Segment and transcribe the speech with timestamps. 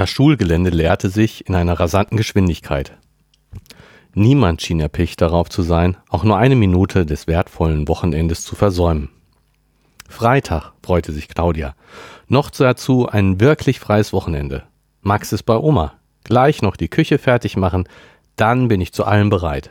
[0.00, 2.96] Das Schulgelände leerte sich in einer rasanten Geschwindigkeit.
[4.14, 9.10] Niemand schien erpicht darauf zu sein, auch nur eine Minute des wertvollen Wochenendes zu versäumen.
[10.08, 11.74] Freitag, freute sich Claudia.
[12.28, 14.62] Noch dazu ein wirklich freies Wochenende.
[15.02, 15.92] Max ist bei Oma.
[16.24, 17.86] Gleich noch die Küche fertig machen,
[18.36, 19.68] dann bin ich zu allem bereit.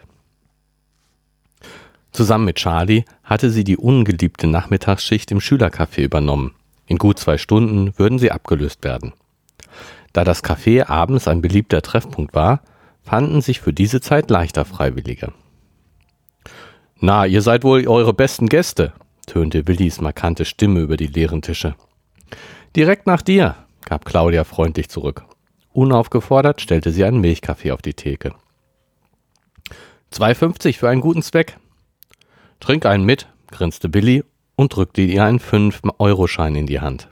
[2.11, 6.53] Zusammen mit Charlie hatte sie die ungeliebte Nachmittagsschicht im Schülercafé übernommen.
[6.85, 9.13] In gut zwei Stunden würden sie abgelöst werden.
[10.19, 12.59] Da das Café abends ein beliebter Treffpunkt war,
[13.03, 15.31] fanden sich für diese Zeit leichter Freiwillige.
[16.99, 18.91] Na, ihr seid wohl eure besten Gäste,
[19.27, 21.75] tönte Willis markante Stimme über die leeren Tische.
[22.75, 23.55] Direkt nach dir,
[23.85, 25.23] gab Claudia freundlich zurück.
[25.71, 28.33] Unaufgefordert stellte sie einen Milchkaffee auf die Theke.
[30.11, 31.55] 2,50 für einen guten Zweck.
[32.59, 34.25] Trink einen mit, grinste Billy
[34.57, 37.07] und drückte ihr einen 5-Euro-Schein in die Hand.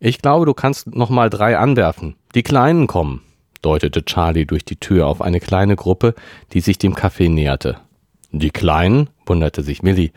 [0.00, 2.16] Ich glaube, du kannst noch mal drei anwerfen.
[2.34, 3.22] Die Kleinen kommen
[3.62, 6.14] deutete Charlie durch die Tür auf eine kleine Gruppe,
[6.52, 7.78] die sich dem Café näherte.
[8.30, 9.10] Die Kleinen?
[9.26, 10.10] wunderte sich Millie.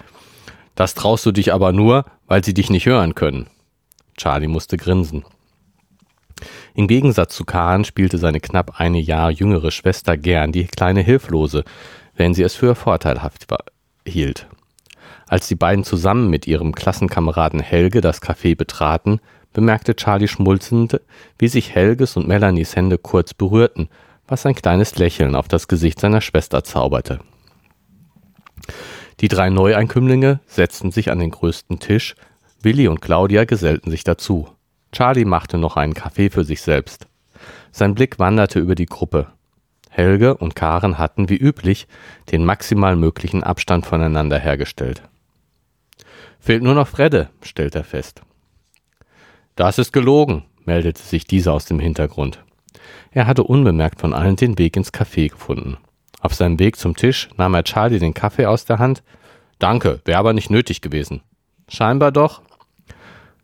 [0.76, 3.48] Das traust du dich aber nur, weil sie dich nicht hören können.
[4.18, 5.26] Charlie musste grinsen.
[6.74, 11.64] Im Gegensatz zu Khan spielte seine knapp eine Jahr jüngere Schwester gern die kleine Hilflose,
[12.16, 13.48] wenn sie es für vorteilhaft
[14.08, 14.48] hielt.
[15.28, 19.20] Als die beiden zusammen mit ihrem Klassenkameraden Helge das Café betraten,
[19.54, 21.02] bemerkte Charlie schmulzend,
[21.38, 23.90] wie sich Helges und Melanies Hände kurz berührten,
[24.28, 27.20] was ein kleines Lächeln auf das Gesicht seiner Schwester zauberte.
[29.20, 32.16] Die drei Neueinkömmlinge setzten sich an den größten Tisch,
[32.62, 34.48] Willi und Claudia gesellten sich dazu.
[34.92, 37.08] Charlie machte noch einen Kaffee für sich selbst.
[37.72, 39.28] Sein Blick wanderte über die Gruppe.
[39.90, 41.88] Helge und Karen hatten wie üblich
[42.32, 45.04] den maximal möglichen Abstand voneinander hergestellt.
[46.40, 48.22] Fehlt nur noch Fredde, stellt er fest.
[49.56, 52.44] Das ist gelogen, meldete sich dieser aus dem Hintergrund.
[53.12, 55.78] Er hatte unbemerkt von allen den Weg ins Café gefunden.
[56.22, 59.04] Auf seinem Weg zum Tisch nahm er Charlie den Kaffee aus der Hand.
[59.60, 61.22] Danke, wäre aber nicht nötig gewesen.
[61.68, 62.42] Scheinbar doch.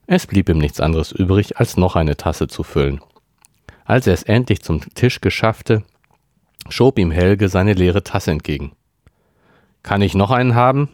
[0.06, 3.01] Es blieb ihm nichts anderes übrig, als noch eine Tasse zu füllen.
[3.84, 5.84] Als er es endlich zum Tisch geschaffte,
[6.69, 8.72] schob ihm Helge seine leere Tasse entgegen.
[9.84, 10.89] Kann ich noch einen haben?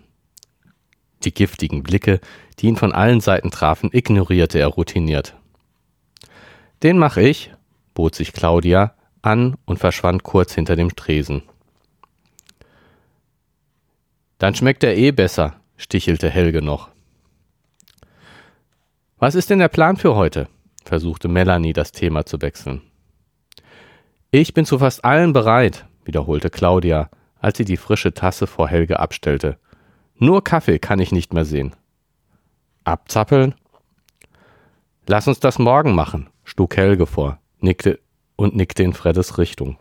[1.24, 2.20] Die giftigen Blicke,
[2.60, 5.36] die ihn von allen Seiten trafen, ignorierte er routiniert.
[6.82, 7.52] Den mach ich,
[7.94, 11.44] bot sich Claudia an und verschwand kurz hinter dem Tresen.
[14.38, 16.90] Dann schmeckt er eh besser, stichelte Helge noch.
[19.18, 20.50] Was ist denn der Plan für heute?
[20.84, 22.82] versuchte Melanie das Thema zu wechseln.
[24.32, 27.10] Ich bin zu fast allen bereit, wiederholte Claudia,
[27.40, 29.58] als sie die frische Tasse vor Helge abstellte.
[30.18, 31.76] Nur Kaffee kann ich nicht mehr sehen.
[32.84, 33.56] Abzappeln?
[35.08, 38.00] Lass uns das morgen machen, schlug Helge vor, nickte
[38.36, 39.78] und nickte in Freddes Richtung.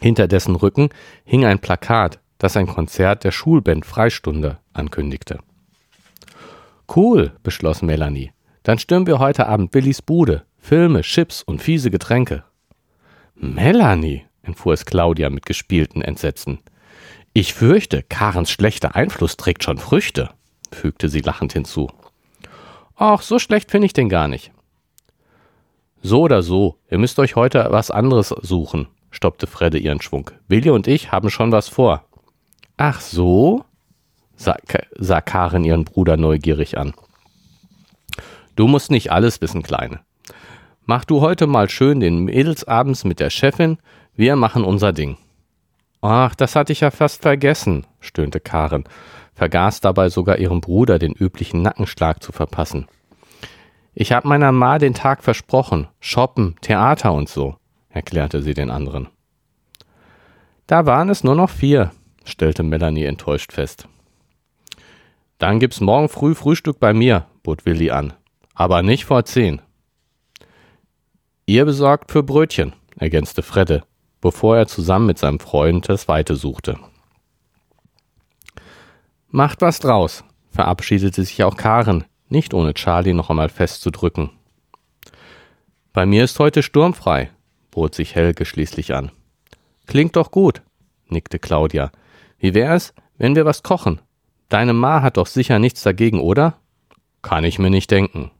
[0.00, 0.90] Hinter dessen Rücken
[1.24, 5.38] hing ein Plakat, das ein Konzert der Schulband Freistunde ankündigte.
[6.94, 8.32] Cool, beschloss Melanie.
[8.62, 10.44] Dann stürmen wir heute Abend Billys Bude.
[10.58, 12.44] Filme, Chips und fiese Getränke.
[13.34, 16.58] Melanie, entfuhr es Claudia mit gespielten Entsetzen.
[17.38, 20.30] Ich fürchte, Karens schlechter Einfluss trägt schon Früchte,
[20.72, 21.90] fügte sie lachend hinzu.
[22.96, 24.52] Ach, so schlecht finde ich den gar nicht.
[26.00, 30.30] So oder so, ihr müsst euch heute was anderes suchen, stoppte Fredde ihren Schwung.
[30.48, 32.06] Willi und ich haben schon was vor.
[32.78, 33.66] Ach so?
[34.36, 36.94] sah, Karen ihren Bruder neugierig an.
[38.54, 40.00] Du musst nicht alles wissen, Kleine.
[40.86, 43.76] Mach du heute mal schön den Mädels abends mit der Chefin,
[44.14, 45.18] wir machen unser Ding.
[46.08, 48.84] Ach, das hatte ich ja fast vergessen, stöhnte Karen,
[49.34, 52.86] vergaß dabei sogar ihrem Bruder den üblichen Nackenschlag zu verpassen.
[53.92, 57.56] Ich hab meiner Ma den Tag versprochen, shoppen, Theater und so,
[57.88, 59.08] erklärte sie den anderen.
[60.68, 61.90] Da waren es nur noch vier,
[62.24, 63.88] stellte Melanie enttäuscht fest.
[65.38, 68.12] Dann gibt's morgen früh Frühstück bei mir, bot Willi an.
[68.54, 69.60] Aber nicht vor zehn.
[71.46, 73.82] Ihr besorgt für Brötchen, ergänzte Fredde,
[74.20, 76.78] bevor er zusammen mit seinem Freund das Weite suchte.
[79.28, 84.30] Macht was draus, verabschiedete sich auch Karen, nicht ohne Charlie noch einmal festzudrücken.
[85.92, 87.30] Bei mir ist heute sturmfrei,
[87.70, 89.10] bot sich Helge schließlich an.
[89.86, 90.62] Klingt doch gut,
[91.08, 91.90] nickte Claudia.
[92.38, 94.00] Wie wär es, wenn wir was kochen?
[94.48, 96.58] Deine Ma hat doch sicher nichts dagegen, oder?
[97.22, 98.30] Kann ich mir nicht denken.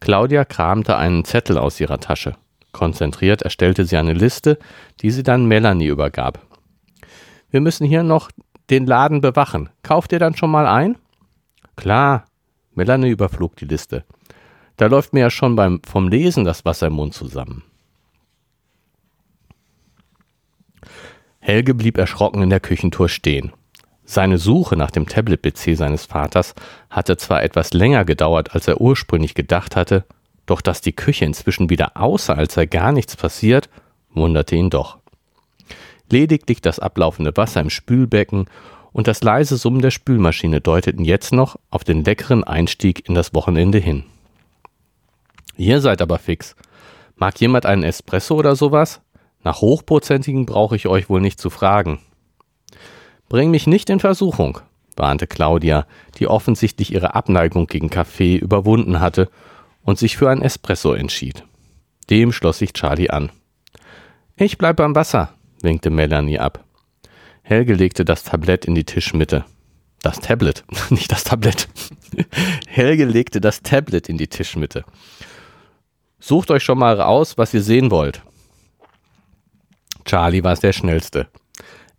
[0.00, 2.36] Claudia kramte einen Zettel aus ihrer Tasche.
[2.72, 4.58] Konzentriert erstellte sie eine Liste,
[5.00, 6.40] die sie dann Melanie übergab.
[7.50, 8.30] Wir müssen hier noch
[8.70, 9.70] den Laden bewachen.
[9.82, 10.96] Kauft ihr dann schon mal ein?
[11.76, 12.26] Klar.
[12.74, 14.04] Melanie überflog die Liste.
[14.76, 17.64] Da läuft mir ja schon beim, vom Lesen das Wasser im Mund zusammen.
[21.40, 23.52] Helge blieb erschrocken in der Küchentour stehen.
[24.04, 26.54] Seine Suche nach dem Tablet-PC seines Vaters
[26.90, 30.04] hatte zwar etwas länger gedauert, als er ursprünglich gedacht hatte,
[30.48, 33.68] doch dass die Küche inzwischen wieder aussah, als sei gar nichts passiert,
[34.10, 34.98] wunderte ihn doch.
[36.10, 38.46] Lediglich das ablaufende Wasser im Spülbecken
[38.92, 43.34] und das leise Summen der Spülmaschine deuteten jetzt noch auf den leckeren Einstieg in das
[43.34, 44.04] Wochenende hin.
[45.56, 46.56] Ihr seid aber fix.
[47.16, 49.02] Mag jemand einen Espresso oder sowas?
[49.44, 52.00] Nach hochprozentigen brauche ich euch wohl nicht zu fragen.
[53.28, 54.60] Bring mich nicht in Versuchung,
[54.96, 55.86] warnte Claudia,
[56.18, 59.28] die offensichtlich ihre Abneigung gegen Kaffee überwunden hatte
[59.88, 61.44] und sich für ein Espresso entschied.
[62.10, 63.32] Dem schloss sich Charlie an.
[64.36, 65.32] Ich bleib beim Wasser,
[65.62, 66.62] winkte Melanie ab.
[67.40, 69.46] Helge legte das Tablett in die Tischmitte.
[70.02, 71.68] Das Tablet, nicht das Tablett.
[72.66, 74.84] Helge legte das Tablet in die Tischmitte.
[76.20, 78.20] Sucht euch schon mal aus, was ihr sehen wollt.
[80.04, 81.28] Charlie war es der Schnellste.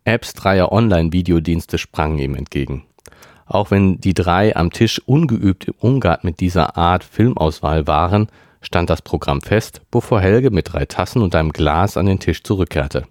[0.04, 2.84] Apps dreier Online-Videodienste sprangen ihm entgegen.
[3.50, 8.28] Auch wenn die drei am Tisch ungeübt im Umgang mit dieser Art Filmauswahl waren,
[8.62, 12.44] stand das Programm fest, bevor Helge mit drei Tassen und einem Glas an den Tisch
[12.44, 13.08] zurückkehrte.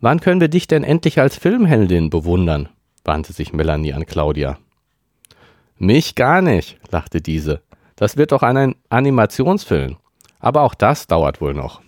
[0.00, 2.68] Wann können wir dich denn endlich als Filmheldin bewundern?
[3.04, 4.58] wandte sich Melanie an Claudia.
[5.76, 7.62] Mich gar nicht, lachte diese.
[7.96, 9.96] Das wird doch ein Animationsfilm.
[10.38, 11.80] Aber auch das dauert wohl noch.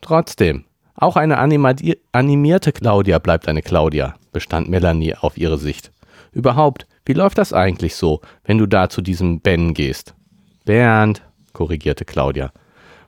[0.00, 0.64] Trotzdem,
[1.00, 5.92] auch eine animierte Claudia bleibt eine Claudia, bestand Melanie auf ihre Sicht.
[6.32, 10.14] Überhaupt, wie läuft das eigentlich so, wenn du da zu diesem Ben gehst?
[10.64, 11.22] Bernd,
[11.52, 12.52] korrigierte Claudia.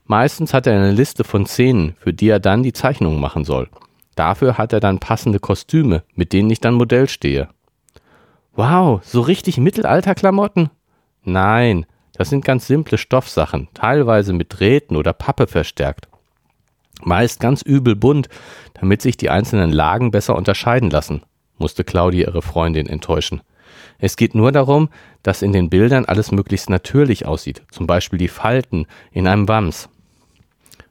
[0.05, 3.69] Meistens hat er eine Liste von Szenen, für die er dann die Zeichnungen machen soll.
[4.17, 7.49] Dafür hat er dann passende Kostüme, mit denen ich dann Modell stehe.
[8.55, 10.71] Wow, so richtig Mittelalterklamotten?
[11.23, 16.09] Nein, das sind ganz simple Stoffsachen, teilweise mit Drähten oder Pappe verstärkt.
[17.03, 18.29] Meist ganz übel bunt,
[18.81, 21.23] damit sich die einzelnen Lagen besser unterscheiden lassen,
[21.59, 23.43] musste Claudia ihre Freundin enttäuschen.
[23.99, 24.89] Es geht nur darum,
[25.23, 29.89] dass in den Bildern alles möglichst natürlich aussieht, zum Beispiel die Falten in einem Wams.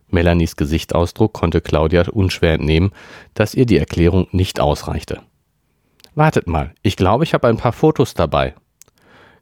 [0.10, 2.92] Melanies Gesichtsausdruck konnte Claudia unschwer entnehmen,
[3.34, 5.22] dass ihr die Erklärung nicht ausreichte.
[6.16, 8.56] Wartet mal, ich glaube, ich habe ein paar Fotos dabei.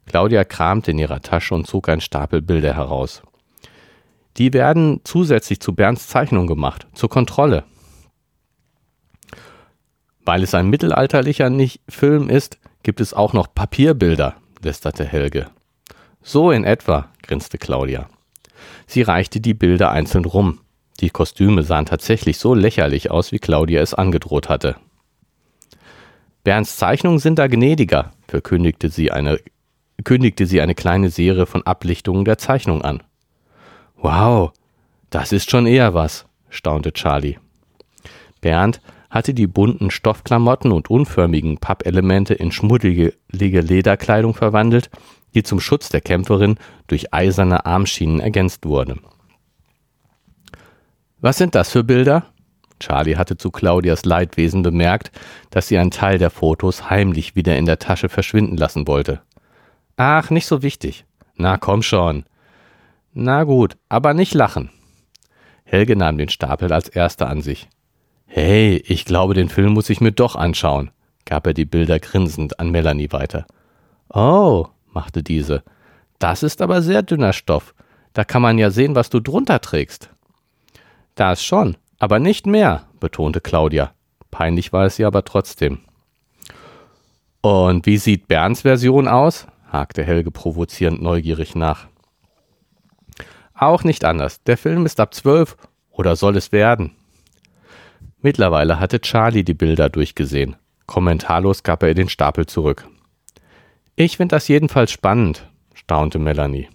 [0.06, 3.22] Claudia kramte in ihrer Tasche und zog einen Stapel Bilder heraus.
[4.36, 7.64] Die werden zusätzlich zu Bernds Zeichnung gemacht, zur Kontrolle.
[10.24, 11.50] Weil es ein mittelalterlicher
[11.88, 15.46] Film ist, gibt es auch noch Papierbilder, lästerte Helge.
[16.22, 18.08] So in etwa, grinste Claudia.
[18.86, 20.60] Sie reichte die Bilder einzeln rum.
[21.00, 24.76] Die Kostüme sahen tatsächlich so lächerlich aus, wie Claudia es angedroht hatte.
[26.44, 29.38] Bernds Zeichnungen sind da gnädiger, verkündigte sie eine,
[30.04, 33.02] kündigte sie eine kleine Serie von Ablichtungen der Zeichnung an.
[34.00, 34.52] Wow,
[35.10, 37.38] das ist schon eher was, staunte Charlie.
[38.40, 38.80] Bernd
[39.10, 44.90] hatte die bunten Stoffklamotten und unförmigen Pappelemente in schmuddelige Lederkleidung verwandelt,
[45.34, 48.96] die zum Schutz der Kämpferin durch eiserne Armschienen ergänzt wurde.
[51.20, 52.26] Was sind das für Bilder?
[52.78, 55.10] Charlie hatte zu Claudias Leidwesen bemerkt,
[55.50, 59.20] dass sie einen Teil der Fotos heimlich wieder in der Tasche verschwinden lassen wollte.
[59.96, 61.04] Ach, nicht so wichtig.
[61.34, 62.24] Na komm schon.
[63.20, 64.70] Na gut, aber nicht lachen.
[65.64, 67.68] Helge nahm den Stapel als erster an sich.
[68.26, 70.92] Hey, ich glaube, den Film muss ich mir doch anschauen,
[71.24, 73.44] gab er die Bilder grinsend an Melanie weiter.
[74.08, 75.64] Oh, machte diese.
[76.20, 77.74] Das ist aber sehr dünner Stoff.
[78.12, 80.10] Da kann man ja sehen, was du drunter trägst.
[81.16, 83.94] Das schon, aber nicht mehr, betonte Claudia.
[84.30, 85.80] Peinlich war es ihr aber trotzdem.
[87.40, 89.48] Und wie sieht Bernds Version aus?
[89.72, 91.88] hakte Helge provozierend neugierig nach.
[93.58, 94.42] Auch nicht anders.
[94.44, 95.56] Der Film ist ab zwölf
[95.90, 96.92] oder soll es werden?
[98.22, 100.56] Mittlerweile hatte Charlie die Bilder durchgesehen.
[100.86, 102.86] Kommentarlos gab er den Stapel zurück.
[103.96, 106.68] Ich finde das jedenfalls spannend, staunte Melanie.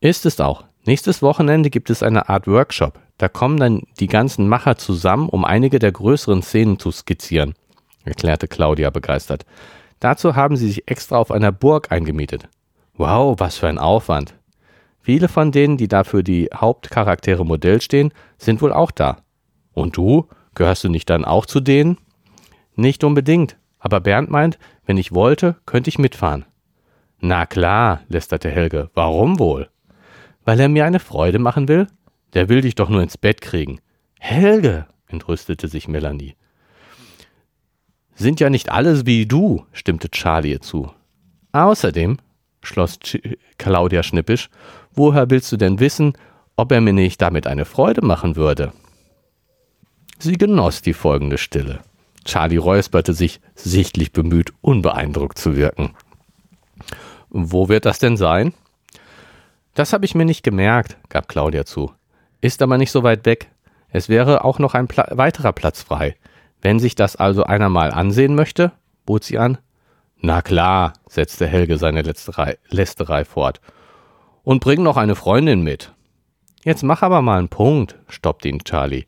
[0.00, 0.64] Ist es auch.
[0.86, 2.98] Nächstes Wochenende gibt es eine Art Workshop.
[3.18, 7.54] Da kommen dann die ganzen Macher zusammen, um einige der größeren Szenen zu skizzieren,
[8.04, 9.44] erklärte Claudia begeistert.
[10.00, 12.48] Dazu haben sie sich extra auf einer Burg eingemietet.
[12.94, 14.35] Wow, was für ein Aufwand.
[15.06, 19.18] Viele von denen, die dafür die Hauptcharaktere Modell stehen, sind wohl auch da.
[19.72, 20.26] Und du?
[20.56, 21.98] Gehörst du nicht dann auch zu denen?
[22.74, 26.44] Nicht unbedingt, aber Bernd meint, wenn ich wollte, könnte ich mitfahren.
[27.20, 28.90] Na klar, lästerte Helge.
[28.94, 29.68] Warum wohl?
[30.44, 31.86] Weil er mir eine Freude machen will?
[32.34, 33.78] Der will dich doch nur ins Bett kriegen.
[34.18, 36.34] Helge, entrüstete sich Melanie.
[38.16, 40.90] Sind ja nicht alles wie du, stimmte Charlie ihr zu.
[41.52, 42.18] Außerdem,
[42.64, 42.98] schloss
[43.56, 44.50] Claudia schnippisch.
[44.96, 46.14] Woher willst du denn wissen,
[46.56, 48.72] ob er mir nicht damit eine Freude machen würde?
[50.18, 51.80] Sie genoss die folgende Stille.
[52.24, 55.94] Charlie räusperte sich, sichtlich bemüht, unbeeindruckt zu wirken.
[57.28, 58.54] Wo wird das denn sein?
[59.74, 61.92] Das habe ich mir nicht gemerkt, gab Claudia zu.
[62.40, 63.50] Ist aber nicht so weit weg.
[63.90, 66.16] Es wäre auch noch ein Pla weiterer Platz frei.
[66.62, 68.72] Wenn sich das also einer mal ansehen möchte,
[69.04, 69.58] bot sie an.
[70.18, 73.60] Na klar, setzte Helge seine Lästerei, Lästerei fort.
[74.46, 75.92] Und bring noch eine Freundin mit.
[76.62, 79.04] Jetzt mach aber mal einen Punkt, stoppte ihn Charlie,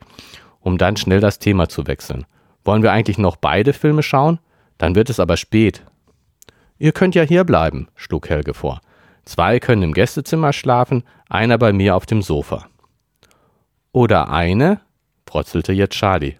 [0.58, 2.26] um dann schnell das Thema zu wechseln.
[2.64, 4.40] Wollen wir eigentlich noch beide Filme schauen?
[4.78, 5.84] Dann wird es aber spät.
[6.76, 8.80] Ihr könnt ja hier bleiben, schlug Helge vor.
[9.24, 12.66] Zwei können im Gästezimmer schlafen, einer bei mir auf dem Sofa.
[13.92, 14.80] Oder eine,
[15.24, 16.34] protzelte jetzt Charlie.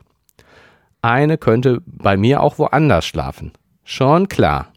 [1.02, 3.52] Eine könnte bei mir auch woanders schlafen.
[3.84, 4.72] Schon klar.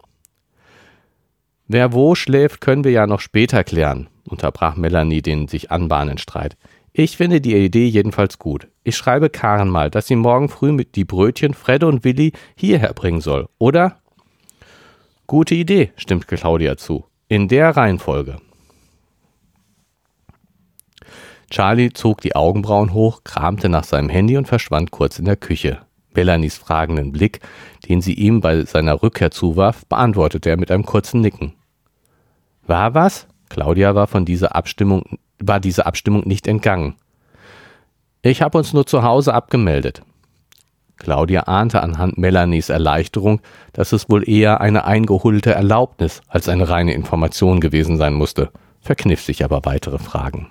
[1.73, 6.57] Wer wo schläft, können wir ja noch später klären, unterbrach Melanie den sich anbahnenden Streit.
[6.91, 8.67] Ich finde die Idee jedenfalls gut.
[8.83, 12.93] Ich schreibe Karen mal, dass sie morgen früh mit die Brötchen Fred und Willi hierher
[12.93, 14.01] bringen soll, oder?
[15.27, 17.05] Gute Idee, stimmt Claudia zu.
[17.29, 18.35] In der Reihenfolge.
[21.49, 25.79] Charlie zog die Augenbrauen hoch, kramte nach seinem Handy und verschwand kurz in der Küche.
[26.13, 27.39] Melanies fragenden Blick,
[27.87, 31.53] den sie ihm bei seiner Rückkehr zuwarf, beantwortete er mit einem kurzen Nicken.
[32.71, 33.27] War was?
[33.49, 36.95] Claudia war von dieser Abstimmung, war dieser Abstimmung nicht entgangen.
[38.21, 40.03] Ich habe uns nur zu Hause abgemeldet.
[40.95, 43.41] Claudia ahnte anhand Melanies Erleichterung,
[43.73, 49.21] dass es wohl eher eine eingeholte Erlaubnis als eine reine Information gewesen sein musste, verkniff
[49.21, 50.47] sich aber weitere Fragen.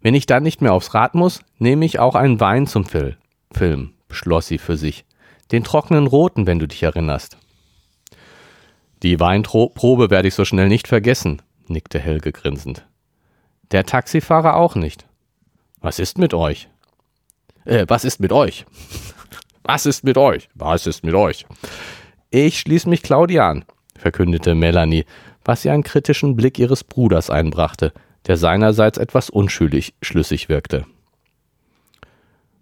[0.00, 3.16] Wenn ich dann nicht mehr aufs Rad muss, nehme ich auch einen Wein zum Fil
[3.52, 5.04] Film, beschloss sie für sich.
[5.52, 7.38] Den trockenen roten, wenn du dich erinnerst.
[9.02, 12.86] Die Weinprobe werde ich so schnell nicht vergessen, nickte Helge grinsend.
[13.70, 15.06] Der Taxifahrer auch nicht.
[15.80, 16.68] Was ist mit euch?
[17.64, 18.64] Äh, was ist mit euch?
[19.64, 20.48] was ist mit euch?
[20.54, 21.46] Was ist mit euch?
[22.30, 23.64] Ich schließe mich Claudia an,
[23.96, 25.04] verkündete Melanie,
[25.44, 27.92] was ihr einen kritischen Blick ihres Bruders einbrachte,
[28.26, 30.86] der seinerseits etwas unschlüssig wirkte.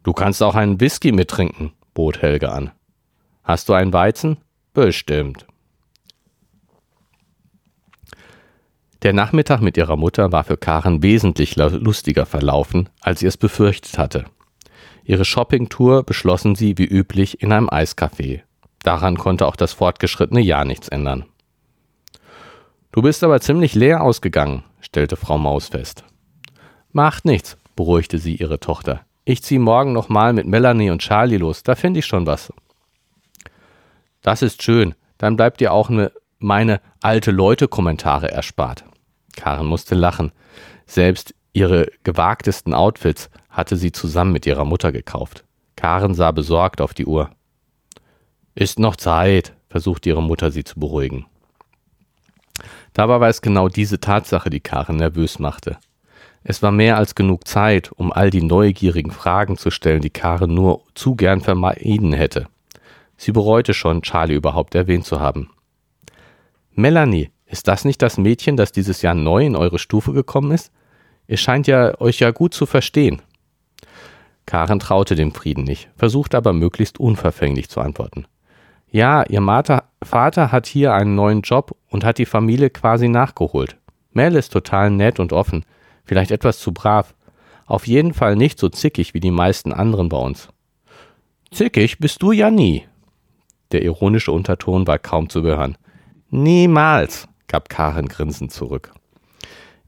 [0.02, 2.72] Du kannst auch einen Whisky mittrinken, bot Helge an.
[3.42, 4.38] Hast du einen Weizen?
[4.74, 5.46] Bestimmt.
[9.04, 13.98] Der Nachmittag mit ihrer Mutter war für Karen wesentlich lustiger verlaufen, als sie es befürchtet
[13.98, 14.24] hatte.
[15.04, 18.40] Ihre Shoppingtour beschlossen sie wie üblich in einem Eiscafé.
[18.82, 21.26] Daran konnte auch das fortgeschrittene Jahr nichts ändern.
[22.92, 26.04] Du bist aber ziemlich leer ausgegangen, stellte Frau Maus fest.
[26.92, 29.02] Macht nichts, beruhigte sie ihre Tochter.
[29.26, 32.54] Ich zieh morgen noch mal mit Melanie und Charlie los, da finde ich schon was.
[34.22, 38.84] Das ist schön, dann bleibt dir auch ne, meine alte Leute Kommentare erspart.
[39.36, 40.32] Karen musste lachen.
[40.86, 45.44] Selbst ihre gewagtesten Outfits hatte sie zusammen mit ihrer Mutter gekauft.
[45.76, 47.30] Karen sah besorgt auf die Uhr.
[48.54, 51.26] Ist noch Zeit, versuchte ihre Mutter sie zu beruhigen.
[52.92, 55.78] Dabei war es genau diese Tatsache, die Karen nervös machte.
[56.44, 60.54] Es war mehr als genug Zeit, um all die neugierigen Fragen zu stellen, die Karen
[60.54, 62.46] nur zu gern vermeiden hätte.
[63.16, 65.50] Sie bereute schon, Charlie überhaupt erwähnt zu haben.
[66.72, 70.72] Melanie, ist das nicht das Mädchen, das dieses Jahr neu in eure Stufe gekommen ist?
[71.28, 73.22] Ihr scheint ja euch ja gut zu verstehen.
[74.44, 78.26] Karen traute dem Frieden nicht, versuchte aber möglichst unverfänglich zu antworten.
[78.90, 83.76] Ja, ihr Vater, Vater hat hier einen neuen Job und hat die Familie quasi nachgeholt.
[84.10, 85.64] Mel ist total nett und offen,
[86.04, 87.14] vielleicht etwas zu brav.
[87.66, 90.48] Auf jeden Fall nicht so zickig wie die meisten anderen bei uns.
[91.52, 92.84] Zickig bist du ja nie.
[93.70, 95.78] Der ironische Unterton war kaum zu hören.
[96.30, 98.92] Niemals, gab Karen grinsend zurück.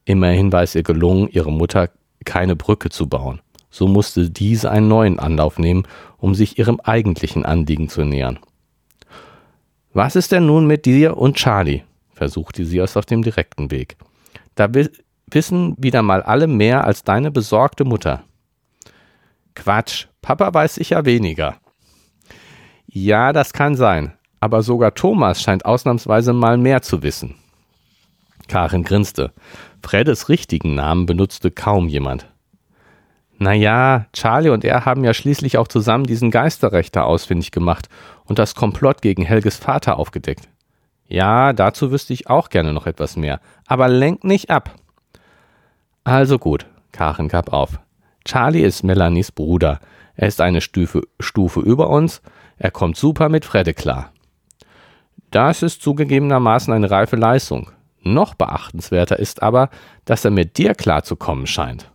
[0.05, 1.91] Immerhin war es ihr gelungen, ihre Mutter
[2.25, 3.41] keine Brücke zu bauen.
[3.71, 5.83] So musste diese einen neuen Anlauf nehmen,
[6.19, 8.39] um sich ihrem eigentlichen Anliegen zu nähern.
[9.93, 11.83] Was ist denn nun mit dir und Charlie?
[12.13, 13.97] versuchte sie es auf dem direkten Weg.
[14.55, 14.69] Da
[15.33, 18.23] wissen wieder mal alle mehr als deine besorgte Mutter.
[19.57, 21.57] Quatsch, Papa weiß sicher weniger.
[22.87, 27.35] Ja, das kann sein, aber sogar Thomas scheint ausnahmsweise mal mehr zu wissen.
[28.49, 29.33] Karin grinste.
[29.83, 32.26] Freddes richtigen Namen benutzte kaum jemand.
[33.38, 37.88] Naja, Charlie und er haben ja schließlich auch zusammen diesen Geisterrechter ausfindig gemacht
[38.25, 40.49] und das Komplott gegen Helges Vater aufgedeckt.
[41.07, 44.75] Ja, dazu wüsste ich auch gerne noch etwas mehr, aber lenk nicht ab.
[46.03, 47.79] Also gut, Karen gab auf.
[48.25, 49.81] Charlie ist Melanies Bruder.
[50.17, 52.23] Er ist eine Stufe, Stufe über uns.
[52.57, 54.12] Er kommt super mit Fredde klar.
[55.31, 57.71] Das ist zugegebenermaßen eine reife Leistung.
[58.07, 59.69] Noch beachtenswerter ist aber,
[60.05, 61.91] dass er mit dir klarzukommen scheint.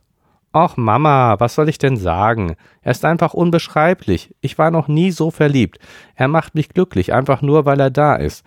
[0.51, 2.58] Ach Mama, was soll ich denn sagen?
[2.82, 4.36] Er ist einfach unbeschreiblich.
[4.41, 5.80] Ich war noch nie so verliebt.
[6.15, 8.44] Er macht mich glücklich, einfach nur, weil er da ist.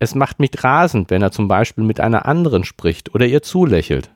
[0.00, 4.10] Es macht mich rasend, wenn er zum Beispiel mit einer anderen spricht oder ihr zulächelt.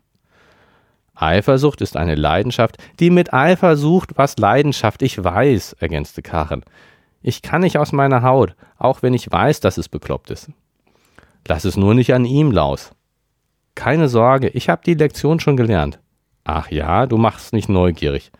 [1.15, 6.65] Eifersucht ist eine Leidenschaft, die mit Eifer sucht, was Leidenschaft ich weiß, ergänzte Karen.
[7.23, 10.51] Ich kann nicht aus meiner Haut, auch wenn ich weiß, dass es bekloppt ist.
[11.47, 12.93] Lass es nur nicht an ihm laus.
[13.75, 15.99] Keine Sorge, ich habe die Lektion schon gelernt.
[16.45, 18.31] Ach ja, du machst nicht neugierig.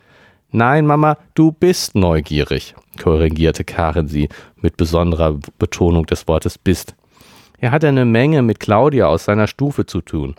[0.51, 6.95] Nein, Mama, du bist neugierig, korrigierte Karen sie mit besonderer Betonung des Wortes bist.
[7.59, 10.35] Er hatte eine Menge mit Claudia aus seiner Stufe zu tun.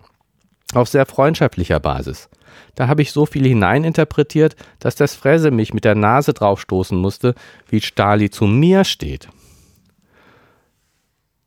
[0.74, 2.28] Auf sehr freundschaftlicher Basis.
[2.74, 7.34] Da habe ich so viel hineininterpretiert, dass das Fresse mich mit der Nase draufstoßen musste,
[7.68, 9.28] wie Stali zu mir steht.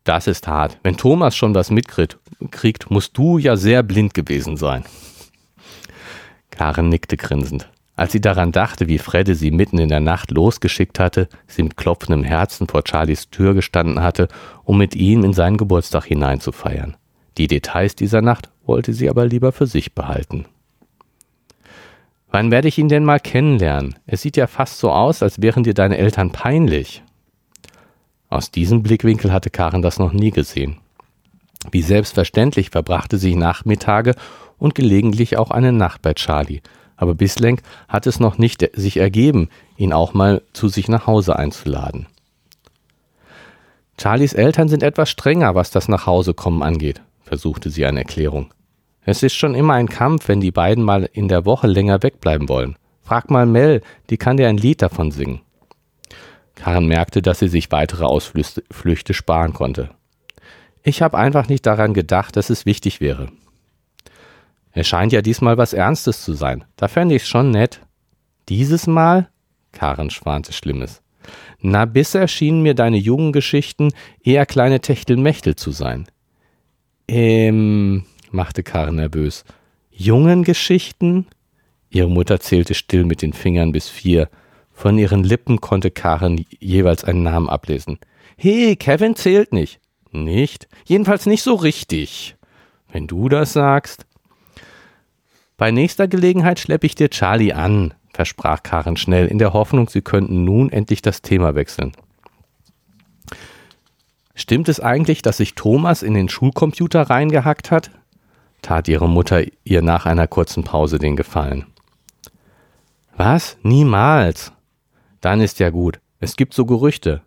[0.10, 0.80] Das ist hart.
[0.82, 4.84] Wenn Thomas schon was mitkriegt, musst du ja sehr blind gewesen sein.
[6.50, 7.70] Karen nickte grinsend.
[7.96, 11.78] Als sie daran dachte, wie Fredde sie mitten in der Nacht losgeschickt hatte, sie mit
[11.78, 14.30] klopfendem Herzen vor Charlies Tür gestanden hatte,
[14.64, 16.98] um mit ihm in seinen Geburtstag hineinzufeiern.
[17.38, 20.46] Die Details dieser Nacht wollte sie aber lieber für sich behalten.
[22.32, 23.94] Wann werde ich ihn denn mal kennenlernen?
[24.08, 27.04] Es sieht ja fast so aus, als wären dir deine Eltern peinlich.
[28.30, 30.78] Aus diesem Blickwinkel hatte Karen das noch nie gesehen.
[31.72, 34.16] Wie selbstverständlich verbrachte sie Nachmittage
[34.58, 36.62] und gelegentlich auch eine Nacht bei Charlie.
[36.96, 41.38] Aber bislang hat es noch nicht sich ergeben, ihn auch mal zu sich nach Hause
[41.38, 42.08] einzuladen.
[44.00, 48.54] Charlies Eltern sind etwas strenger, was das Nachhausekommen angeht, versuchte sie eine Erklärung.
[49.04, 52.48] Es ist schon immer ein Kampf, wenn die beiden mal in der Woche länger wegbleiben
[52.48, 52.76] wollen.
[53.02, 55.42] Frag mal Mel, die kann dir ein Lied davon singen.
[56.60, 59.90] Karen merkte, dass sie sich weitere Ausflüchte sparen konnte.
[60.84, 63.30] Ich habe einfach nicht daran gedacht, dass es wichtig wäre.
[64.72, 66.66] Es scheint ja diesmal was Ernstes zu sein.
[66.76, 67.82] Da fände ich's schon nett.
[68.50, 69.30] Dieses Mal?
[69.72, 71.02] Karen schwante Schlimmes.
[71.60, 73.92] Na, bisher schienen mir deine jungen Geschichten
[74.24, 76.08] eher kleine Techtelmechtel zu sein.
[77.08, 79.46] Ähm, machte Karen nervös.
[79.92, 81.28] Jungen Geschichten?
[81.90, 84.30] Ihre Mutter zählte still mit den Fingern bis vier.
[84.80, 88.00] Von ihren Lippen konnte Karen jeweils einen Namen ablesen.
[88.38, 89.82] He, Kevin zählt nicht.
[90.12, 90.70] Nicht?
[90.86, 92.38] Jedenfalls nicht so richtig.
[92.90, 94.06] Wenn du das sagst.
[95.58, 100.02] Bei nächster Gelegenheit schleppe ich dir Charlie an, versprach Karen schnell, in der Hoffnung, sie
[100.02, 101.92] könnten nun endlich das Thema wechseln.
[104.34, 107.92] Stimmt es eigentlich, dass sich Thomas in den Schulcomputer reingehackt hat?
[108.62, 111.66] tat ihre Mutter ihr nach einer kurzen Pause den Gefallen.
[113.18, 113.58] Was?
[113.62, 114.54] Niemals.
[115.22, 116.00] Dann ist ja gut.
[116.20, 117.22] Es gibt so Gerüchte.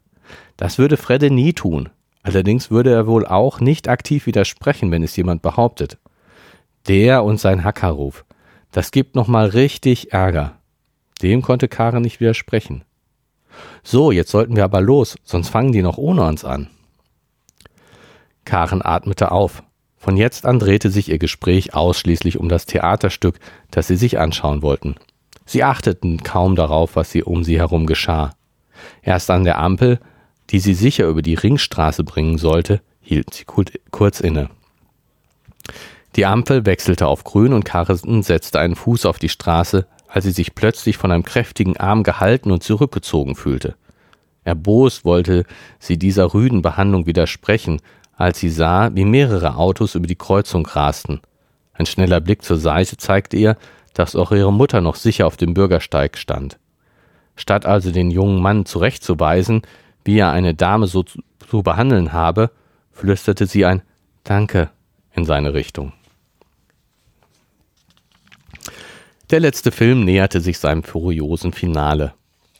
[0.56, 1.88] Das würde Fredde nie tun.
[2.22, 5.98] Allerdings würde er wohl auch nicht aktiv widersprechen, wenn es jemand behauptet.
[6.88, 8.24] Der und sein Hackerruf.
[8.70, 10.56] Das gibt nochmal richtig Ärger.
[11.20, 12.84] Dem konnte Karen nicht widersprechen.
[13.82, 16.68] So, jetzt sollten wir aber los, sonst fangen die noch ohne uns an.
[18.44, 19.62] Karen atmete auf.
[19.96, 23.38] Von jetzt an drehte sich ihr Gespräch ausschließlich um das Theaterstück,
[23.70, 24.96] das sie sich anschauen wollten.
[25.44, 28.34] Sie achteten kaum darauf, was um sie herum geschah.
[29.02, 30.00] Erst an der Ampel,
[30.50, 33.44] die sie sicher über die Ringstraße bringen sollte, hielten sie
[33.90, 34.50] kurz inne.
[36.16, 40.30] Die Ampel wechselte auf grün und Carsten setzte einen Fuß auf die Straße, als sie
[40.30, 43.76] sich plötzlich von einem kräftigen Arm gehalten und zurückgezogen fühlte.
[44.44, 45.44] Erbost wollte
[45.78, 47.80] sie dieser rüden Behandlung widersprechen,
[48.14, 51.20] als sie sah, wie mehrere Autos über die Kreuzung rasten.
[51.72, 53.56] Ein schneller Blick zur Seite zeigte ihr,
[53.94, 56.58] dass auch ihre Mutter noch sicher auf dem Bürgersteig stand.
[57.36, 59.62] Statt also den jungen Mann zurechtzuweisen,
[60.04, 62.50] wie er eine Dame so zu behandeln habe,
[62.92, 63.82] flüsterte sie ein
[64.24, 64.70] Danke
[65.14, 65.92] in seine Richtung.
[69.30, 72.12] Der letzte Film näherte sich seinem furiosen Finale.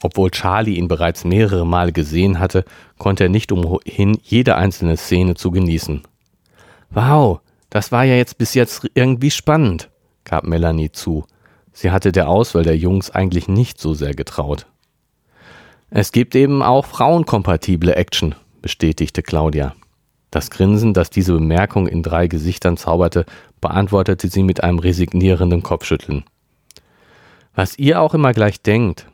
[0.02, 2.64] Obwohl Charlie ihn bereits mehrere Male gesehen hatte,
[2.98, 6.02] konnte er nicht umhin, jede einzelne Szene zu genießen.
[6.90, 7.40] Wow,
[7.70, 9.90] das war ja jetzt bis jetzt irgendwie spannend,
[10.24, 11.24] gab Melanie zu.
[11.72, 14.66] Sie hatte der Auswahl der Jungs eigentlich nicht so sehr getraut.
[15.90, 19.74] Es gibt eben auch frauenkompatible Action, bestätigte Claudia.
[20.30, 23.26] Das Grinsen, das diese Bemerkung in drei Gesichtern zauberte,
[23.60, 26.24] beantwortete sie mit einem resignierenden Kopfschütteln.
[27.54, 29.06] Was ihr auch immer gleich denkt.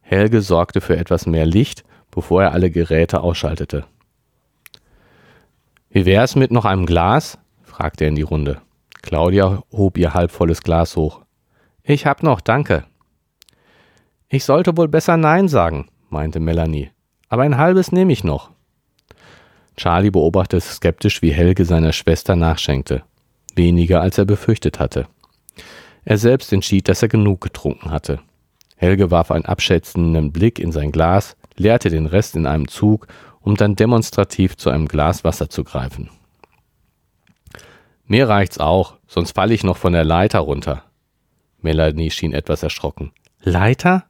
[0.00, 3.84] Helge sorgte für etwas mehr Licht, bevor er alle Geräte ausschaltete.
[5.90, 7.38] Wie wär's mit noch einem Glas?
[7.64, 8.60] fragte er in die Runde.
[9.06, 11.22] Claudia hob ihr halbvolles Glas hoch.
[11.84, 12.86] Ich hab noch, danke.
[14.28, 16.90] Ich sollte wohl besser Nein sagen, meinte Melanie.
[17.28, 18.50] Aber ein halbes nehme ich noch.
[19.76, 23.04] Charlie beobachtete skeptisch, wie Helge seiner Schwester nachschenkte.
[23.54, 25.06] Weniger als er befürchtet hatte.
[26.04, 28.18] Er selbst entschied, dass er genug getrunken hatte.
[28.74, 33.06] Helge warf einen abschätzenden Blick in sein Glas, leerte den Rest in einem Zug,
[33.40, 36.10] um dann demonstrativ zu einem Glas Wasser zu greifen.
[38.06, 40.84] Mir reicht's auch, sonst falle ich noch von der Leiter runter.
[41.60, 43.12] Melanie schien etwas erschrocken.
[43.40, 44.04] Leiter?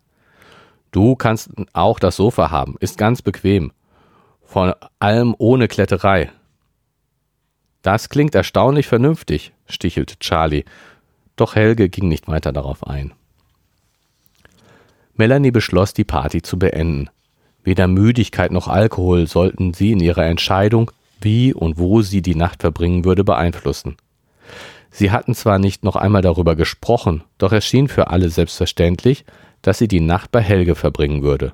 [0.92, 3.72] Du kannst auch das Sofa haben, ist ganz bequem.
[4.42, 6.30] Vor allem ohne Kletterei.
[7.82, 10.64] Das klingt erstaunlich vernünftig, stichelte Charlie,
[11.36, 13.12] doch Helge ging nicht weiter darauf ein.
[15.14, 17.08] Melanie beschloss, die Party zu beenden.
[17.62, 22.62] Weder Müdigkeit noch Alkohol sollten sie in ihrer Entscheidung, wie und wo sie die Nacht
[22.62, 23.96] verbringen würde, beeinflussen.
[24.90, 29.24] Sie hatten zwar nicht noch einmal darüber gesprochen, doch es schien für alle selbstverständlich,
[29.62, 31.52] dass sie die Nacht bei Helge verbringen würde.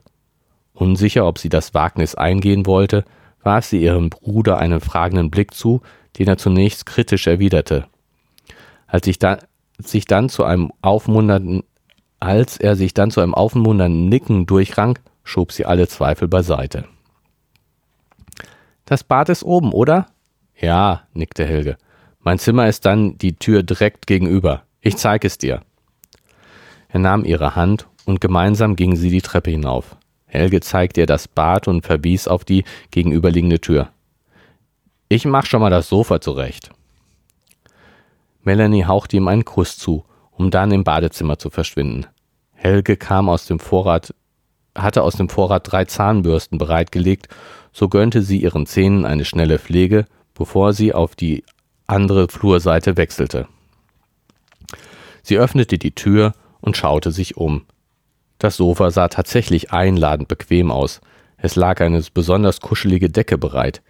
[0.75, 3.05] Unsicher, ob sie das Wagnis eingehen wollte,
[3.42, 5.83] warf sie ihrem Bruder einen fragenden Blick zu,
[6.18, 7.87] den er zunächst kritisch erwiderte.
[8.87, 9.38] Als, ich da,
[9.79, 11.62] sich dann zu einem aufmunternden,
[12.20, 16.85] als er sich dann zu einem aufmunternden Nicken durchrang, schob sie alle Zweifel beiseite.
[18.85, 20.07] Das Bad ist oben, oder?
[20.59, 21.77] Ja, nickte Helge.
[22.21, 24.62] Mein Zimmer ist dann die Tür direkt gegenüber.
[24.81, 25.62] Ich zeig es dir.
[26.88, 29.97] Er nahm ihre Hand und gemeinsam gingen sie die Treppe hinauf.
[30.27, 33.90] Helge zeigte ihr das Bad und verwies auf die gegenüberliegende Tür.
[35.09, 36.71] Ich mach schon mal das Sofa zurecht.
[38.42, 42.07] Melanie hauchte ihm einen Kuss zu, um dann im Badezimmer zu verschwinden.
[42.55, 44.14] Helge kam aus dem Vorrat,
[44.74, 47.28] hatte aus dem Vorrat drei Zahnbürsten bereitgelegt,
[47.72, 51.44] so gönnte sie ihren Zähnen eine schnelle Pflege, bevor sie auf die
[51.87, 53.46] andere Flurseite wechselte.
[55.22, 57.64] Sie öffnete die Tür und schaute sich um.
[58.38, 61.00] Das Sofa sah tatsächlich einladend bequem aus.
[61.37, 63.82] Es lag eine besonders kuschelige Decke bereit.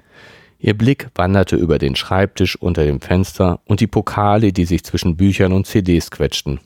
[0.58, 5.16] Ihr Blick wanderte über den Schreibtisch unter dem Fenster und die Pokale, die sich zwischen
[5.16, 6.60] Büchern und CDs quetschten.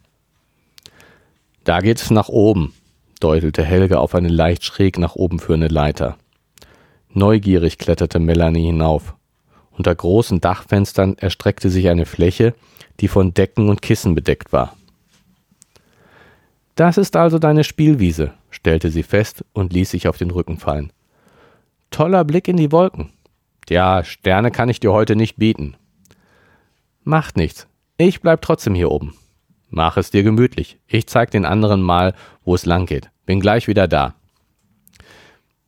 [1.64, 2.74] Da geht es nach oben,
[3.20, 6.16] deutete Helge auf eine leicht schräg nach oben führende Leiter.
[7.11, 9.14] Neugierig kletterte Melanie hinauf.
[9.70, 12.55] Unter großen Dachfenstern erstreckte sich eine Fläche,
[13.00, 14.76] die von Decken und Kissen bedeckt war.
[16.74, 20.92] Das ist also deine Spielwiese, stellte sie fest und ließ sich auf den Rücken fallen.
[21.90, 23.12] Toller Blick in die Wolken.
[23.68, 25.76] Ja, Sterne kann ich dir heute nicht bieten.
[27.02, 27.66] Macht nichts.
[27.96, 29.14] Ich bleib trotzdem hier oben.
[29.77, 30.79] Mach es dir gemütlich.
[30.87, 32.15] Ich zeig den anderen mal,
[32.47, 33.11] wo es lang geht.
[33.27, 34.15] Bin gleich wieder da.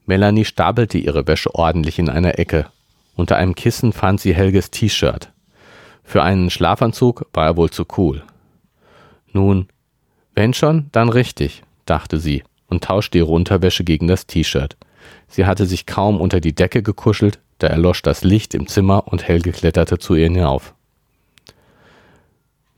[0.07, 2.71] Melanie stapelte ihre Wäsche ordentlich in einer Ecke.
[3.17, 5.31] Unter einem Kissen fand sie Helges T-Shirt.
[6.05, 8.23] Für einen Schlafanzug war er wohl zu cool.
[9.35, 9.69] Nun,
[10.35, 14.79] wenn schon, dann richtig, dachte sie und tauschte ihre Unterwäsche gegen das T-Shirt.
[15.27, 19.29] Sie hatte sich kaum unter die Decke gekuschelt, da erlosch das Licht im Zimmer und
[19.29, 20.73] Helge kletterte zu ihr hinauf.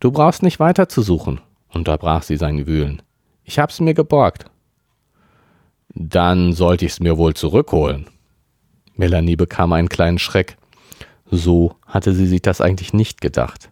[0.00, 3.02] Du brauchst nicht weiter zu suchen, unterbrach sie sein Wühlen.
[3.44, 4.46] Ich hab's mir geborgt.
[5.94, 8.06] Dann sollte ich's mir wohl zurückholen.
[8.94, 10.56] Melanie bekam einen kleinen Schreck.
[11.30, 13.70] So hatte sie sich das eigentlich nicht gedacht.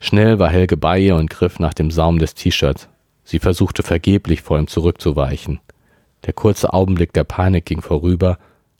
[0.00, 2.88] Schnell war Helge bei ihr und griff nach dem Saum des T-Shirts.
[3.24, 5.60] Sie versuchte vergeblich vor ihm zurückzuweichen.
[6.24, 8.38] Der kurze Augenblick der Panik ging vorüber,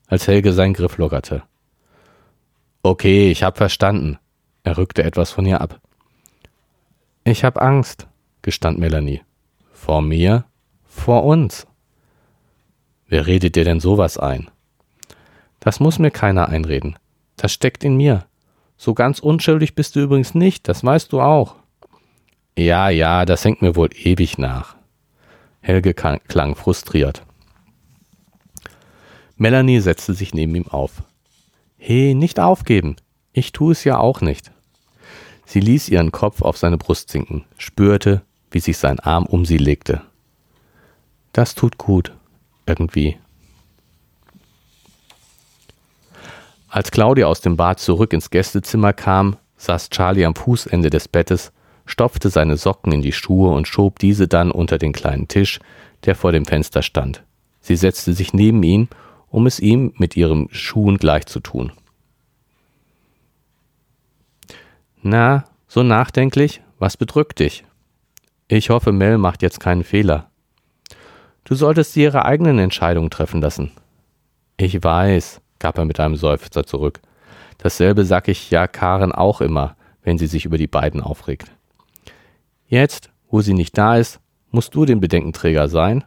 [0.09, 1.43] als Helge seinen Griff lockerte.
[2.83, 4.19] Okay, ich hab verstanden.
[4.65, 5.81] Er rückte etwas von ihr ab.
[7.29, 8.07] Ich hab Angst,
[8.43, 9.21] gestand Melanie.
[9.73, 10.45] Vor mir?
[10.85, 11.67] Vor uns.
[13.09, 14.49] Wer redet dir denn sowas ein?
[15.59, 16.97] Das muss mir keiner einreden.
[17.37, 18.27] Das steckt in mir.
[18.77, 21.57] So ganz unschuldig bist du übrigens nicht, das weißt du auch.
[22.57, 24.77] Ja, ja, das hängt mir wohl ewig nach.
[25.61, 27.27] Helge klang frustriert.
[29.35, 31.03] Melanie setzte sich neben ihm auf.
[31.77, 32.95] He, nicht aufgeben.
[33.33, 34.53] Ich tue es ja auch nicht.
[35.47, 39.59] Sie ließ ihren Kopf auf seine Brust sinken, spürte, wie sich sein Arm um sie
[39.59, 40.03] legte.
[41.33, 42.13] Das tut gut,
[42.67, 43.17] irgendwie.
[46.69, 51.53] Als Claudia aus dem Bad zurück ins Gästezimmer kam, saß Charlie am Fußende des Bettes,
[51.87, 55.61] stopfte seine Socken in die Schuhe und schob diese dann unter den kleinen Tisch,
[56.05, 57.23] der vor dem Fenster stand.
[57.61, 58.89] Sie setzte sich neben ihn,
[59.31, 61.73] um es ihm mit ihren Schuhen gleich zu tun.
[65.09, 67.63] Na, so nachdenklich, was bedrückt dich?
[68.49, 70.33] Ich hoffe, Mel macht jetzt keinen Fehler.
[71.45, 73.71] Du solltest sie ihre eigenen Entscheidungen treffen lassen.
[74.57, 76.99] Ich weiß, gab er mit einem Seufzer zurück.
[77.59, 81.53] Dasselbe sag ich ja Karen auch immer, wenn sie sich über die beiden aufregt.
[82.67, 84.19] Jetzt, wo sie nicht da ist,
[84.51, 86.03] musst du den Bedenkenträger sein?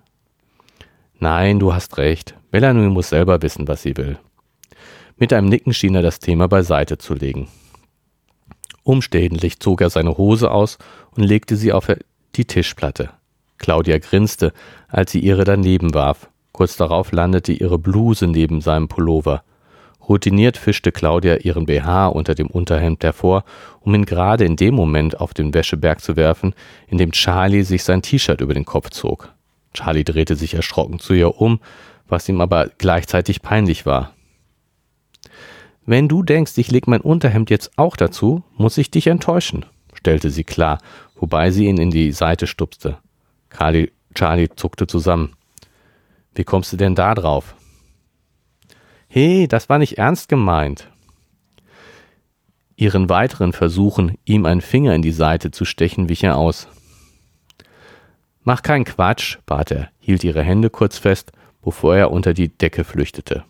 [1.19, 2.35] Nein, du hast recht.
[2.51, 4.19] Melanie muss selber wissen, was sie will.
[5.15, 7.47] Mit einem Nicken schien er das Thema beiseite zu legen.
[8.89, 10.80] Umständlich zog er seine Hose aus
[11.15, 11.91] und legte sie auf
[12.36, 13.12] die Tischplatte.
[13.60, 14.52] Claudia grinste,
[14.88, 16.28] als sie ihre daneben warf.
[16.54, 19.43] Kurz darauf landete ihre Bluse neben seinem Pullover.
[20.08, 23.43] Routiniert fischte Claudia ihren BH unter dem Unterhemd hervor,
[23.82, 26.56] um ihn gerade in dem Moment auf den Wäscheberg zu werfen,
[26.88, 29.32] in dem Charlie sich sein T-Shirt über den Kopf zog.
[29.71, 31.60] Charlie drehte sich erschrocken zu ihr um,
[32.08, 34.15] was ihm aber gleichzeitig peinlich war.
[35.89, 40.30] Wenn du denkst, ich leg mein Unterhemd jetzt auch dazu, muss ich dich enttäuschen, stellte
[40.30, 40.78] sie klar,
[41.15, 42.99] wobei sie ihn in die Seite stupste.
[43.49, 45.34] Charlie, Charlie zuckte zusammen.
[46.36, 47.56] Wie kommst du denn da drauf?
[49.08, 50.91] Hey, das war nicht ernst gemeint.
[52.75, 56.67] Ihren weiteren Versuchen, ihm einen Finger in die Seite zu stechen, wich er aus.
[58.43, 61.32] Mach keinen Quatsch, bat er, hielt ihre Hände kurz fest,
[61.63, 63.43] bevor er unter die Decke flüchtete.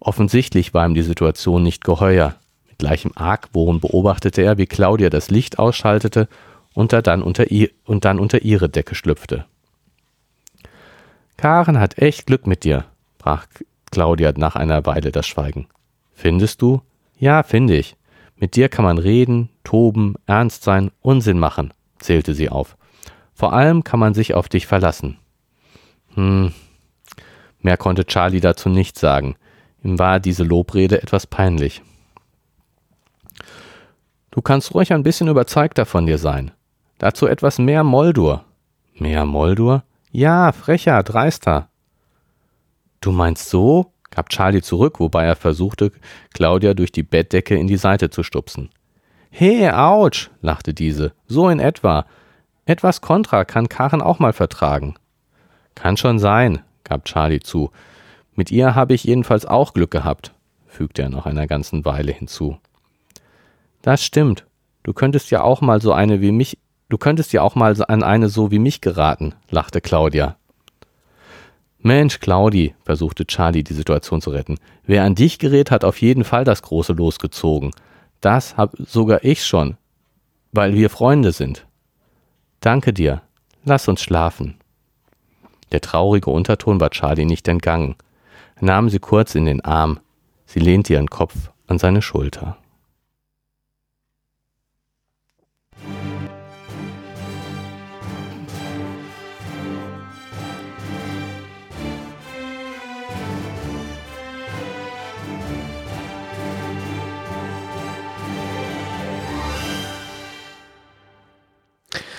[0.00, 2.36] Offensichtlich war ihm die Situation nicht geheuer.
[2.68, 6.28] Mit gleichem Argwohn beobachtete er, wie Claudia das Licht ausschaltete
[6.74, 9.46] und dann unter, ihr, und dann unter ihre Decke schlüpfte.
[11.36, 12.84] Karen hat echt Glück mit dir,
[13.18, 13.46] brach
[13.90, 15.66] Claudia nach einer Weile das Schweigen.
[16.14, 16.82] Findest du?
[17.18, 17.96] Ja, finde ich.
[18.36, 22.76] Mit dir kann man reden, toben, ernst sein, Unsinn machen, zählte sie auf.
[23.34, 25.18] Vor allem kann man sich auf dich verlassen.
[26.14, 26.52] Hm.
[27.60, 29.36] Mehr konnte Charlie dazu nicht sagen.
[29.86, 31.80] Ihm war diese Lobrede etwas peinlich.
[34.32, 36.50] Du kannst ruhig ein bisschen überzeugter von dir sein.
[36.98, 38.44] Dazu etwas mehr Moldur.
[38.94, 39.84] Mehr Moldur?
[40.10, 41.68] Ja, frecher, dreister.
[43.00, 43.92] Du meinst so?
[44.10, 45.92] gab Charlie zurück, wobei er versuchte,
[46.34, 48.70] Claudia durch die Bettdecke in die Seite zu stupsen.
[49.30, 51.12] He, ouch, lachte diese.
[51.28, 52.06] So in etwa.
[52.64, 54.96] Etwas Kontra kann Karen auch mal vertragen.
[55.76, 57.70] Kann schon sein, gab Charlie zu.
[58.36, 60.32] Mit ihr habe ich jedenfalls auch Glück gehabt,
[60.66, 62.58] fügte er nach einer ganzen Weile hinzu.
[63.82, 64.46] Das stimmt.
[64.84, 68.02] Du könntest ja auch mal so eine wie mich Du könntest ja auch mal an
[68.04, 70.36] eine so wie mich geraten, lachte Claudia.
[71.78, 74.58] Mensch, Claudi, versuchte Charlie die Situation zu retten.
[74.84, 77.72] Wer an dich gerät, hat auf jeden Fall das große losgezogen.
[78.20, 79.76] Das hab sogar ich schon,
[80.52, 81.66] weil wir Freunde sind.
[82.60, 83.22] Danke dir.
[83.64, 84.56] Lass uns schlafen.
[85.72, 87.96] Der traurige Unterton war Charlie nicht entgangen.
[88.56, 90.00] Er nahm sie kurz in den Arm.
[90.46, 92.56] Sie lehnte ihren Kopf an seine Schulter.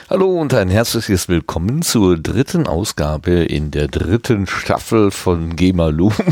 [0.10, 6.14] Hallo und ein herzliches Willkommen zur dritten Ausgabe in der dritten Staffel von Gemalum.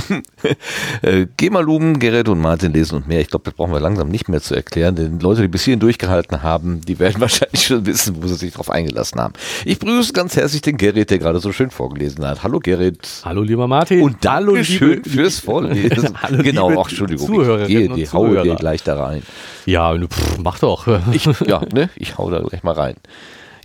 [1.02, 3.20] Äh, Gemalum, Gerrit und Martin lesen und mehr.
[3.20, 5.80] Ich glaube, das brauchen wir langsam nicht mehr zu erklären, denn Leute, die bis hierhin
[5.80, 9.34] durchgehalten haben, die werden wahrscheinlich schon wissen, wo sie sich darauf eingelassen haben.
[9.66, 12.44] Ich begrüße ganz herzlich den Gerrit, der gerade so schön vorgelesen hat.
[12.44, 13.24] Hallo Gerrit.
[13.26, 14.02] Hallo lieber Martin.
[14.02, 16.14] Und danke schön fürs Vorlesen.
[16.22, 19.24] Hallo genau, liebe Entschuldigung, ich gehe, die haue dir gleich da rein.
[19.66, 20.88] Ja, pff, mach doch.
[21.12, 22.96] Ich, ja, ne, ich hau da gleich mal rein.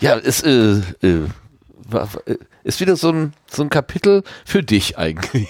[0.01, 1.27] Ja, es äh, äh,
[2.63, 5.49] ist wieder so ein, so ein Kapitel für dich eigentlich.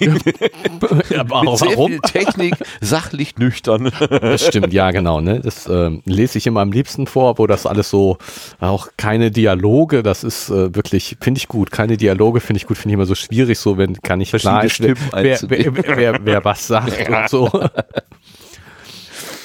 [1.09, 1.91] ja, aber Sehr warum?
[1.91, 3.91] Viel Technik, sachlich nüchtern.
[4.09, 5.21] Das stimmt, ja, genau.
[5.21, 5.39] Ne?
[5.41, 8.17] Das äh, lese ich immer am liebsten vor, wo das alles so,
[8.59, 11.71] auch keine Dialoge, das ist äh, wirklich, finde ich gut.
[11.71, 14.63] Keine Dialoge finde ich gut, finde ich immer so schwierig, so wenn kann ich klar
[14.63, 17.49] ist, wer, wer, wer, wer, wer was sagt und so.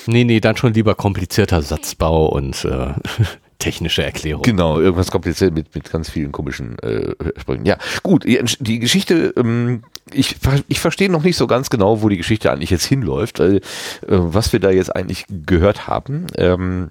[0.09, 2.95] Nee, nee, dann schon lieber komplizierter Satzbau und äh,
[3.59, 4.43] technische Erklärung.
[4.43, 7.65] Genau, irgendwas kompliziert mit, mit ganz vielen komischen äh, Sprüngen.
[7.65, 10.37] Ja, gut, die, Geschichte, ähm, ich,
[10.69, 13.61] ich verstehe noch nicht so ganz genau, wo die Geschichte eigentlich jetzt hinläuft, weil, äh,
[14.09, 16.91] was wir da jetzt eigentlich gehört haben, ähm,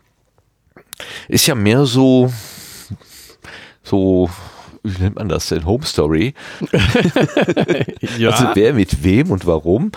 [1.27, 2.31] ist ja mehr so,
[3.83, 4.29] so
[4.85, 5.65] wie nennt man das denn?
[5.65, 6.33] Home Story.
[8.17, 8.29] ja.
[8.29, 9.91] Also wer mit wem und warum.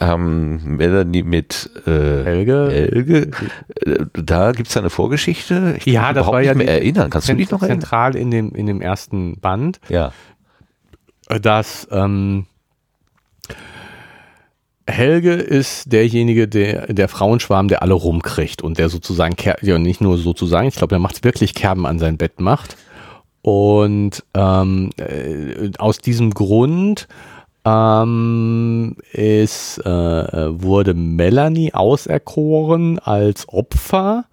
[0.00, 2.68] Ähm, Melanie mit äh, Helge.
[2.70, 3.30] Helge.
[3.84, 5.74] Äh, da gibt es eine Vorgeschichte.
[5.78, 7.10] Ich ja, das war ja mehr erinnern.
[7.10, 7.80] Kannst du dich noch erinnern?
[7.80, 9.80] Zentral in dem, in dem ersten Band.
[9.88, 10.12] Ja.
[11.28, 12.46] Dass ähm,
[14.88, 20.16] Helge ist derjenige, der, der Frauenschwarm, der alle rumkriegt und der sozusagen, ja nicht nur
[20.16, 22.76] sozusagen, ich glaube, der macht wirklich Kerben an sein Bett macht.
[23.48, 27.08] Und ähm, äh, aus diesem Grund
[27.64, 34.26] ähm, ist, äh, wurde Melanie auserkoren als Opfer.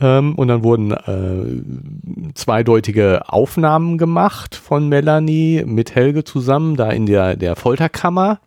[0.00, 7.06] Ähm, und dann wurden äh, zweideutige Aufnahmen gemacht von Melanie mit Helge zusammen, da in
[7.06, 8.38] der, der Folterkammer.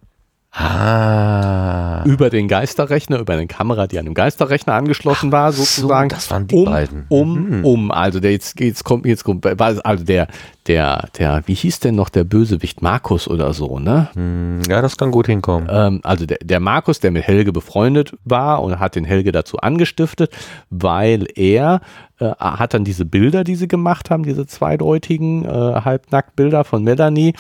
[0.52, 2.04] Ah.
[2.06, 6.10] Über den Geisterrechner, über eine Kamera, die an dem Geisterrechner angeschlossen war, sozusagen.
[6.10, 7.06] So, das waren die um, beiden.
[7.10, 7.66] Um, Mhm.
[7.66, 10.28] um, also der jetzt, jetzt kommt, jetzt kommt, also der,
[10.68, 14.10] der, der, wie hieß denn noch der Bösewicht Markus oder so, ne?
[14.14, 15.68] Hm, Ja, das kann gut hinkommen.
[15.72, 19.58] Ähm, also der, der Markus, der mit Helge befreundet war und hat den Helge dazu
[19.58, 20.32] angestiftet,
[20.72, 21.82] weil er
[22.20, 27.34] äh, hat dann diese Bilder, die sie gemacht haben, diese zweideutigen äh, Halbnacktbilder von Melanie,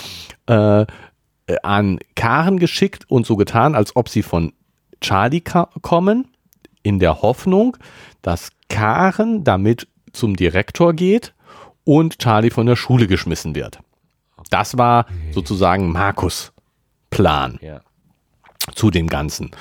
[0.48, 0.86] äh,
[1.64, 4.54] an Karen geschickt und so getan, als ob sie von
[5.02, 6.28] Charlie kommen,
[6.84, 7.78] in der Hoffnung,
[8.22, 11.34] dass Karen damit zum Direktor geht
[11.84, 13.80] und Charlie von der Schule geschmissen wird.
[14.50, 16.52] Das war sozusagen Markus
[17.10, 17.82] Plan Ja.
[18.74, 19.52] zu dem Ganzen.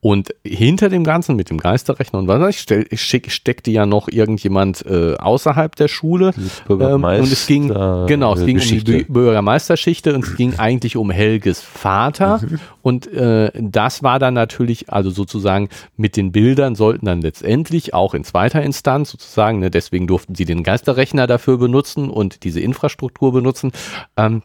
[0.00, 4.06] Und hinter dem Ganzen mit dem Geisterrechner und was weiß ich, schick, steckte ja noch
[4.06, 6.32] irgendjemand äh, außerhalb der Schule.
[6.70, 8.92] Ähm, und es ging, genau, es ging um Geschichte.
[8.92, 12.40] die Bü- Bürgermeisterschichte und es ging eigentlich um Helges Vater.
[12.80, 18.14] Und äh, das war dann natürlich, also sozusagen mit den Bildern sollten dann letztendlich auch
[18.14, 23.32] in zweiter Instanz sozusagen, ne, deswegen durften sie den Geisterrechner dafür benutzen und diese Infrastruktur
[23.32, 23.72] benutzen.
[24.16, 24.42] Ähm,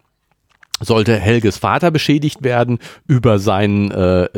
[0.83, 4.29] sollte Helges Vater beschädigt werden über seinen äh, äh,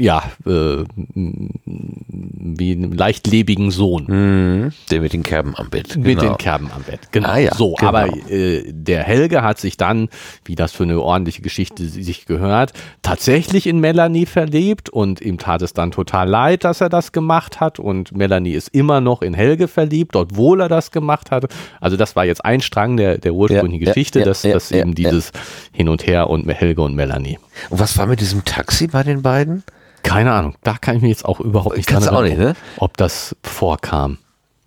[0.00, 4.72] ja äh, wie einen leichtlebigen Sohn Mhm.
[4.90, 5.96] Der mit den Kerben am Bett.
[5.96, 6.22] mit genau.
[6.22, 7.00] den Kerben am Bett.
[7.12, 7.28] Genau.
[7.28, 7.88] Ah ja, so, genau.
[7.88, 10.08] aber äh, der Helge hat sich dann,
[10.44, 15.38] wie das für eine ordentliche Geschichte si- sich gehört, tatsächlich in Melanie verliebt und ihm
[15.38, 19.22] tat es dann total leid, dass er das gemacht hat und Melanie ist immer noch
[19.22, 21.46] in Helge verliebt, obwohl er das gemacht hat.
[21.80, 24.94] Also das war jetzt ein Strang der, der ursprünglichen Ja, Geschichte, ja, dass, dass eben
[24.94, 25.32] dieses
[25.72, 27.38] Hin und Her und Helge und Melanie.
[27.70, 29.64] Und was war mit diesem Taxi bei den beiden?
[30.02, 32.56] Keine Ahnung, da kann ich mich jetzt auch überhaupt nicht Kannst auch nicht, erinnern, ne?
[32.78, 34.18] ob das vorkam.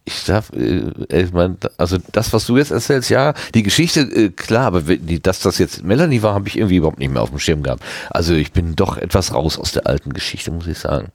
[0.03, 4.29] Ich darf, äh, ich mein, also das, was du jetzt erzählst, ja, die Geschichte, äh,
[4.29, 7.39] klar, aber dass das jetzt Melanie war, habe ich irgendwie überhaupt nicht mehr auf dem
[7.39, 7.83] Schirm gehabt.
[8.09, 11.09] Also ich bin doch etwas raus aus der alten Geschichte, muss ich sagen.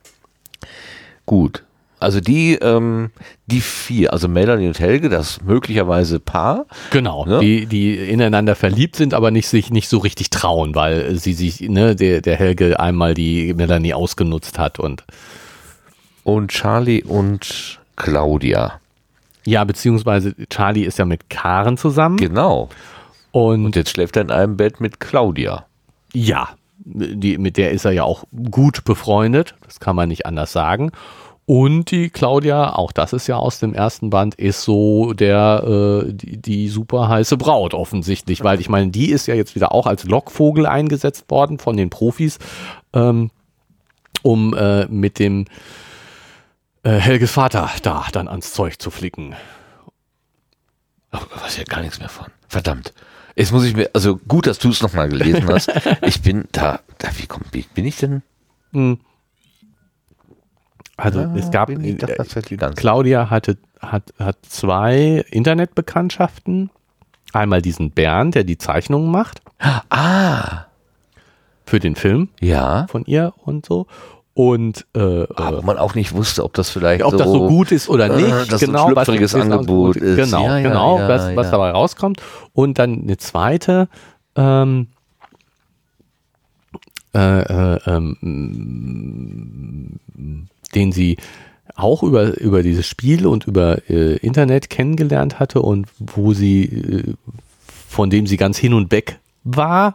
[1.26, 1.65] Gut.
[1.98, 3.10] Also die, ähm,
[3.46, 6.66] die vier, also Melanie und Helge, das möglicherweise Paar.
[6.90, 7.38] Genau, Ne?
[7.40, 11.60] die, die ineinander verliebt sind, aber nicht sich nicht so richtig trauen, weil sie sich,
[11.62, 15.04] ne, der, der Helge einmal die Melanie ausgenutzt hat und
[16.22, 18.80] Und Charlie und Claudia.
[19.46, 22.68] ja, beziehungsweise Charlie ist ja mit Karen zusammen Genau.
[23.32, 25.64] und, Und jetzt schläft er in einem Bett mit Claudia.
[26.12, 26.50] ja,
[26.88, 30.92] die, mit der ist er ja auch gut befreundet, das kann man nicht anders sagen.
[31.46, 36.12] Und die Claudia, auch das ist ja aus dem ersten Band, ist so der äh,
[36.12, 39.86] die, die super heiße Braut offensichtlich, weil ich meine, die ist ja jetzt wieder auch
[39.86, 42.38] als Lockvogel eingesetzt worden von den Profis,
[42.92, 43.30] ähm,
[44.22, 45.44] um äh, mit dem
[46.82, 49.36] äh, Helges Vater da dann ans Zeug zu flicken.
[51.12, 52.26] Ach, da weiß ja gar nichts mehr von.
[52.48, 52.92] Verdammt.
[53.36, 55.70] Jetzt muss ich mir, also gut, dass du es nochmal gelesen hast.
[56.02, 58.22] Ich bin da, da wie, komm, wie bin ich denn?
[58.72, 58.98] Hm.
[60.96, 61.96] Also Ah, es gab äh,
[62.74, 66.70] Claudia hatte hat, hat zwei Internetbekanntschaften.
[67.32, 69.42] Einmal diesen Bernd, der die Zeichnungen macht
[69.90, 70.64] Ah,
[71.66, 72.86] für den Film ja.
[72.88, 73.86] von ihr und so.
[74.32, 77.48] Und äh, Aber äh, man auch nicht wusste, ob das vielleicht ob so, das so
[77.48, 78.52] gut ist oder äh, nicht.
[78.52, 80.16] dass so ein genau, was- schlüpfriges was- Angebot ist.
[80.16, 81.52] Genau, Ja, genau, ja, was, was ja.
[81.52, 82.22] dabei rauskommt.
[82.52, 83.88] Und dann eine zweite,
[84.36, 84.88] ähm,
[87.14, 89.98] äh, äh, ähm,
[90.74, 91.16] den sie
[91.74, 97.14] auch über, über dieses Spiel und über äh, Internet kennengelernt hatte und wo sie, äh,
[97.88, 99.94] von dem sie ganz hin und weg war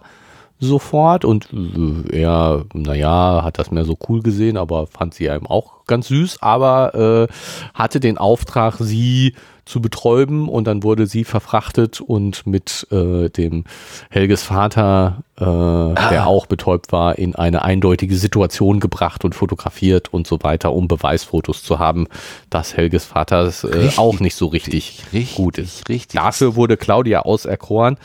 [0.60, 5.48] sofort und äh, er, naja, hat das mehr so cool gesehen, aber fand sie eben
[5.48, 7.34] auch ganz süß, aber äh,
[7.74, 9.34] hatte den Auftrag, sie
[9.66, 13.66] zu betäuben und dann wurde sie verfrachtet und mit äh, dem
[14.10, 20.28] Helges Vater, äh, der auch betäubt war, in eine eindeutige Situation gebracht und fotografiert und
[20.28, 22.08] so weiter, um Beweisfotos zu haben,
[22.50, 25.88] dass Helges Vater äh, auch nicht so richtig, richtig, gut ist.
[25.90, 26.20] richtig.
[26.20, 27.98] Dafür wurde Claudia auserkoren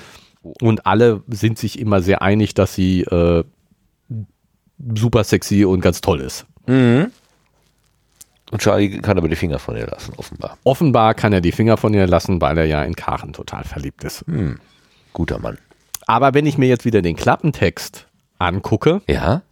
[0.61, 3.45] und alle sind sich immer sehr einig, dass sie äh,
[4.95, 6.47] super sexy und ganz toll ist.
[6.67, 7.11] Mhm.
[8.57, 10.57] Und Charlie kann aber die Finger von ihr lassen, offenbar.
[10.65, 14.03] Offenbar kann er die Finger von ihr lassen, weil er ja in Karen total verliebt
[14.03, 14.25] ist.
[15.13, 15.59] Guter Mann.
[16.07, 18.07] Aber wenn ich mir jetzt wieder den Klappentext
[18.39, 19.43] angucke, Ja?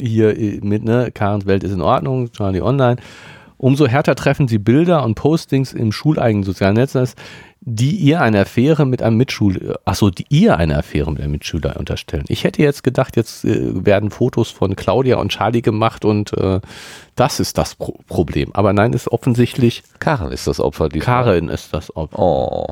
[0.00, 2.98] hier äh, mit, ne, Karens Welt ist in Ordnung, Charlie Online,
[3.56, 6.96] umso härter treffen sie Bilder und Postings im schuleigenen sozialen Netz,
[7.64, 11.76] die ihr eine Affäre mit einem Mitschüler, achso, die ihr eine Affäre mit einem Mitschüler
[11.76, 12.24] unterstellen.
[12.26, 16.60] Ich hätte jetzt gedacht, jetzt äh, werden Fotos von Claudia und Charlie gemacht und äh,
[17.14, 18.52] das ist das Pro Problem.
[18.54, 20.88] Aber nein, ist offensichtlich Karen ist das Opfer.
[20.88, 21.24] diesmal.
[21.24, 22.18] Karin ist das Opfer.
[22.18, 22.66] Oh.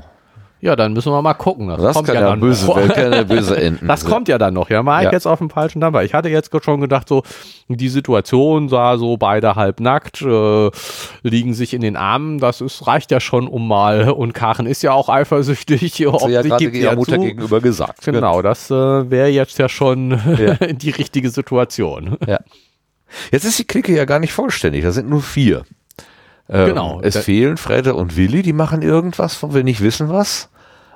[0.63, 1.69] Ja, dann müssen wir mal gucken.
[1.69, 2.89] Das, das kommt kann ja, ja böse, noch.
[2.89, 3.89] kann ja böse enden.
[3.89, 4.69] Das kommt ja dann noch.
[4.69, 5.09] Ja, war ja.
[5.09, 6.05] ich jetzt auf dem falschen Dampfer.
[6.05, 7.23] Ich hatte jetzt schon gedacht, so
[7.69, 10.71] die Situation sah so beide halb nackt, äh,
[11.23, 12.39] liegen sich in den Armen.
[12.39, 14.11] Das ist, reicht ja schon um mal.
[14.11, 16.07] Und Karen ist ja auch eifersüchtig.
[16.07, 17.23] Ob sie ja gerade ihrer Mutter zu.
[17.23, 18.05] gegenüber gesagt.
[18.05, 18.75] Genau, das äh,
[19.11, 20.55] wäre jetzt ja schon ja.
[20.73, 22.19] die richtige Situation.
[22.27, 22.41] Ja.
[23.33, 24.85] Jetzt ist die Clique ja gar nicht vollständig.
[24.85, 25.65] Da sind nur vier.
[26.51, 27.01] Ähm, genau.
[27.03, 30.49] Es fehlen Fredde und Willi, die machen irgendwas, von wir nicht wissen was.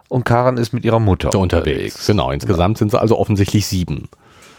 [0.09, 1.67] Und Karen ist mit ihrer Mutter unterwegs.
[1.67, 2.07] unterwegs.
[2.07, 2.79] Genau, insgesamt ja.
[2.81, 4.09] sind sie also offensichtlich sieben.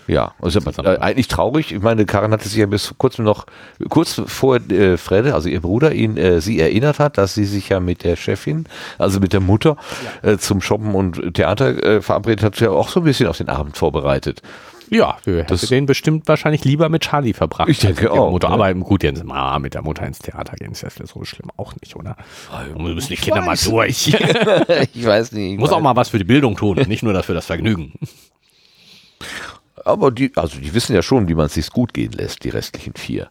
[0.07, 1.73] Ja, also äh, eigentlich traurig.
[1.73, 3.45] Ich meine, Karen hatte sich ja bis kurzem noch,
[3.89, 7.69] kurz vor äh, Fredde, also ihr Bruder, ihn, äh, sie erinnert hat, dass sie sich
[7.69, 8.65] ja mit der Chefin,
[8.99, 9.77] also mit der Mutter,
[10.23, 10.31] ja.
[10.31, 13.49] äh, zum Shoppen und Theater äh, verabredet hat, ja auch so ein bisschen auf den
[13.49, 14.41] Abend vorbereitet.
[14.89, 17.69] Ja, wir hätten den bestimmt wahrscheinlich lieber mit Charlie verbracht.
[17.69, 18.31] Ich denke auch.
[18.31, 18.49] Mutter.
[18.49, 21.73] Aber gut, jetzt mal mit der Mutter ins Theater gehen ist ja so schlimm auch
[21.81, 22.15] nicht, oder?
[22.75, 24.07] Wir müssen die Kinder mal durch.
[24.93, 25.53] ich weiß nicht.
[25.53, 27.93] Ich Muss auch mal was für die Bildung tun, nicht nur das für das Vergnügen.
[29.83, 32.49] Aber die, also die wissen ja schon, wie man es sich gut gehen lässt, die
[32.49, 33.29] restlichen vier.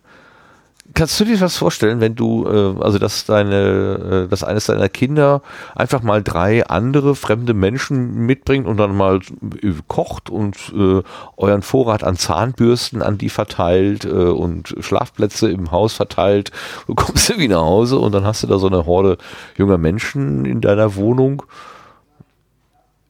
[0.94, 4.88] Kannst du dir was vorstellen, wenn du, äh, also dass deine, äh, dass eines deiner
[4.88, 5.42] Kinder
[5.74, 9.18] einfach mal drei andere fremde Menschen mitbringt und dann mal
[9.62, 11.02] äh, kocht und äh,
[11.36, 16.52] euren Vorrat an Zahnbürsten an die verteilt äh, und Schlafplätze im Haus verteilt.
[16.86, 19.18] Du kommst irgendwie nach Hause und dann hast du da so eine Horde
[19.56, 21.42] junger Menschen in deiner Wohnung.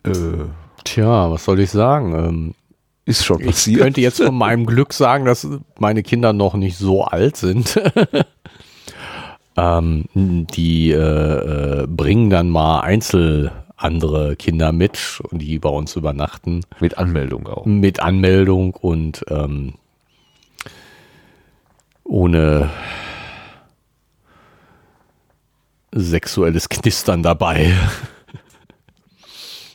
[0.05, 0.13] Äh,
[0.85, 2.15] Tja, was soll ich sagen?
[2.15, 2.55] Ähm
[3.05, 3.77] ist schon passiert.
[3.77, 5.47] Ich könnte jetzt von meinem Glück sagen, dass
[5.79, 7.81] meine Kinder noch nicht so alt sind.
[9.57, 15.97] ähm, die äh, äh, bringen dann mal einzel andere Kinder mit und die bei uns
[15.97, 16.63] übernachten.
[16.81, 17.67] Mit Anmeldung auch.
[17.67, 19.75] Mit Anmeldung und ähm,
[22.05, 22.71] ohne
[25.93, 27.73] sexuelles Knistern dabei.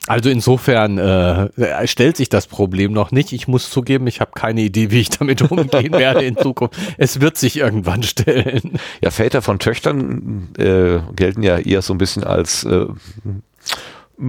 [0.10, 3.32] Also insofern äh, stellt sich das Problem noch nicht.
[3.32, 6.80] Ich muss zugeben, ich habe keine Idee, wie ich damit umgehen werde in Zukunft.
[6.98, 8.80] Es wird sich irgendwann stellen.
[9.02, 12.88] Ja, Väter von Töchtern äh, gelten ja eher so ein bisschen als äh,
[14.18, 14.26] mh,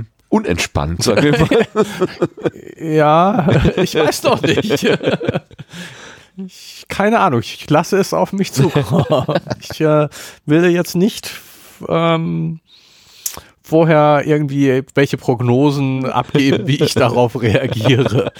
[0.00, 1.66] mm, unentspannt, sagen wir mal.
[2.94, 4.86] ja, ich weiß noch nicht.
[6.36, 9.06] Ich, keine Ahnung, ich lasse es auf mich zukommen.
[9.62, 10.10] Ich äh,
[10.44, 11.30] will jetzt nicht
[11.88, 12.60] ähm,
[13.62, 18.32] vorher irgendwie welche Prognosen abgeben, wie ich darauf reagiere.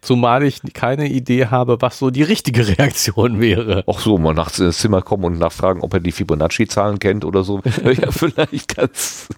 [0.00, 3.82] Zumal ich keine Idee habe, was so die richtige Reaktion wäre.
[3.86, 7.42] Auch so, mal nachts ins Zimmer kommen und nachfragen, ob er die Fibonacci-Zahlen kennt oder
[7.42, 7.60] so.
[7.84, 9.28] ja, vielleicht ganz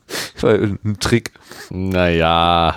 [0.43, 1.32] ein Trick.
[1.70, 2.74] Naja.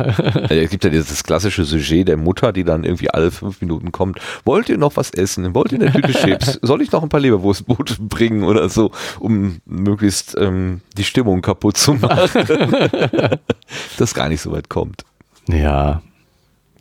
[0.49, 4.19] es gibt ja dieses klassische Sujet der Mutter, die dann irgendwie alle fünf Minuten kommt.
[4.45, 5.53] Wollt ihr noch was essen?
[5.53, 6.59] Wollt ihr eine Tüte Chips?
[6.61, 11.77] Soll ich noch ein paar Leberwurstbrote bringen oder so, um möglichst ähm, die Stimmung kaputt
[11.77, 12.45] zu machen?
[13.97, 15.05] das gar nicht so weit kommt.
[15.47, 16.01] Ja,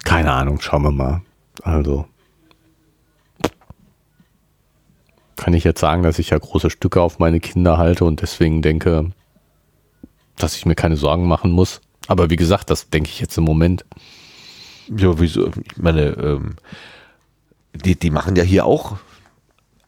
[0.05, 1.23] keine Ahnung, schauen wir mal.
[1.63, 2.07] Also
[5.43, 8.63] kann ich jetzt sagen, dass ich ja große Stücke auf meine Kinder halte und deswegen
[8.63, 9.11] denke,
[10.37, 11.81] dass ich mir keine Sorgen machen muss.
[12.07, 13.85] Aber wie gesagt, das denke ich jetzt im Moment.
[14.97, 15.49] Ja, wieso?
[15.49, 16.55] Ich meine, ähm,
[17.75, 18.99] die, die machen ja hier auch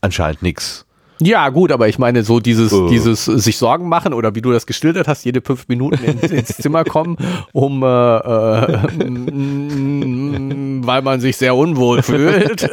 [0.01, 0.84] anscheinend nichts.
[1.20, 2.88] Ja, gut, aber ich meine, so dieses, uh.
[2.88, 6.56] dieses sich Sorgen machen oder wie du das geschildert hast, jede fünf Minuten ins, ins
[6.56, 7.16] Zimmer kommen,
[7.52, 8.78] um äh, äh,
[10.86, 12.68] weil man sich sehr unwohl fühlt.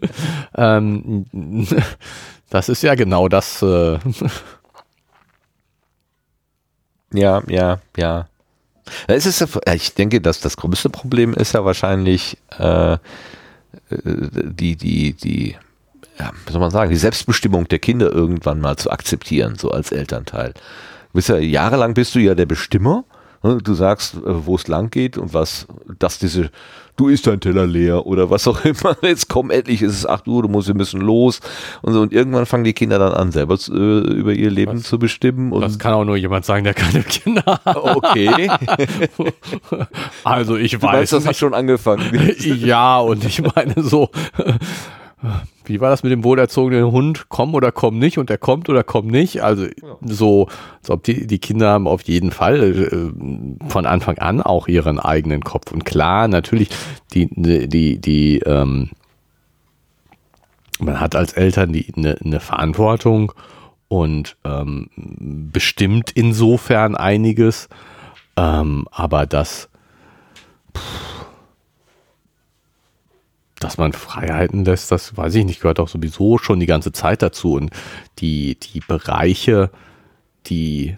[0.56, 1.26] ähm,
[2.48, 3.62] das ist ja genau das.
[3.62, 3.98] Äh.
[7.12, 8.28] ja, ja, ja.
[9.06, 12.96] Es ist, ich denke, dass das größte Problem ist ja wahrscheinlich äh,
[13.90, 15.56] die, die, die
[16.20, 19.90] ja, wie soll man sagen, die Selbstbestimmung der Kinder irgendwann mal zu akzeptieren, so als
[19.90, 20.52] Elternteil.
[20.52, 23.04] Du bist ja jahrelang bist du ja der Bestimmer.
[23.42, 23.58] Ne?
[23.62, 25.66] Du sagst, äh, wo es lang geht und was,
[25.98, 26.50] dass diese,
[26.96, 28.98] du isst dein Teller leer oder was auch immer.
[29.00, 31.40] Jetzt komm endlich, ist es 8 Uhr, du musst, wir müssen los.
[31.80, 32.02] Und so.
[32.02, 34.82] Und irgendwann fangen die Kinder dann an, selber zu, äh, über ihr Leben was?
[34.82, 35.58] zu bestimmen.
[35.58, 37.60] Das kann auch nur jemand sagen, der keine Kinder hat.
[37.80, 38.50] Okay.
[40.24, 40.92] also ich du weiß.
[40.92, 42.34] Meinst, das hat schon angefangen.
[42.38, 44.10] ja, und ich meine so,
[45.64, 47.26] wie war das mit dem wohlerzogenen Hund?
[47.28, 49.42] Komm oder komm nicht und der kommt oder kommt nicht.
[49.42, 49.72] Also ja.
[50.02, 50.48] so,
[50.80, 54.98] als ob die, die Kinder haben auf jeden Fall äh, von Anfang an auch ihren
[54.98, 55.72] eigenen Kopf.
[55.72, 56.70] Und klar, natürlich,
[57.12, 58.90] die, die, die, ähm,
[60.78, 63.32] man hat als Eltern die eine, eine Verantwortung
[63.88, 64.88] und ähm,
[65.52, 67.68] bestimmt insofern einiges.
[68.36, 69.68] Ähm, aber das
[70.74, 71.26] pff,
[73.60, 77.22] dass man Freiheiten lässt, das weiß ich nicht, gehört auch sowieso schon die ganze Zeit
[77.22, 77.54] dazu.
[77.54, 77.70] Und
[78.18, 79.70] die, die Bereiche,
[80.46, 80.96] die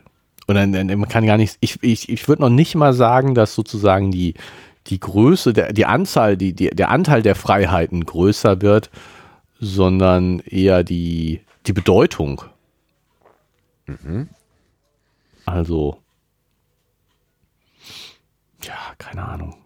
[0.48, 4.10] oder man kann gar nicht, ich, ich, ich würde noch nicht mal sagen, dass sozusagen
[4.10, 4.34] die,
[4.88, 8.90] die Größe, der, die Anzahl, die, die, der Anteil der Freiheiten größer wird,
[9.60, 12.42] sondern eher die, die Bedeutung.
[13.86, 14.28] Mhm.
[15.46, 15.98] Also,
[18.64, 19.61] ja, keine Ahnung.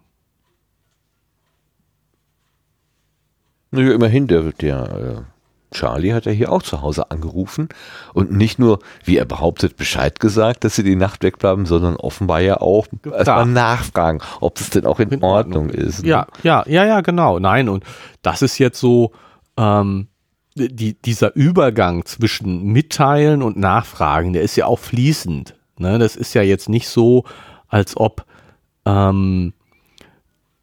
[3.77, 7.69] Naja, immerhin, der, der äh, Charlie hat ja hier auch zu Hause angerufen
[8.13, 12.39] und nicht nur, wie er behauptet, Bescheid gesagt, dass sie die Nacht wegbleiben, sondern offenbar
[12.39, 16.03] ja auch erstmal nachfragen, ob es denn auch in, in Ordnung, Ordnung, ist.
[16.03, 16.09] Ne?
[16.09, 17.39] Ja, ja, ja, ja, genau.
[17.39, 17.83] Nein, und
[18.21, 19.11] das ist jetzt so,
[19.57, 20.07] ähm,
[20.55, 25.55] die, dieser Übergang zwischen Mitteilen und Nachfragen, der ist ja auch fließend.
[25.77, 25.99] Ne?
[25.99, 27.25] Das ist ja jetzt nicht so,
[27.67, 28.25] als ob
[28.85, 29.53] ähm,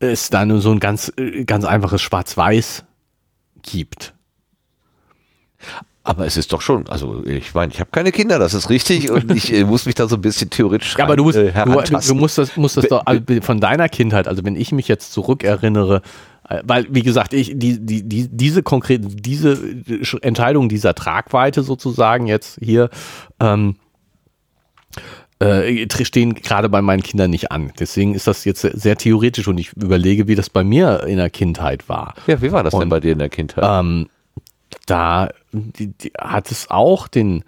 [0.01, 2.85] es da nur so ein ganz, äh, ganz einfaches Schwarz-Weiß
[3.65, 4.15] gibt.
[6.07, 9.11] Aber es ist doch schon, also ich meine, ich habe keine Kinder, das ist richtig
[9.11, 11.51] und ich äh, muss mich da so ein bisschen theoretisch Ja, aber du musst, äh,
[11.53, 13.03] du, du, musst das, musst das doch
[13.41, 16.03] von deiner Kindheit, also wenn ich mich jetzt zurückerinnere,
[16.47, 19.59] äh, weil wie gesagt, ich die die die diese konkrete diese
[20.21, 22.91] Entscheidung dieser Tragweite sozusagen jetzt hier
[23.41, 23.77] ähm,
[25.41, 27.73] äh, stehen gerade bei meinen Kindern nicht an.
[27.79, 31.31] Deswegen ist das jetzt sehr theoretisch und ich überlege, wie das bei mir in der
[31.31, 32.15] Kindheit war.
[32.27, 33.65] Ja, wie war das und, denn bei dir in der Kindheit?
[33.67, 34.09] Ähm,
[34.87, 37.45] da die, die hat es auch den.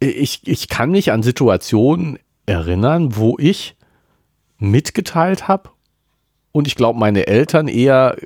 [0.00, 3.76] Ich, ich kann mich an Situationen erinnern, wo ich
[4.58, 5.70] mitgeteilt habe
[6.50, 8.16] und ich glaube, meine Eltern eher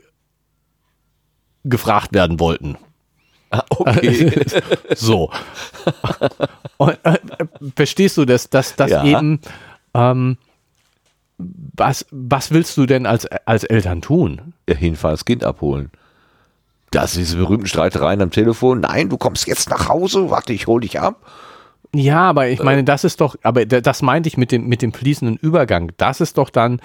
[1.65, 2.79] gefragt werden wollten.
[3.51, 4.31] Ah, okay.
[4.97, 5.31] so.
[6.77, 7.19] Und, äh,
[7.75, 9.05] verstehst du, dass das ja.
[9.05, 9.41] eben
[9.95, 10.37] ähm,
[11.39, 14.55] was, was willst du denn als, als Eltern tun?
[14.69, 15.91] Ja, hinfahren, das Kind abholen.
[16.91, 18.81] Das sind diese berühmten Streitereien am Telefon.
[18.81, 21.31] Nein, du kommst jetzt nach Hause, warte, ich hol dich ab.
[21.95, 24.93] Ja, aber ich meine, das ist doch, aber das meinte ich mit dem, mit dem
[24.93, 25.93] fließenden Übergang.
[25.97, 26.81] Das ist doch dann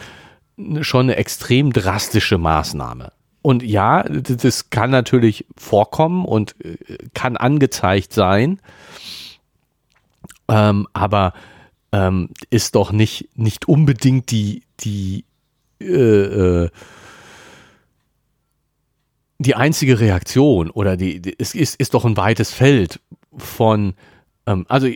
[0.81, 3.11] schon eine extrem drastische Maßnahme.
[3.41, 6.77] Und ja, das kann natürlich vorkommen und äh,
[7.13, 8.59] kann angezeigt sein,
[10.47, 11.33] ähm, aber
[11.91, 15.25] ähm, ist doch nicht, nicht unbedingt die, die,
[15.79, 16.69] äh, äh,
[19.39, 22.99] die einzige Reaktion oder die, die, es ist, ist doch ein weites Feld
[23.37, 23.95] von,
[24.45, 24.87] ähm, also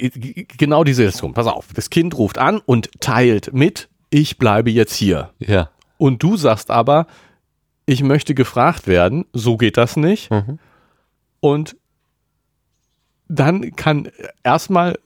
[0.58, 1.34] genau diese Situation.
[1.34, 5.32] Pass auf, das Kind ruft an und teilt mit, ich bleibe jetzt hier.
[5.40, 5.72] Ja.
[5.98, 7.08] Und du sagst aber,
[7.86, 10.32] ich möchte gefragt werden, so geht das nicht.
[10.32, 10.60] Mhm.
[11.40, 11.76] Und
[13.28, 14.10] dann kann
[14.44, 14.98] erstmal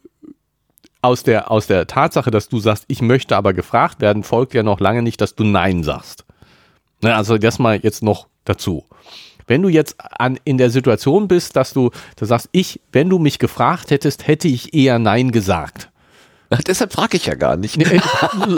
[1.02, 4.64] aus der, aus der Tatsache, dass du sagst, ich möchte aber gefragt werden, folgt ja
[4.64, 6.26] noch lange nicht, dass du Nein sagst.
[7.02, 8.86] Ne, also das mal jetzt noch dazu.
[9.48, 13.18] Wenn du jetzt an, in der Situation bist, dass du, du sagst, ich, wenn du
[13.18, 15.89] mich gefragt hättest, hätte ich eher Nein gesagt.
[16.66, 17.80] Deshalb frage ich ja gar nicht.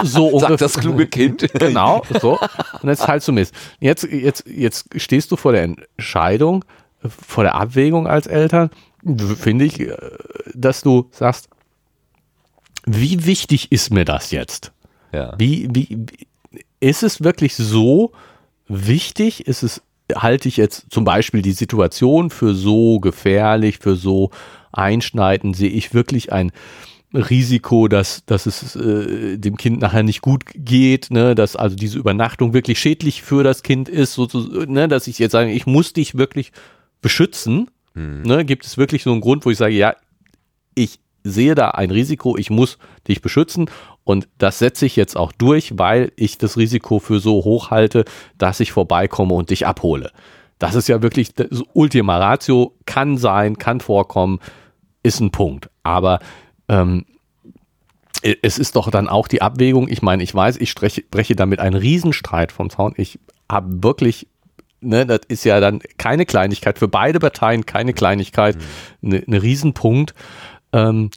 [0.04, 0.58] so ungefähr.
[0.58, 1.48] Sagt das kluge Kind.
[1.60, 2.40] Genau, so.
[2.82, 3.54] Und jetzt halt du Mist.
[3.80, 6.64] Jetzt, jetzt, jetzt stehst du vor der Entscheidung,
[7.08, 8.70] vor der Abwägung als Eltern,
[9.38, 9.96] finde ich, äh,
[10.54, 11.50] dass du sagst,
[12.86, 14.72] wie wichtig ist mir das jetzt?
[15.12, 15.34] Ja.
[15.38, 16.06] Wie, wie,
[16.80, 18.12] ist es wirklich so
[18.68, 19.48] wichtig?
[19.48, 19.82] Ist es,
[20.16, 24.32] halte ich jetzt zum Beispiel die Situation für so gefährlich, für so
[24.72, 25.56] einschneidend?
[25.56, 26.52] Sehe ich wirklich ein,
[27.14, 32.00] Risiko, dass, dass es äh, dem Kind nachher nicht gut geht, ne, dass also diese
[32.00, 34.28] Übernachtung wirklich schädlich für das Kind ist, so,
[34.68, 36.52] ne, dass ich jetzt sage, ich muss dich wirklich
[37.02, 37.70] beschützen.
[37.94, 38.22] Hm.
[38.22, 39.96] Ne, gibt es wirklich so einen Grund, wo ich sage, ja,
[40.76, 43.70] ich sehe da ein Risiko, ich muss dich beschützen
[44.04, 48.06] und das setze ich jetzt auch durch, weil ich das Risiko für so hoch halte,
[48.38, 50.12] dass ich vorbeikomme und dich abhole.
[50.58, 54.40] Das ist ja wirklich das Ultima Ratio, kann sein, kann vorkommen,
[55.04, 55.70] ist ein Punkt.
[55.84, 56.20] Aber
[56.72, 57.06] ähm,
[58.24, 61.60] es ist doch dann auch die Abwägung, ich meine, ich weiß, ich spreche, breche damit
[61.60, 62.94] einen Riesenstreit vom Zaun.
[62.96, 63.20] Ich
[63.50, 64.28] habe wirklich,
[64.80, 68.58] ne, das ist ja dann keine Kleinigkeit, für beide Parteien keine Kleinigkeit,
[69.02, 69.10] mhm.
[69.10, 70.14] ne, ne Riesenpunkt.
[70.72, 71.10] Ähm,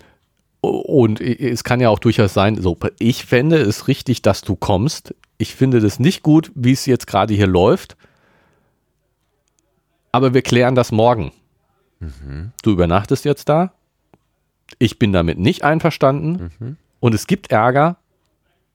[0.60, 5.14] und es kann ja auch durchaus sein, so, ich fände es richtig, dass du kommst.
[5.36, 7.96] Ich finde das nicht gut, wie es jetzt gerade hier läuft.
[10.10, 11.32] Aber wir klären das morgen.
[12.00, 12.52] Mhm.
[12.62, 13.74] Du übernachtest jetzt da,
[14.78, 16.76] ich bin damit nicht einverstanden mhm.
[17.00, 17.96] und es gibt Ärger,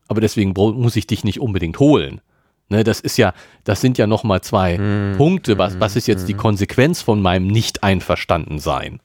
[0.07, 2.21] aber deswegen muss ich dich nicht unbedingt holen.
[2.69, 3.33] Ne, das ist ja,
[3.63, 5.17] das sind ja nochmal zwei mhm.
[5.17, 5.57] Punkte.
[5.57, 6.39] Was, was ist jetzt die mhm.
[6.39, 8.99] Konsequenz von meinem Nicht-Einverstanden-Sein?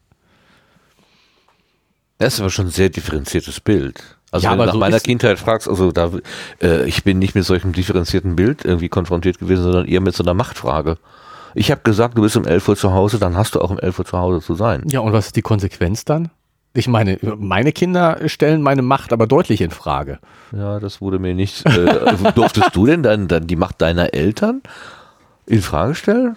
[2.19, 4.03] Das ist aber schon ein sehr differenziertes Bild.
[4.31, 6.11] Also ja, wenn du nach so meiner Kindheit fragst, also da,
[6.61, 10.23] äh, ich bin nicht mit solchem differenzierten Bild irgendwie konfrontiert gewesen, sondern eher mit so
[10.23, 10.99] einer Machtfrage.
[11.55, 13.79] Ich habe gesagt, du bist um 11 Uhr zu Hause, dann hast du auch um
[13.79, 14.83] 11 Uhr zu Hause zu sein.
[14.89, 16.31] Ja, und was ist die Konsequenz dann?
[16.77, 20.19] Ich meine, meine Kinder stellen meine Macht aber deutlich in Frage.
[20.51, 21.65] Ja, das wurde mir nicht.
[21.67, 24.61] Äh, durftest du denn dann, dann die Macht deiner Eltern
[25.47, 26.37] in Frage stellen?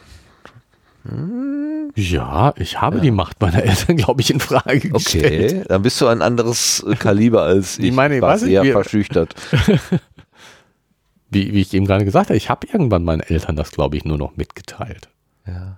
[1.96, 5.54] Ja, ich habe die Macht meiner Eltern, glaube ich, in Frage gestellt.
[5.54, 7.86] Okay, dann bist du ein anderes Kaliber als ich.
[7.86, 9.34] Ich meine, war was ich- sehr wir- verschüchtert.
[11.30, 14.06] Wie, wie ich eben gerade gesagt habe, ich habe irgendwann meinen Eltern das, glaube ich,
[14.06, 15.10] nur noch mitgeteilt.
[15.46, 15.78] Ja.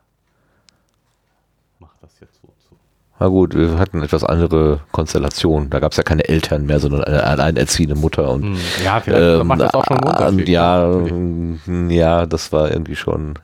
[1.79, 2.49] Mach das jetzt so.
[2.69, 2.75] so.
[3.21, 5.69] Na gut, wir hatten etwas andere Konstellation.
[5.69, 9.43] Da gab es ja keine Eltern mehr, sondern eine alleinerziehende Mutter und Hm, Ja, vielleicht
[9.43, 10.49] macht das auch schon einen ähm, Unterschied.
[10.49, 11.11] ja, Okay.
[11.11, 13.37] mm, ja, das war irgendwie schon.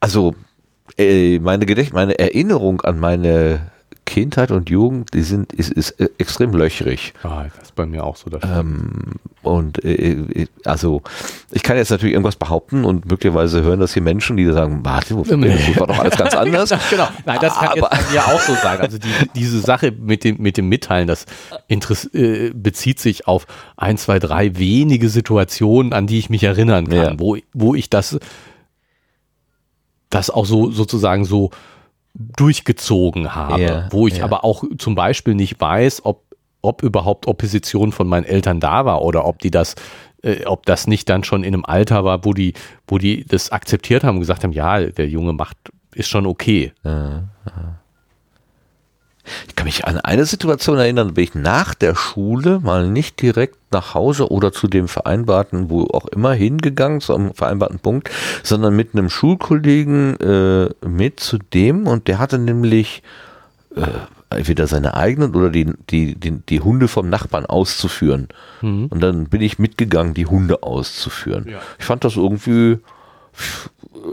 [0.00, 0.34] Also
[0.98, 3.71] äh, meine Gedächt meine Erinnerung an meine
[4.04, 7.14] Kindheit und Jugend, die sind ist, ist äh, extrem löchrig.
[7.22, 8.28] Ja, das ist bei mir auch so.
[8.30, 11.02] Das Ähm, und äh, äh, also
[11.52, 15.16] ich kann jetzt natürlich irgendwas behaupten und möglicherweise hören das hier Menschen, die sagen, warte,
[15.16, 15.30] wo- das
[15.78, 16.70] war doch alles ganz anders.
[16.90, 17.08] genau.
[17.24, 18.80] Nein, das kann Aber- jetzt bei mir auch so sein.
[18.80, 21.24] Also die, diese Sache mit dem, mit dem Mitteilen, das
[21.68, 23.46] Interess äh, bezieht sich auf
[23.76, 27.14] ein, zwei, drei wenige Situationen, an die ich mich erinnern kann, Ja.
[27.18, 28.18] wo, wo ich das,
[30.10, 31.50] das auch so sozusagen so
[32.14, 34.24] durchgezogen habe, Ja, wo ich ja.
[34.24, 36.24] aber auch zum Beispiel nicht weiß, ob,
[36.60, 39.74] ob überhaupt Opposition von meinen Eltern da war oder ob die das
[40.22, 42.54] äh, ob das nicht dann schon in einem Alter war, wo die,
[42.86, 45.56] wo die das akzeptiert haben und gesagt haben, ja, der Junge macht,
[45.94, 46.72] ist schon okay.
[49.48, 53.20] Ich kann mich an eine Situation erinnern, da bin ich nach der Schule mal nicht
[53.22, 58.10] direkt nach Hause oder zu dem vereinbarten, wo auch immer hingegangen, zum vereinbarten Punkt,
[58.42, 63.02] sondern mit einem Schulkollegen äh, mit zu dem und der hatte nämlich
[63.74, 63.86] äh,
[64.30, 68.28] entweder seine eigenen oder die, die, die, die Hunde vom Nachbarn auszuführen.
[68.62, 71.46] Und dann bin ich mitgegangen, die Hunde auszuführen.
[71.48, 71.60] Ja.
[71.78, 72.78] Ich fand das irgendwie,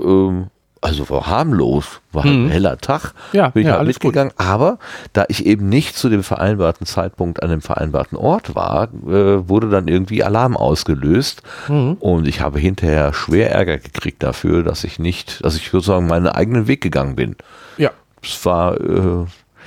[0.03, 0.47] ähm,
[0.81, 4.05] also war harmlos, war halt ein heller Tag, Ja, bin ich ja, halt alles gut.
[4.15, 4.33] mitgegangen.
[4.37, 4.79] Aber
[5.13, 9.69] da ich eben nicht zu dem vereinbarten Zeitpunkt an dem vereinbarten Ort war, äh, wurde
[9.69, 11.41] dann irgendwie Alarm ausgelöst.
[11.67, 11.93] Mhm.
[11.99, 16.27] Und ich habe hinterher schwer Ärger gekriegt dafür, dass ich nicht, dass ich sozusagen meinen
[16.27, 17.35] eigenen Weg gegangen bin.
[17.77, 17.91] Ja.
[18.23, 19.25] Es war, äh,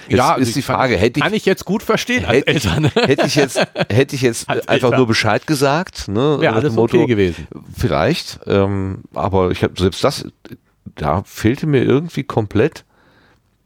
[0.08, 2.64] jetzt ja, ist die Frage, hätte ich, kann ich jetzt gut verstehen als hätte, ich,
[2.66, 2.84] Eltern.
[2.94, 3.58] hätte ich jetzt,
[3.90, 4.98] hätte ich jetzt Als einfach Eltern.
[5.00, 6.38] nur Bescheid gesagt, ne?
[6.40, 7.46] Wäre alles Motto, okay gewesen.
[7.76, 10.24] Vielleicht, ähm, aber ich habe selbst das,
[10.84, 12.84] da fehlte mir irgendwie komplett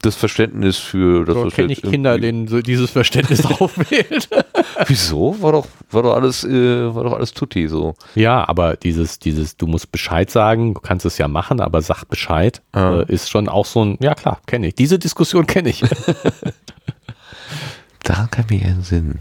[0.03, 1.35] das Verständnis für das.
[1.35, 4.29] So kenne ich Kinder, denen so dieses Verständnis drauf fehlt.
[4.87, 5.41] Wieso?
[5.41, 7.95] War doch, war doch alles, äh, war doch alles tutti so.
[8.15, 12.05] Ja, aber dieses, dieses, du musst Bescheid sagen, du kannst es ja machen, aber sag
[12.05, 13.01] Bescheid, Ja.
[13.01, 14.75] äh, ist schon auch so ein, ja klar, kenne ich.
[14.75, 15.81] Diese Diskussion kenne ich.
[18.05, 19.21] Daran kann ich mich entsinnen.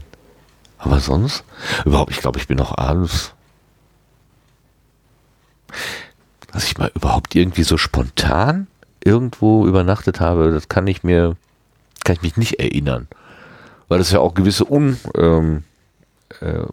[0.78, 1.42] Aber sonst?
[1.86, 3.32] Überhaupt, ich glaube, ich bin noch abends.
[6.56, 8.66] Dass ich mal überhaupt irgendwie so spontan
[9.04, 11.36] irgendwo übernachtet habe, das kann ich mir,
[12.02, 13.08] kann ich mich nicht erinnern.
[13.88, 15.64] Weil das ja auch gewisse Un, ähm,
[16.40, 16.64] äh,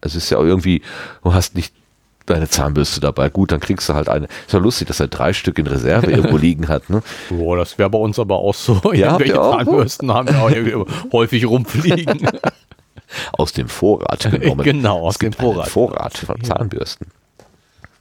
[0.00, 0.80] es ist ja auch irgendwie,
[1.24, 1.74] du hast nicht
[2.26, 3.30] deine Zahnbürste dabei.
[3.30, 4.26] Gut, dann kriegst du halt eine.
[4.46, 7.02] Ist ja lustig, dass er drei Stück in Reserve irgendwo liegen hat, ne?
[7.30, 8.92] Boah, das wäre bei uns aber auch so.
[8.92, 9.56] Ja, ihr auch?
[9.56, 12.30] Zahnbürsten haben wir auch irgendwie häufig rumfliegen.
[13.32, 14.62] Aus dem Vorrat genommen.
[14.62, 15.68] Genau, aus dem Vorrat.
[15.68, 17.08] Vorrat von Zahnbürsten.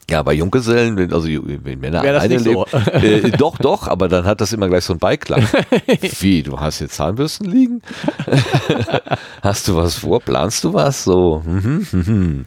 [0.09, 2.65] Ja, bei Junggesellen, wenn- also wenn Männer das alleine so.
[2.65, 5.47] leben, äh, doch, doch, aber dann hat das immer gleich so einen Beiklang.
[6.19, 7.81] Wie, du hast jetzt Zahnbürsten liegen?
[9.41, 10.19] hast du was vor?
[10.19, 11.03] Planst du was?
[11.05, 12.43] So, mhm, mhm.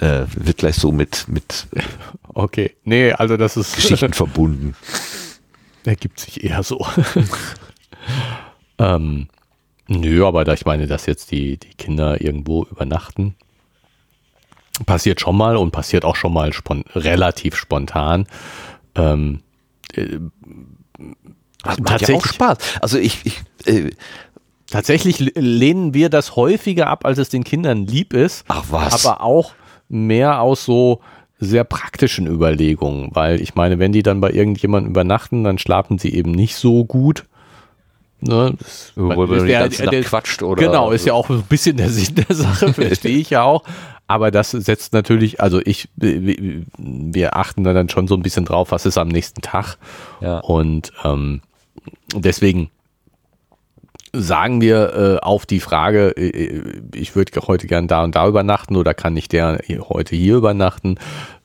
[0.00, 1.66] Äh, wird gleich so mit, mit
[2.34, 2.76] Okay.
[2.84, 4.74] Nee, also das ist Geschichten verbunden.
[5.86, 6.86] ergibt sich eher so.
[8.78, 9.28] ähm,
[9.88, 13.34] nö, aber da ich meine, dass jetzt die, die Kinder irgendwo übernachten,
[14.84, 18.26] passiert schon mal und passiert auch schon mal spon relativ spontan.
[18.94, 19.40] Ähm,
[19.94, 20.18] äh,
[21.62, 22.58] Das macht ja auch tatsächlich, Spaß.
[22.80, 23.90] Also ich, ich äh,
[24.70, 28.44] tatsächlich lehnen wir das häufiger ab, als es den Kindern lieb ist.
[28.48, 29.06] ach was.
[29.06, 29.54] aber auch
[29.88, 31.00] mehr aus so
[31.38, 36.14] sehr praktischen Überlegungen, weil ich meine, wenn die dann bei irgendjemandem übernachten, dann schlafen sie
[36.14, 37.26] eben nicht so gut.
[38.20, 41.76] Ne, das, Weil man die ganze Nacht quatscht oder- Genau, ist ja auch ein bisschen
[41.76, 43.62] der Sinn der Sache, verstehe ich ja auch.
[44.08, 48.70] Aber das setzt natürlich, also ich, wir achten da dann schon so ein bisschen drauf,
[48.70, 49.76] was ist am nächsten Tag.
[50.20, 50.38] Ja.
[50.38, 51.42] Und ähm,
[52.14, 52.70] deswegen
[54.12, 56.62] sagen wir äh, auf die Frage, äh,
[56.94, 60.98] ich würde heute gern da und da übernachten oder kann ich der heute hier übernachten,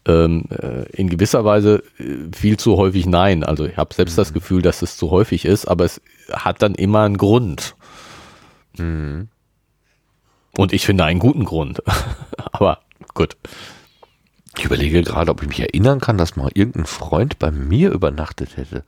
[0.05, 3.43] ähm, äh, in gewisser Weise äh, viel zu häufig nein.
[3.43, 6.75] Also ich habe selbst das Gefühl, dass es zu häufig ist, aber es hat dann
[6.75, 7.75] immer einen Grund.
[10.57, 11.81] Und ich finde einen guten Grund.
[12.51, 12.79] aber
[13.13, 13.37] gut.
[14.57, 18.57] Ich überlege gerade, ob ich mich erinnern kann, dass mal irgendein Freund bei mir übernachtet
[18.57, 18.83] hätte.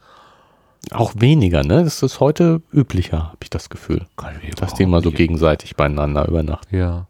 [0.92, 1.84] Auch weniger, ne?
[1.84, 4.06] Das ist heute üblicher, habe ich das Gefühl.
[4.18, 6.76] Kann ich Dass die mal so gegenseitig beieinander übernachten.
[6.76, 7.08] Ja.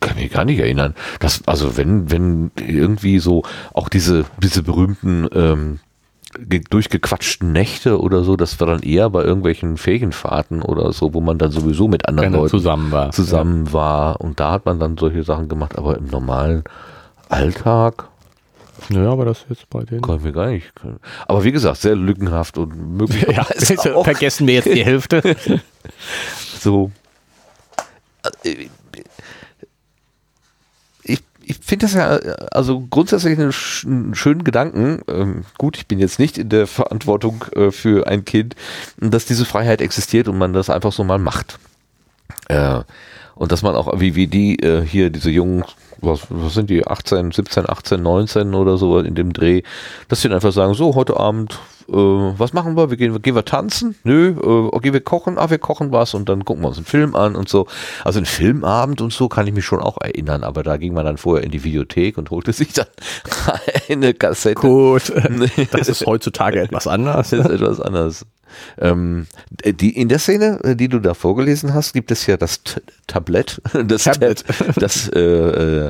[0.00, 0.94] Kann mich gar nicht erinnern.
[1.20, 3.42] Das, also wenn, wenn irgendwie so
[3.74, 5.80] auch diese, diese berühmten ähm,
[6.38, 11.20] ge- durchgequatschten Nächte oder so, das war dann eher bei irgendwelchen Ferienfahrten oder so, wo
[11.20, 13.10] man dann sowieso mit anderen er Leuten zusammen war.
[13.10, 16.62] zusammen war und da hat man dann solche Sachen gemacht, aber im normalen
[17.28, 18.08] Alltag
[18.90, 20.00] Ja, ja aber das ist jetzt bei denen.
[20.02, 20.70] können wir gar nicht.
[21.26, 25.34] Aber wie gesagt, sehr lückenhaft und Ja, möglicherweise auch vergessen wir jetzt die Hälfte.
[26.60, 26.90] so.
[31.48, 32.08] Ich, ich finde das ja,
[32.52, 35.00] also grundsätzlich einen, sch- einen schönen Gedanken.
[35.08, 38.54] Ähm, gut, ich bin jetzt nicht in der Verantwortung äh, für ein Kind,
[38.98, 41.58] dass diese Freiheit existiert und man das einfach so mal macht.
[42.48, 42.80] Äh,
[43.34, 45.64] und dass man auch, wie, wie die äh, hier, diese jungen,
[46.00, 49.62] was, was sind die, 18, 17, 18, 19 oder so in dem Dreh,
[50.08, 52.90] dass sie dann einfach sagen, so, heute Abend, äh, was machen wir?
[52.90, 53.94] Wir gehen, gehen wir tanzen?
[54.04, 56.86] Nö, äh, okay, wir kochen, ah, wir kochen was und dann gucken wir uns einen
[56.86, 57.66] Film an und so.
[58.04, 61.06] Also ein Filmabend und so kann ich mich schon auch erinnern, aber da ging man
[61.06, 62.86] dann vorher in die Videothek und holte sich dann
[63.88, 64.60] eine Kassette.
[64.60, 65.12] Gut.
[65.70, 67.30] Das ist heutzutage etwas anders.
[67.38, 68.26] Das ist etwas anders.
[68.78, 69.26] Ähm,
[69.64, 72.80] die, in der Szene, äh, die du da vorgelesen hast, gibt es ja das T
[73.06, 74.44] Tablett, das, Tablet.
[74.46, 75.87] Tab, das äh,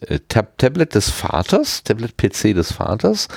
[0.00, 3.28] äh, Tab Tablet des Vaters, Tablet-PC des Vaters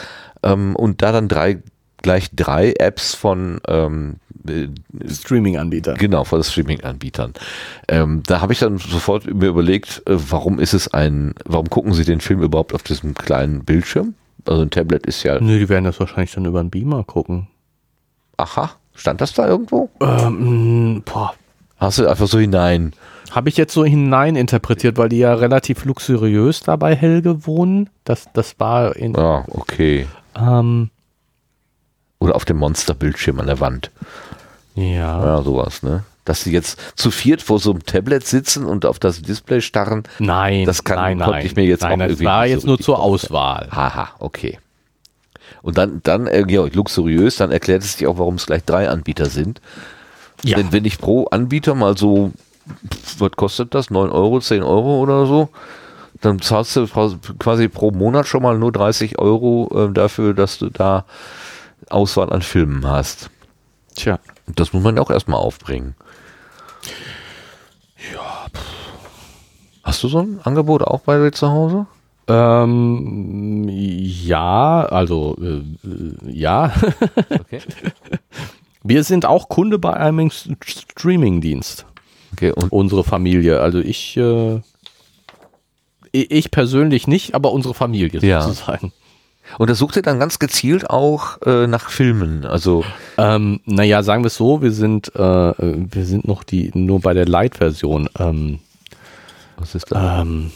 [0.44, 1.62] ähm, und da dann drei
[2.02, 4.68] gleich drei Apps von ähm, äh,
[5.10, 5.94] Streaming-Anbieter.
[5.94, 7.34] Genau, von Streaming-Anbietern.
[7.88, 11.94] Ähm, da habe ich dann sofort mir überlegt, äh, warum ist es ein, warum gucken
[11.94, 14.16] Sie den Film überhaupt auf diesem kleinen Bildschirm?
[14.46, 17.48] Also ein Tablet ist ja, Nö, die werden das wahrscheinlich dann über einen Beamer gucken.
[18.36, 19.90] aha, stand das da irgendwo?
[20.02, 21.34] Ähm, boah.
[21.84, 22.94] Hast du einfach so hinein?
[23.32, 27.90] Habe ich jetzt so hineininterpretiert, weil die ja relativ luxuriös da bei Helge wohnen.
[28.04, 29.14] Das, das war in.
[29.16, 30.08] Ja, okay.
[30.36, 30.90] Ähm,
[32.20, 33.92] Oder auf dem Monsterbildschirm an der Wand.
[34.76, 35.24] ja.
[35.26, 36.04] Ja, sowas, ne?
[36.26, 40.04] Dass sie jetzt zu viert vor so einem Tablet sitzen und auf das Display starren.
[40.20, 41.46] Nein, Das kann- nein, konnte nein.
[41.46, 43.00] ich mir jetzt nein, auch das irgendwie war nicht so jetzt nur zur.
[43.00, 43.68] Auswahl.
[43.72, 44.58] Haha, okay.
[45.64, 48.88] Und dann, dann äh, ja, luxuriös, dann erklärt es sich auch, warum es gleich drei
[48.90, 49.60] Anbieter sind.
[50.44, 50.58] Ja.
[50.58, 52.32] Denn wenn ich pro Anbieter mal so,
[53.18, 53.90] was kostet das?
[53.90, 55.50] 9 Euro, 10 Euro oder so?
[56.22, 60.70] Dann zahlst du quasi pro Monat schon mal nur 30 Euro äh, dafür, dass du
[60.70, 61.06] da
[61.90, 63.30] Auswahl an Filmen hast.
[63.96, 64.20] Tja.
[64.48, 65.96] Das muss man ja auch erstmal aufbringen.
[69.84, 71.86] Hast du so ein Angebot auch bei dir zu Hause?
[72.28, 76.74] Ähm, ja, also äh, äh, ja.
[77.30, 77.62] Okay.
[78.84, 81.86] Wir sind auch Kunde bei einem Streaming-Dienst.
[82.34, 83.60] okay und Unsere Familie.
[83.62, 84.58] Also ich, äh,
[86.12, 88.42] ich ich persönlich nicht, aber unsere Familie Ja.
[88.42, 88.92] sozusagen.
[89.58, 92.46] Und das sucht ihr dann ganz gezielt auch äh, nach Filmen.
[92.46, 92.84] Also,
[93.18, 97.14] Ähm, naja, sagen wir es so, wir sind, äh, wir sind noch die, nur bei
[97.14, 98.10] der Light-Version.
[98.20, 98.60] Ähm,
[99.58, 100.22] was ist da?
[100.22, 100.52] ähm,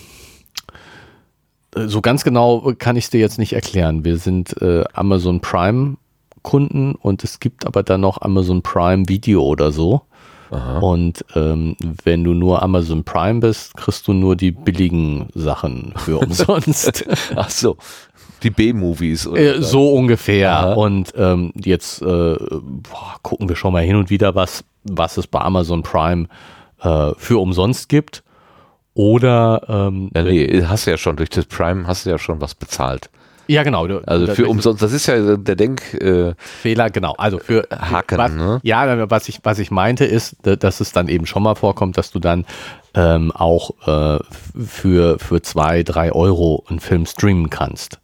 [1.75, 4.03] so ganz genau kann ich es dir jetzt nicht erklären.
[4.05, 5.97] Wir sind äh, Amazon Prime
[6.47, 10.03] Kunden und es gibt aber dann noch Amazon Prime Video oder so.
[10.79, 11.75] Und ähm,
[12.05, 17.03] wenn du nur Amazon Prime bist, kriegst du nur die billigen Sachen für umsonst.
[17.35, 17.75] Ach so,
[18.43, 19.25] die B-Movies.
[19.25, 20.57] Äh, so ungefähr.
[20.57, 20.73] Aha.
[20.75, 25.27] Und ähm, jetzt äh, boah, gucken wir schon mal hin und wieder, was, was es
[25.27, 26.29] bei Amazon Prime
[26.81, 28.23] äh, für umsonst gibt.
[28.93, 32.39] Oder ähm, Ja, nee, hast du ja schon, durch das Prime hast du ja schon
[32.39, 33.09] was bezahlt.
[33.47, 33.87] Ja genau.
[33.87, 37.13] du- Also für umsonst, das ist ja der Denk, äh, Fehler, genau.
[37.17, 38.59] Also für Haken, was, ne?
[38.63, 41.97] Ja, was ich, was ich meinte ist, da- dass es dann eben schon mal vorkommt,
[41.97, 42.45] dass du dann
[42.93, 44.19] ähm, auch äh,
[44.65, 47.99] für, für zwei, drei Euro einen Film streamen kannst.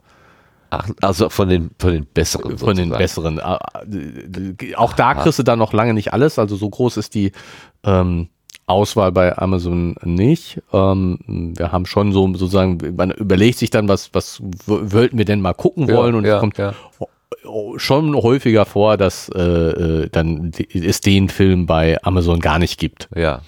[0.70, 2.58] ach, also von den, von den besseren.
[2.58, 3.40] Von den besseren.
[3.40, 6.40] Äh, äh, Auch da kriegst du dann noch lange nicht alles.
[6.40, 7.32] Also so groß ist die
[7.84, 8.30] ähm,
[8.66, 10.62] Auswahl bei Amazon nicht.
[10.72, 11.20] Ähm,
[11.58, 15.54] wir haben schon so sozusagen, man überlegt sich dann, was, was wollten wir denn mal
[15.54, 16.74] gucken Ja, wollen und ja, es kommt ja.
[17.78, 23.10] schon häufiger vor, dass äh, äh, dann es den Film bei Amazon gar nicht gibt
[23.16, 23.42] Ja.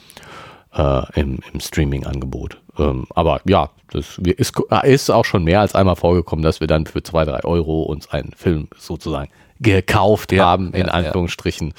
[0.73, 2.61] äh, im, im Streaming-Angebot.
[2.77, 4.53] Ähm, aber ja, das ist,
[4.83, 8.09] ist auch schon mehr als einmal vorgekommen, dass wir dann für zwei, drei Euro uns
[8.09, 9.29] einen Film sozusagen
[9.61, 11.73] gekauft Ja, haben, in ja, Anführungsstrichen.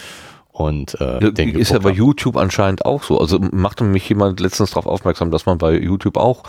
[0.57, 1.91] Und äh, den ist ja bei.
[1.91, 3.21] YouTube anscheinend auch so.
[3.21, 6.45] Also machte mich jemand letztens darauf aufmerksam, dass man bei YouTube auch,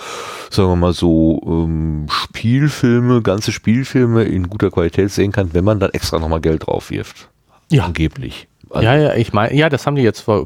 [0.49, 5.82] sagen wir mal so, ähm, Spielfilme, ganze Spielfilme in guter Qualität sehen kann, wenn man
[5.82, 7.28] dann extra nochmal Geld drauf wirft.
[7.70, 7.84] Ja.
[7.84, 8.47] Angeblich.
[8.70, 10.45] Also, Ja, ja, ich meine, ja, das haben die jetzt vor,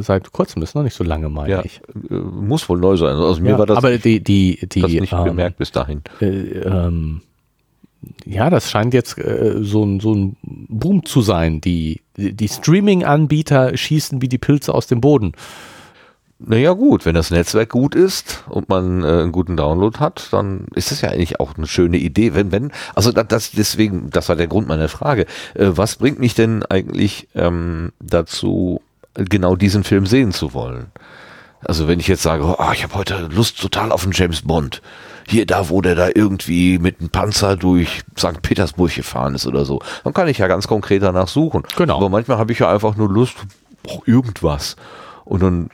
[0.00, 1.80] seit kurzem, das ist noch nicht so lange, meine ja, ich.
[2.08, 3.16] äh, muss wohl neu sein.
[3.16, 6.02] Also mir Ja, war das, aber die, die, die, das nicht ähm, bemerkt bis dahin.
[6.20, 7.22] äh, ähm,
[8.24, 11.60] ja, das scheint jetzt äh, so, ein, so ein Boom zu sein.
[11.60, 15.32] Die, die Streaming-Anbieter schießen wie die Pilze aus dem Boden.
[16.44, 20.66] Naja gut, wenn das Netzwerk gut ist und man äh, einen guten Download hat, dann
[20.74, 22.34] ist das ja eigentlich auch eine schöne Idee.
[22.34, 25.26] Wenn, wenn, also das, deswegen, das war der Grund meiner Frage.
[25.54, 28.80] Äh, was bringt mich denn eigentlich ähm, dazu,
[29.14, 30.86] genau diesen Film sehen zu wollen?
[31.64, 34.82] Also wenn ich jetzt sage, oh, ich habe heute Lust total auf einen James Bond.
[35.26, 38.42] Hier, da, wo der da irgendwie mit einem Panzer durch St.
[38.42, 41.62] Petersburg gefahren ist oder so, dann kann ich ja ganz konkret danach suchen.
[41.76, 41.96] Genau.
[41.96, 43.36] Aber manchmal habe ich ja einfach nur Lust,
[43.88, 44.76] oh, irgendwas.
[45.24, 45.70] Und dann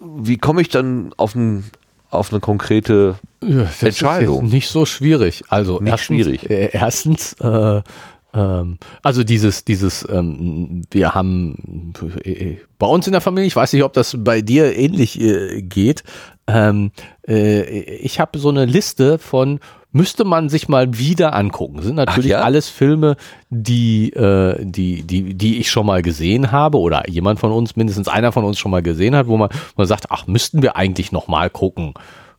[0.00, 1.64] wie komme ich dann auf, ein,
[2.10, 4.46] auf eine konkrete ja, Entscheidung?
[4.46, 5.44] nicht so schwierig.
[5.48, 6.50] Also nicht erstens, schwierig.
[6.50, 7.82] Äh, erstens, äh,
[8.32, 11.92] also dieses, dieses, ähm, wir haben
[12.24, 15.62] äh, bei uns in der Familie, ich weiß nicht, ob das bei dir ähnlich äh,
[15.62, 16.04] geht.
[16.46, 16.92] Ähm,
[17.26, 19.60] äh, ich habe so eine Liste von
[19.92, 21.78] müsste man sich mal wieder angucken.
[21.78, 22.42] Das sind natürlich ja?
[22.42, 23.16] alles Filme,
[23.48, 28.06] die, äh, die, die, die ich schon mal gesehen habe oder jemand von uns, mindestens
[28.06, 30.76] einer von uns schon mal gesehen hat, wo man, wo man sagt, ach, müssten wir
[30.76, 31.94] eigentlich noch mal gucken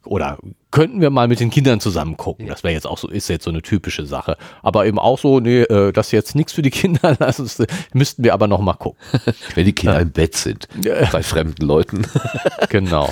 [0.05, 0.37] oder
[0.71, 2.47] könnten wir mal mit den Kindern zusammen gucken.
[2.47, 4.37] Das wäre jetzt auch so, ist jetzt so eine typische Sache.
[4.63, 7.63] Aber eben auch so, nee, äh, das ist jetzt nichts für die Kinder, das ist,
[7.93, 8.99] müssten wir aber noch mal gucken.
[9.55, 10.01] Wenn die Kinder ja.
[10.01, 10.67] im Bett sind,
[11.11, 12.07] bei fremden Leuten.
[12.69, 13.09] genau.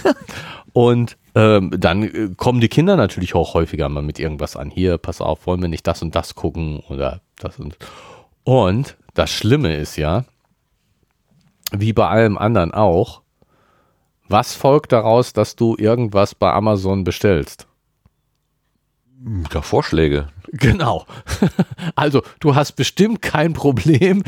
[0.74, 4.70] Und ähm, dann äh, kommen die Kinder natürlich auch häufiger mal mit irgendwas an.
[4.70, 7.78] Hier, pass auf, wollen wir nicht das und das gucken oder das und.
[8.44, 10.26] Und das Schlimme ist ja,
[11.72, 13.22] wie bei allem anderen auch,
[14.30, 17.68] was folgt daraus, dass du irgendwas bei Amazon bestellst?
[19.52, 20.30] Ja, Vorschläge.
[20.52, 21.06] Genau.
[21.96, 24.24] Also du hast bestimmt kein Problem,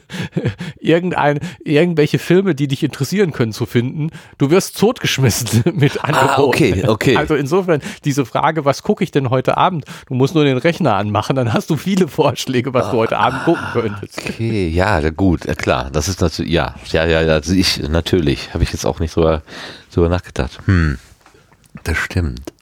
[0.80, 4.10] irgendein, irgendwelche Filme, die dich interessieren können, zu finden.
[4.38, 6.28] Du wirst totgeschmissen mit Angeboten.
[6.28, 7.16] Ah, okay, okay.
[7.16, 9.84] Also insofern diese Frage, was gucke ich denn heute Abend?
[10.08, 13.44] Du musst nur den Rechner anmachen, dann hast du viele Vorschläge, was du heute Abend
[13.44, 14.18] gucken könntest.
[14.18, 15.90] Okay, ja, gut, klar.
[15.90, 19.42] Das ist natürlich, ja, ja, ja, also ich, natürlich, habe ich jetzt auch nicht drüber,
[19.92, 20.58] drüber nachgedacht.
[20.66, 20.98] Hm,
[21.84, 22.55] das stimmt.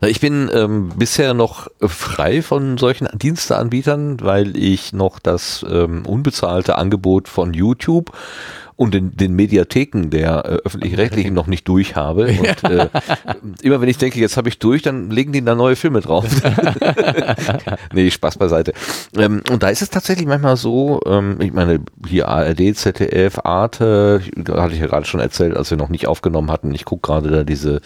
[0.00, 6.78] Ich bin ähm, bisher noch frei von solchen Diensteanbietern, weil ich noch das ähm, unbezahlte
[6.78, 8.12] Angebot von YouTube
[8.78, 12.28] und den, den Mediatheken der äh, öffentlich-rechtlichen noch nicht durch habe.
[12.28, 12.88] Und äh,
[13.62, 16.24] immer wenn ich denke, jetzt habe ich durch, dann legen die da neue Filme drauf.
[17.92, 18.72] nee, Spaß beiseite.
[19.16, 24.22] Ähm, und da ist es tatsächlich manchmal so, ähm, ich meine, hier ARD, ZDF, Arte,
[24.36, 27.08] da hatte ich ja gerade schon erzählt, als wir noch nicht aufgenommen hatten, ich gucke
[27.08, 27.80] gerade da diese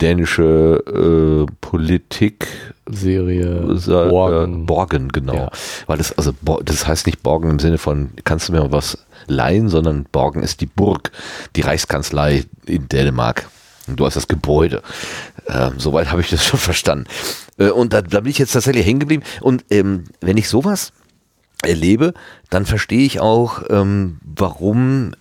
[0.00, 2.46] dänische äh, Politik
[2.90, 3.76] Serie
[4.08, 4.62] Borgen.
[4.62, 5.34] Äh, Borgen, genau.
[5.34, 5.50] Ja.
[5.88, 6.32] Weil das, also
[6.64, 10.60] das heißt nicht Borgen im Sinne von, kannst du mir was leihen, sondern Borgen ist
[10.60, 11.10] die Burg,
[11.56, 13.48] die Reichskanzlei in Dänemark.
[13.86, 14.82] Du hast das Gebäude.
[15.46, 17.06] Ähm, soweit habe ich das schon verstanden.
[17.58, 19.24] Äh, und da, da bin ich jetzt tatsächlich hängen geblieben.
[19.40, 20.92] Und ähm, wenn ich sowas
[21.62, 22.14] erlebe,
[22.50, 25.12] dann verstehe ich auch, ähm, warum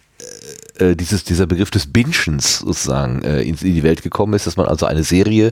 [0.80, 4.58] äh, dieses, dieser Begriff des Binschens sozusagen äh, in, in, die Welt gekommen ist, dass
[4.58, 5.52] man also eine Serie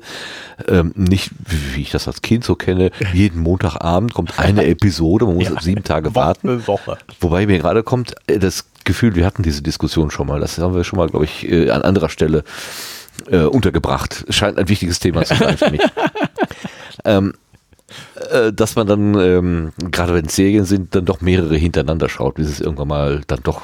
[0.67, 1.31] ähm, nicht,
[1.73, 5.61] wie ich das als Kind so kenne, jeden Montagabend kommt eine Episode, man muss ja,
[5.61, 6.67] sieben Tage warten.
[6.67, 6.97] Woche.
[7.19, 10.75] Wobei mir gerade kommt äh, das Gefühl, wir hatten diese Diskussion schon mal, das haben
[10.75, 12.43] wir schon mal, glaube ich, äh, an anderer Stelle
[13.29, 14.25] äh, untergebracht.
[14.29, 15.81] Scheint ein wichtiges Thema zu sein für mich.
[17.05, 17.33] ähm,
[18.31, 22.35] äh, dass man dann, ähm, gerade wenn es Serien sind, dann doch mehrere hintereinander schaut,
[22.35, 23.61] bis es irgendwann mal dann doch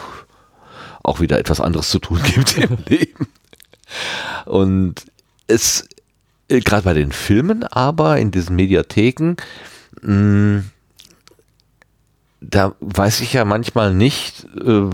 [1.03, 3.27] auch wieder etwas anderes zu tun gibt im Leben.
[4.45, 5.05] Und
[5.47, 5.87] es,
[6.47, 9.35] äh, gerade bei den Filmen, aber in diesen Mediatheken,
[10.01, 10.71] mh, mm,
[12.43, 14.89] da weiß ich ja manchmal nicht, äh,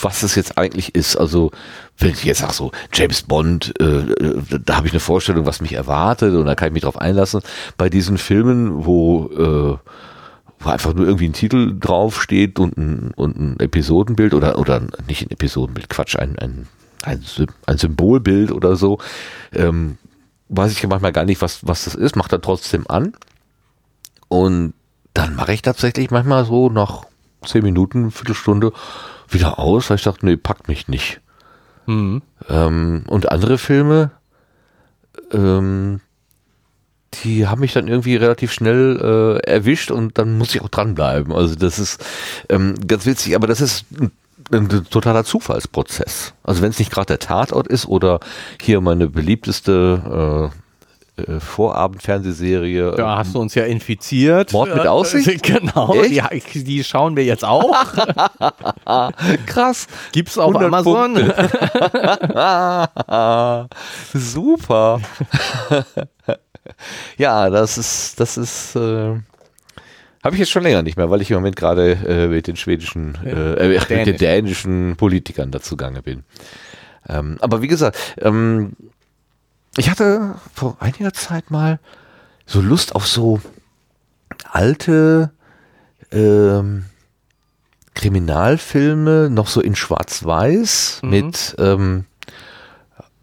[0.00, 1.16] was es jetzt eigentlich ist.
[1.16, 1.50] Also,
[1.98, 5.60] wenn ich jetzt sage so, James Bond, äh, äh da habe ich eine Vorstellung, was
[5.60, 7.42] mich erwartet und da kann ich mich drauf einlassen.
[7.76, 9.90] Bei diesen Filmen, wo äh,
[10.60, 15.22] wo einfach nur irgendwie ein Titel draufsteht und ein, und ein Episodenbild oder, oder nicht
[15.22, 16.66] ein Episodenbild, Quatsch, ein, ein,
[17.02, 17.24] ein,
[17.66, 18.98] ein Symbolbild oder so,
[19.52, 19.98] ähm,
[20.48, 23.12] weiß ich manchmal gar nicht, was, was das ist, macht er trotzdem an.
[24.28, 24.74] Und
[25.14, 27.04] dann mache ich tatsächlich manchmal so nach
[27.44, 28.72] zehn Minuten, Viertelstunde
[29.28, 31.20] wieder aus, weil ich dachte, nee, packt mich nicht.
[31.86, 32.22] Mhm.
[32.48, 34.10] Ähm, und andere Filme,
[35.32, 36.00] ähm,
[37.14, 41.32] die haben mich dann irgendwie relativ schnell äh, erwischt und dann muss ich auch dranbleiben.
[41.32, 42.04] Also das ist
[42.48, 44.10] ähm, ganz witzig, aber das ist ein,
[44.52, 46.34] ein totaler Zufallsprozess.
[46.42, 48.20] Also wenn es nicht gerade der Tatort ist oder
[48.60, 50.56] hier meine beliebteste äh,
[51.18, 52.94] äh, Vorabendfernsehserie.
[52.96, 54.52] Da hast du uns ja infiziert.
[54.52, 55.42] Mord mit Aussicht?
[55.46, 56.22] genau, die,
[56.62, 57.74] die, schauen wir jetzt auch.
[59.46, 59.86] Krass.
[60.12, 61.16] Gibt's auf Amazon?
[64.14, 65.00] Super.
[67.16, 69.16] Ja, das ist, das ist, äh,
[70.24, 72.56] habe ich jetzt schon länger nicht mehr, weil ich im Moment gerade äh, mit den
[72.56, 76.24] schwedischen, äh, äh, mit den dänischen Politikern dazu gange bin.
[77.08, 78.72] Ähm, aber wie gesagt, ähm,
[79.76, 81.78] ich hatte vor einiger Zeit mal
[82.46, 83.40] so Lust auf so
[84.50, 85.30] alte
[86.10, 86.84] ähm,
[87.94, 91.10] Kriminalfilme, noch so in Schwarz-Weiß mhm.
[91.10, 92.04] mit ähm,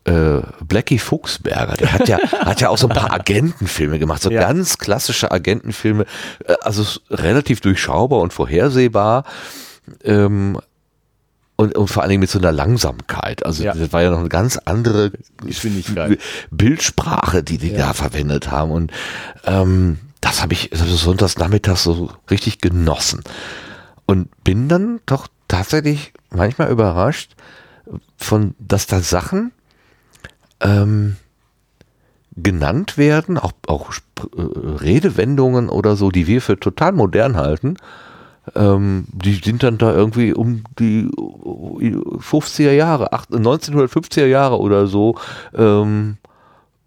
[0.06, 4.30] äh, Blackie Fuchsberger, der hat ja, hat ja auch so ein paar Agentenfilme gemacht, so
[4.30, 4.41] ja.
[4.41, 6.06] ganz klassische Agentenfilme,
[6.45, 9.26] äh, also relativ durchschaubar und vorhersehbar.
[10.03, 10.60] Ähm,
[11.58, 13.45] und, und vor allen Dingen mit so einer Langsamkeit.
[13.45, 13.74] Also ja.
[13.74, 15.12] das war ja noch eine ganz andere
[16.51, 17.78] Bildsprache, die die ja.
[17.78, 18.72] da verwendet haben.
[18.72, 18.91] Und
[19.45, 23.22] ähm, das habe ich also sonntags nachmittags so richtig genossen.
[24.06, 27.36] Und bin dann doch tatsächlich manchmal überrascht
[28.18, 29.51] von, dass da Sachen
[30.62, 31.18] ähm,
[32.36, 34.41] genannt werden, auch, auch äh,
[34.82, 37.78] Redewendungen oder so, die wir für total modern halten,
[38.53, 45.16] ähm, die sind dann da irgendwie um die 50er Jahre, 1950er Jahre oder so,
[45.56, 46.18] ähm,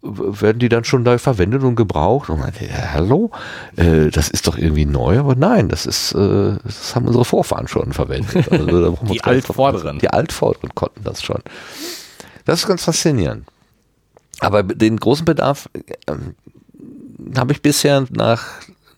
[0.01, 2.29] werden die dann schon da verwendet und gebraucht?
[2.29, 3.31] Und man, ja, hallo,
[3.75, 7.67] äh, das ist doch irgendwie neu, aber nein, das ist, äh, das haben unsere Vorfahren
[7.67, 8.49] schon verwendet.
[8.49, 9.99] Also, die Altvorderen.
[9.99, 11.41] Die Altvorderen konnten das schon.
[12.45, 13.45] Das ist ganz faszinierend.
[14.39, 16.13] Aber den großen Bedarf äh,
[17.37, 18.45] habe ich bisher nach,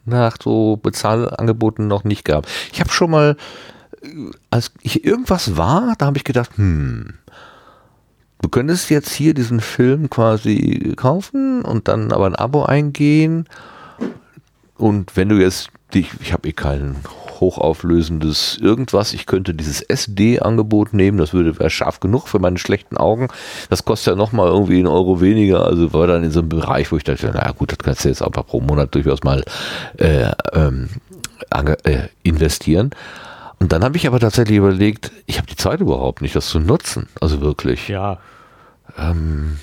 [0.06, 2.48] nach so Bezahlangeboten noch nicht gehabt.
[2.72, 3.38] Ich habe schon mal,
[4.04, 4.08] äh,
[4.50, 7.14] als ich irgendwas war, da habe ich gedacht, hm,
[8.42, 13.48] du könntest jetzt hier diesen Film quasi kaufen und dann aber ein Abo eingehen.
[14.78, 16.98] Und wenn du jetzt dich, ich habe eh keinen
[17.42, 19.14] hochauflösendes irgendwas.
[19.14, 23.28] Ich könnte dieses SD-Angebot nehmen, das würde wäre scharf genug für meine schlechten Augen.
[23.70, 26.92] Das kostet ja nochmal irgendwie einen Euro weniger, also war dann in so einem Bereich,
[26.92, 29.44] wo ich dachte, naja gut, das kannst du jetzt einfach pro Monat durchaus mal
[29.98, 30.88] äh, ähm,
[31.84, 32.92] äh, investieren.
[33.60, 36.60] Und dann habe ich aber tatsächlich überlegt, ich habe die Zeit überhaupt nicht, das zu
[36.60, 37.10] nutzen.
[37.20, 37.90] Also wirklich.
[37.90, 38.20] Ja.
[38.98, 39.58] Ähm,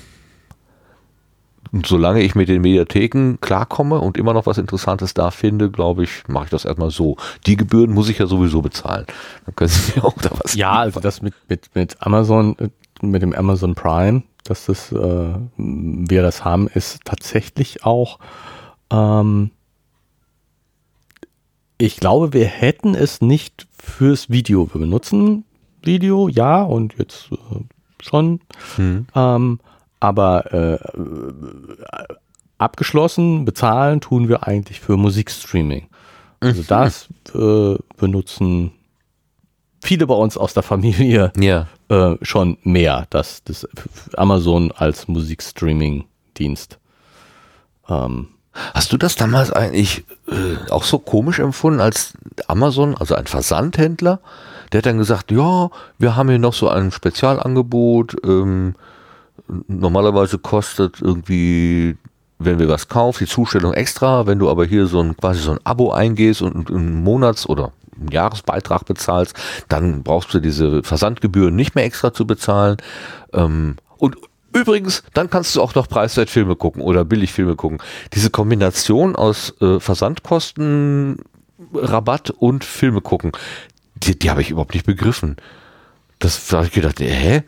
[1.72, 6.04] und solange ich mit den Mediatheken klarkomme und immer noch was Interessantes da finde, glaube
[6.04, 7.16] ich, mache ich das erstmal so.
[7.46, 9.06] Die Gebühren muss ich ja sowieso bezahlen.
[9.44, 10.54] Dann können Sie mir auch da was.
[10.54, 10.82] Ja, liefern.
[10.82, 12.56] also das mit, mit, mit Amazon,
[13.00, 18.18] mit dem Amazon Prime, dass das, äh, wir das haben, ist tatsächlich auch,
[18.90, 19.50] ähm,
[21.78, 24.68] ich glaube, wir hätten es nicht fürs Video.
[24.72, 25.44] Wir benutzen
[25.82, 27.60] Video, ja, und jetzt äh,
[28.02, 28.40] schon.
[28.76, 29.06] Hm.
[29.14, 29.60] Ähm,
[30.00, 30.78] aber äh,
[32.58, 35.88] abgeschlossen, bezahlen tun wir eigentlich für Musikstreaming.
[36.40, 36.66] Also mhm.
[36.66, 38.72] das äh, benutzen
[39.82, 41.66] viele bei uns aus der Familie ja.
[41.88, 43.66] äh, schon mehr, das, das
[44.16, 46.78] Amazon als Musikstreaming-Dienst.
[47.88, 48.28] Ähm,
[48.74, 52.14] Hast du das damals eigentlich äh, auch so komisch empfunden, als
[52.48, 54.20] Amazon, also ein Versandhändler,
[54.72, 58.74] der hat dann gesagt, ja, wir haben hier noch so ein Spezialangebot, ähm,
[59.66, 61.96] normalerweise kostet irgendwie,
[62.38, 64.26] wenn wir was kaufen, die Zustellung extra.
[64.26, 67.72] Wenn du aber hier so ein quasi so ein Abo eingehst und einen Monats- oder
[67.98, 69.34] einen Jahresbeitrag bezahlst,
[69.68, 72.76] dann brauchst du diese Versandgebühren nicht mehr extra zu bezahlen.
[73.32, 74.16] Ähm, und
[74.54, 77.78] Übrigens, dann kannst du auch noch Preiswertfilme gucken oder Billigfilme gucken.
[78.14, 81.18] Diese Kombination aus äh, Versandkosten,
[81.74, 83.32] Rabatt und Filme gucken,
[83.94, 85.36] die, die habe ich überhaupt nicht begriffen.
[86.18, 87.42] Das habe ich gedacht, hä?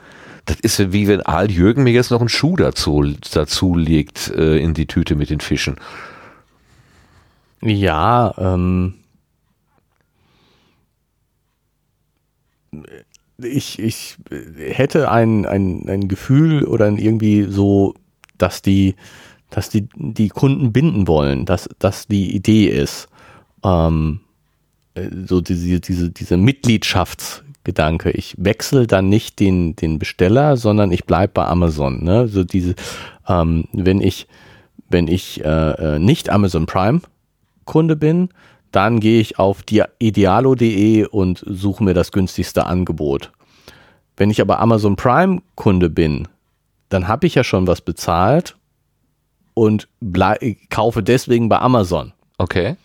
[0.50, 4.56] Das ist wie wenn Al Jürgen mir jetzt noch einen Schuh dazu, dazu legt äh,
[4.56, 5.76] in die Tüte mit den Fischen.
[7.62, 8.94] Ja, ähm.
[13.38, 14.16] Ich, ich
[14.58, 17.94] hätte ein, ein, ein Gefühl oder irgendwie so,
[18.36, 18.96] dass die,
[19.50, 23.06] dass die, die Kunden binden wollen, dass das die Idee ist.
[23.62, 24.20] Ähm,
[24.94, 28.10] äh, so diese, diese, diese Mitgliedschafts- Gedanke.
[28.10, 32.02] Ich wechsle dann nicht den, den Besteller, sondern ich bleibe bei Amazon.
[32.02, 32.28] Ne?
[32.28, 32.74] So diese,
[33.28, 34.26] ähm, wenn ich,
[34.88, 37.00] wenn ich äh, äh, nicht Amazon Prime
[37.64, 38.30] Kunde bin,
[38.72, 39.62] dann gehe ich auf
[39.98, 43.32] idealo.de und suche mir das günstigste Angebot.
[44.16, 46.28] Wenn ich aber Amazon Prime Kunde bin,
[46.88, 48.56] dann habe ich ja schon was bezahlt
[49.54, 49.88] und
[50.70, 52.12] kaufe deswegen bei Amazon.
[52.38, 52.76] Okay.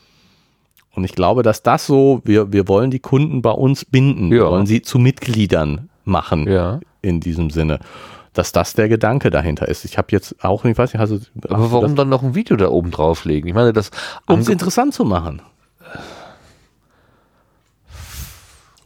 [0.95, 4.39] Und ich glaube, dass das so, wir, wir wollen die Kunden bei uns binden, ja.
[4.39, 6.79] wir wollen sie zu Mitgliedern machen ja.
[7.01, 7.79] in diesem Sinne.
[8.33, 9.85] Dass das der Gedanke dahinter ist.
[9.85, 11.19] Ich habe jetzt auch, ich weiß nicht, also.
[11.47, 13.47] Aber warum dann noch ein Video da oben drauflegen?
[13.47, 13.91] Ich meine, das.
[14.27, 15.41] Um es interessant zu machen.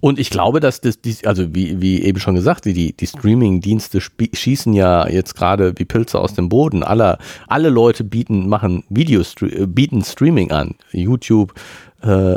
[0.01, 3.99] Und ich glaube, dass das, die, also wie, wie eben schon gesagt, die, die Streaming-Dienste
[3.99, 6.83] schießen ja jetzt gerade wie Pilze aus dem Boden.
[6.83, 10.75] Alle, alle Leute bieten, machen Videos, äh, bieten Streaming an.
[10.91, 11.53] YouTube
[12.01, 12.35] äh,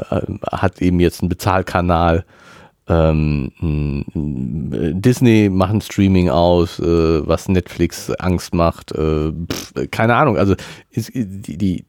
[0.50, 2.24] hat eben jetzt einen Bezahlkanal.
[2.88, 3.52] Ähm,
[4.14, 8.92] Disney macht Streaming aus, äh, was Netflix Angst macht.
[8.92, 10.36] Äh, pf, keine Ahnung.
[10.36, 10.56] Also
[10.90, 11.84] ist, die, die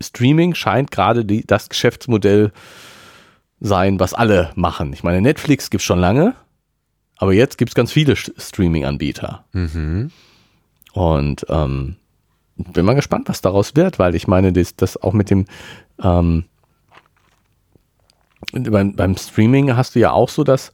[0.00, 2.52] Streaming scheint gerade das Geschäftsmodell
[3.60, 4.92] sein, was alle machen.
[4.92, 6.34] Ich meine, Netflix gibt es schon lange,
[7.16, 9.44] aber jetzt gibt es ganz viele Streaming-Anbieter.
[9.52, 10.10] Mhm.
[10.92, 11.96] Und ähm,
[12.56, 15.46] bin mal gespannt, was daraus wird, weil ich meine, das, das auch mit dem
[16.02, 16.44] ähm,
[18.52, 20.72] beim, beim Streaming hast du ja auch so, dass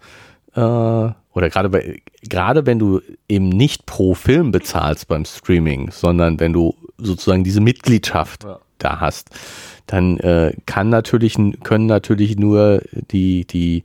[0.54, 6.52] äh, oder gerade gerade wenn du eben nicht pro Film bezahlst beim Streaming, sondern wenn
[6.52, 8.58] du sozusagen diese Mitgliedschaft ja.
[8.78, 9.30] da hast,
[9.86, 13.82] dann äh, kann natürlich, können natürlich nur die, die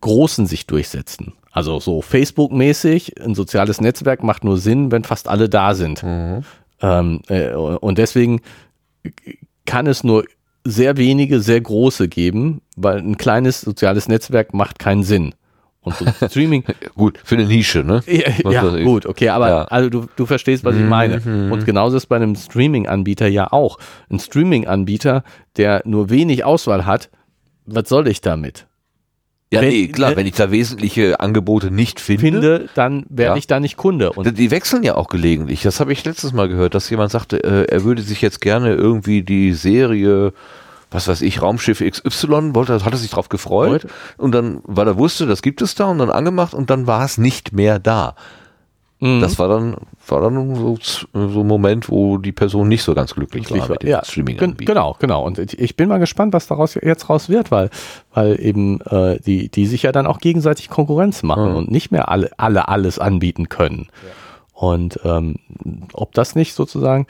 [0.00, 1.32] Großen sich durchsetzen.
[1.50, 6.02] Also so Facebook-mäßig, ein soziales Netzwerk macht nur Sinn, wenn fast alle da sind.
[6.02, 6.44] Mhm.
[6.80, 8.40] Ähm, äh, und deswegen
[9.66, 10.24] kann es nur
[10.64, 15.34] sehr wenige, sehr große geben, weil ein kleines soziales Netzwerk macht keinen Sinn.
[15.80, 16.64] Und so Streaming.
[16.94, 18.02] gut, für eine Nische, ne?
[18.06, 19.64] Ja, ja gut, okay, aber ja.
[19.64, 21.20] also du, du verstehst, was ich mhm, meine.
[21.20, 21.52] Mhm.
[21.52, 23.78] Und genauso ist bei einem Streaming-Anbieter ja auch.
[24.10, 25.24] Ein Streaming-Anbieter,
[25.56, 27.10] der nur wenig Auswahl hat,
[27.64, 28.67] was soll ich damit?
[29.50, 33.32] Ja, wenn, nee, klar, ne, wenn ich da wesentliche Angebote nicht finde, finde dann werde
[33.32, 33.36] ja.
[33.36, 34.12] ich da nicht Kunde.
[34.12, 35.62] Und die wechseln ja auch gelegentlich.
[35.62, 38.74] Das habe ich letztes Mal gehört, dass jemand sagte, äh, er würde sich jetzt gerne
[38.74, 40.32] irgendwie die Serie
[40.90, 43.92] was weiß ich, Raumschiff XY, wollte, hat er sich drauf gefreut Freut.
[44.16, 47.04] und dann, weil er wusste, das gibt es da und dann angemacht und dann war
[47.04, 48.14] es nicht mehr da.
[49.00, 49.20] Mhm.
[49.20, 49.76] Das war dann,
[50.08, 53.70] war dann so, so ein Moment, wo die Person nicht so ganz glücklich, glücklich war
[53.70, 54.38] mit dem ja, Streaming.
[54.38, 54.66] -Anbieter.
[54.66, 55.24] Genau, genau.
[55.24, 57.70] Und ich bin mal gespannt, was daraus jetzt raus wird, weil,
[58.12, 61.56] weil eben äh, die, die sich ja dann auch gegenseitig Konkurrenz machen mhm.
[61.56, 63.88] und nicht mehr alle, alle alles anbieten können.
[64.02, 64.10] Ja.
[64.58, 65.36] Und ähm,
[65.92, 67.06] ob das nicht sozusagen,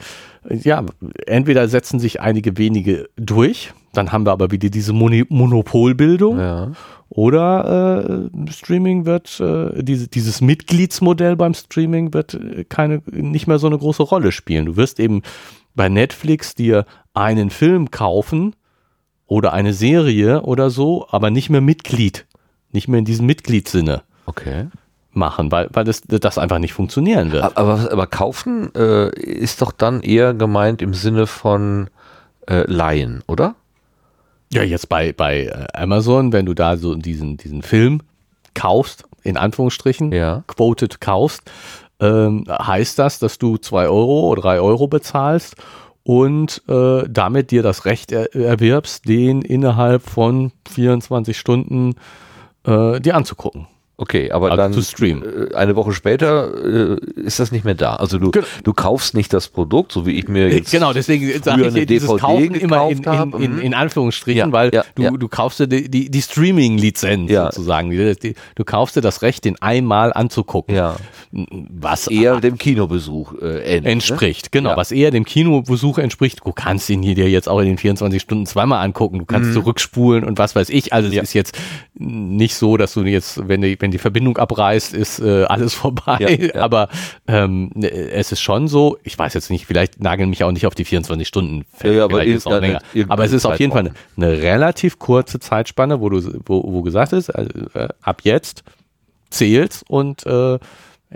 [0.47, 0.85] ja,
[1.25, 6.71] entweder setzen sich einige wenige durch, dann haben wir aber wieder diese Mon Monopolbildung, ja.
[7.09, 13.57] oder äh, Streaming wird, äh, diese, dieses Mitgliedsmodell beim Streaming wird äh, keine, nicht mehr
[13.57, 14.67] so eine große Rolle spielen.
[14.67, 15.23] Du wirst eben
[15.73, 16.85] bei Netflix dir
[17.15, 18.55] einen Film kaufen
[19.25, 22.27] oder eine Serie oder so, aber nicht mehr Mitglied,
[22.71, 24.03] nicht mehr in diesem Mitgliedssinne.
[24.27, 24.67] Okay
[25.11, 27.57] machen, weil, weil das, das einfach nicht funktionieren wird.
[27.57, 31.89] Aber, aber kaufen äh, ist doch dann eher gemeint im Sinne von
[32.47, 33.55] äh, Leihen, oder?
[34.51, 38.01] Ja, jetzt bei, bei äh, Amazon, wenn du da so diesen, diesen Film
[38.53, 40.43] kaufst, in Anführungsstrichen, ja.
[40.47, 41.41] quoted kaufst,
[41.99, 45.55] ähm, heißt das, dass du zwei Euro oder drei Euro bezahlst
[46.03, 51.95] und äh, damit dir das Recht er erwirbst, den innerhalb von 24 Stunden
[52.65, 53.67] äh, dir anzugucken.
[54.01, 57.97] Okay, aber also dann äh, eine Woche später äh, ist das nicht mehr da.
[57.97, 58.47] Also du, genau.
[58.63, 61.85] du kaufst nicht das Produkt, so wie ich mir jetzt genau deswegen sage ich dir
[61.85, 65.11] dieses DVD Kaufen immer in, in, in, in Anführungsstrichen, ja, weil ja, du, ja.
[65.11, 67.89] du kaufst dir die, die, die Streaming-Lizenz sozusagen.
[67.91, 70.75] Die, du kaufst dir das Recht, den einmal anzugucken.
[70.75, 70.95] Ja.
[71.31, 73.89] Was eher dem Kinobesuch äh, ähnlich, ne?
[73.89, 74.45] entspricht.
[74.45, 74.49] Ne?
[74.51, 76.39] Genau, was eher dem Kinobesuch entspricht.
[76.45, 79.19] Du kannst ihn hier dir jetzt auch in den 24 Stunden zweimal angucken.
[79.19, 79.53] Du kannst mhm.
[79.55, 80.93] zurückspulen und was weiß ich.
[80.93, 81.57] Also es ist jetzt
[81.95, 86.17] nicht so, dass du jetzt, wenn, die, wenn die Verbindung abreißt, ist äh, alles vorbei.
[86.19, 86.55] Ja, ja.
[86.55, 86.89] Aber
[87.27, 90.75] ähm, es ist schon so, ich weiß jetzt nicht, vielleicht nageln mich auch nicht auf
[90.75, 92.81] die 24 Stunden fest, ja, aber, ist auch länger.
[93.07, 96.81] aber es ist auf jeden Fall eine, eine, relativ kurze Zeitspanne, wo du, wo, wo
[96.81, 98.63] gesagt ist, äh, ab jetzt
[99.29, 100.59] zählt's und äh,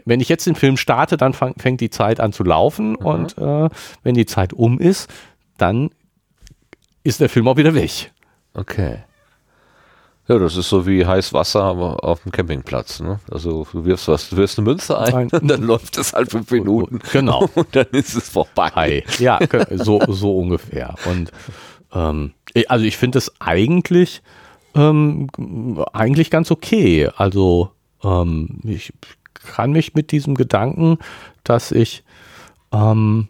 [0.05, 2.95] wenn ich jetzt den Film starte, dann fang, fängt die Zeit an zu laufen mhm.
[3.05, 3.69] und äh,
[4.03, 5.09] wenn die Zeit um ist,
[5.57, 5.91] dann
[7.03, 8.11] ist der Film auch wieder weg.
[8.53, 8.99] Okay.
[10.27, 13.01] Ja, das ist so wie heiß Wasser auf dem Campingplatz.
[13.01, 13.19] Ne?
[13.29, 16.49] Also du wirfst was, du wirfst eine Münze ein und dann läuft es halt fünf
[16.49, 16.99] Minuten.
[17.11, 17.49] Genau.
[17.55, 18.71] Und dann ist es vorbei.
[18.73, 19.03] Hi.
[19.19, 19.39] Ja,
[19.71, 20.95] so, so ungefähr.
[21.05, 21.31] Und
[21.93, 22.33] ähm,
[22.67, 24.21] also ich finde es eigentlich,
[24.75, 25.27] ähm,
[25.91, 27.09] eigentlich ganz okay.
[27.17, 27.71] Also
[28.01, 28.93] ähm, ich
[29.33, 30.99] kann mich mit diesem Gedanken,
[31.43, 32.03] dass ich
[32.71, 33.27] ähm,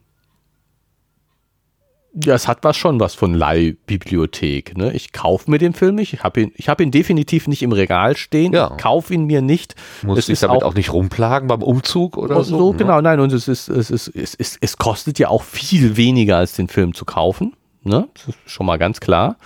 [2.14, 4.78] ja, es hat was schon was von Leihbibliothek.
[4.78, 4.94] Ne?
[4.94, 6.14] Ich kaufe mir den Film nicht.
[6.14, 8.54] Ich habe ihn, ich hab ihn definitiv nicht im Regal stehen.
[8.54, 8.70] Ja.
[8.70, 9.76] kaufe ihn mir nicht.
[10.04, 12.58] Muss ich damit auch, auch, nicht rumplagen beim Umzug oder so?
[12.58, 12.78] So, ne?
[12.78, 13.20] genau, nein.
[13.20, 16.68] Und es ist, es ist, es ist, es kostet ja auch viel weniger als den
[16.68, 17.56] Film zu kaufen.
[17.82, 18.08] Ne?
[18.14, 19.38] Das ist schon mal ganz klar.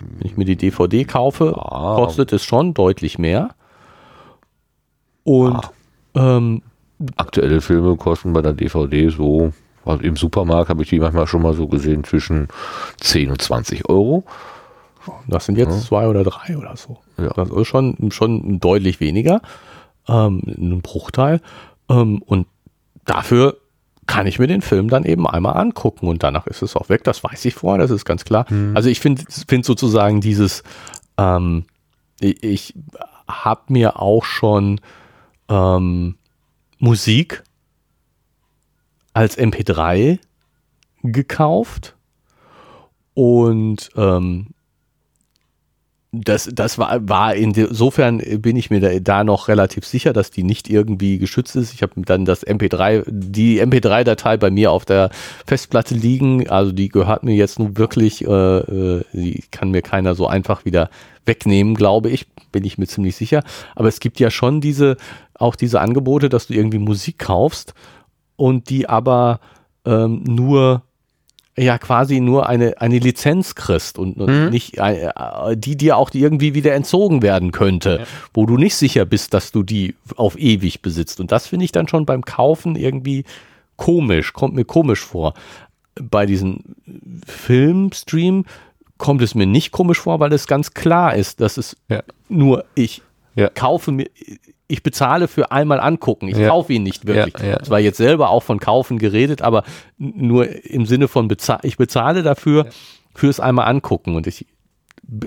[0.00, 1.94] Wenn ich mir die DVD kaufe, ah.
[1.94, 3.54] kostet es schon deutlich mehr.
[5.22, 5.60] Und
[6.14, 6.36] ah.
[6.36, 6.62] ähm,
[7.14, 9.52] aktuelle Filme kosten bei der DVD so
[9.86, 12.48] also Im Supermarkt habe ich die manchmal schon mal so gesehen zwischen
[13.00, 14.24] 10 und 20 Euro.
[15.28, 15.80] Das sind jetzt ja.
[15.80, 16.98] zwei oder drei oder so.
[17.16, 17.28] Ja.
[17.34, 19.40] Das ist schon, schon deutlich weniger,
[20.08, 21.40] ähm, ein Bruchteil.
[21.88, 22.46] Ähm, und
[23.04, 23.56] dafür
[24.06, 27.04] kann ich mir den Film dann eben einmal angucken und danach ist es auch weg.
[27.04, 28.46] Das weiß ich vorher, das ist ganz klar.
[28.48, 28.76] Mhm.
[28.76, 30.62] Also ich finde find sozusagen dieses,
[31.18, 31.64] ähm,
[32.20, 32.74] ich, ich
[33.28, 34.80] habe mir auch schon
[35.48, 36.16] ähm,
[36.78, 37.42] Musik
[39.16, 40.18] als MP3
[41.02, 41.96] gekauft
[43.14, 44.48] und ähm,
[46.12, 50.42] das, das war, war insofern bin ich mir da, da, noch relativ sicher, dass die
[50.42, 51.72] nicht irgendwie geschützt ist.
[51.72, 55.10] Ich habe dann das MP3, die MP3-Datei bei mir auf der
[55.46, 56.48] Festplatte liegen.
[56.50, 60.66] Also die gehört mir jetzt nun wirklich, äh, äh, die kann mir keiner so einfach
[60.66, 60.90] wieder
[61.24, 63.42] wegnehmen, glaube ich, bin ich mir ziemlich sicher.
[63.74, 64.96] Aber es gibt ja schon diese,
[65.34, 67.74] auch diese Angebote, dass du irgendwie Musik kaufst
[68.36, 69.40] und die aber
[69.84, 70.82] ähm, nur
[71.58, 74.50] ja quasi nur eine, eine Lizenz kriegst und mhm.
[74.50, 78.06] nicht äh, die dir auch irgendwie wieder entzogen werden könnte, ja.
[78.34, 81.18] wo du nicht sicher bist, dass du die auf ewig besitzt.
[81.18, 83.24] Und das finde ich dann schon beim Kaufen irgendwie
[83.76, 85.34] komisch, kommt mir komisch vor.
[85.94, 86.60] Bei diesem
[87.26, 88.44] Filmstream
[88.98, 92.02] kommt es mir nicht komisch vor, weil es ganz klar ist, dass es ja.
[92.28, 93.02] nur ich
[93.34, 93.48] ja.
[93.48, 94.08] kaufe mir,
[94.68, 96.28] ich bezahle für einmal angucken.
[96.28, 96.48] Ich ja.
[96.48, 97.42] kaufe ihn nicht wirklich.
[97.42, 97.62] Ja, ja.
[97.62, 99.64] Zwar jetzt selber auch von kaufen geredet, aber
[99.98, 102.66] nur im Sinne von bezahl ich bezahle dafür
[103.14, 104.46] fürs einmal angucken und ich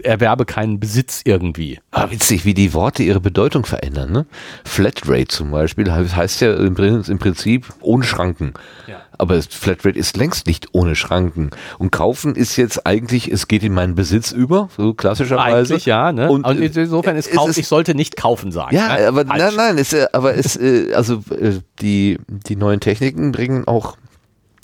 [0.03, 1.79] erwerbe keinen Besitz irgendwie.
[1.91, 4.11] Ah, witzig, wie die Worte ihre Bedeutung verändern.
[4.11, 4.25] Ne?
[4.65, 8.53] Flatrate zum Beispiel heißt ja im Prinzip ohne Schranken.
[8.87, 9.01] Ja.
[9.19, 11.51] Aber Flatrate ist längst nicht ohne Schranken.
[11.77, 15.73] Und kaufen ist jetzt eigentlich, es geht in meinen Besitz über, so klassischerweise.
[15.73, 16.31] Eigentlich ja, ne?
[16.31, 18.75] Und, Und insofern ist Kauf, ich sollte nicht kaufen sagen.
[18.75, 19.07] Ja, ne?
[19.09, 19.41] aber Falsch.
[19.41, 23.97] nein, nein, ist, aber es, äh, also äh, die, die neuen Techniken bringen auch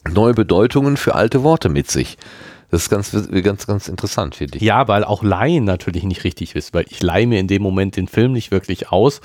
[0.10, 2.18] neue Bedeutungen für alte Worte mit sich.
[2.72, 3.12] Das ist ganz,
[3.44, 4.64] ganz, ganz interessant, finde ich.
[4.64, 7.98] Ja, weil auch Laien natürlich nicht richtig ist, weil ich leihe mir in dem Moment
[7.98, 9.22] den Film nicht wirklich aus,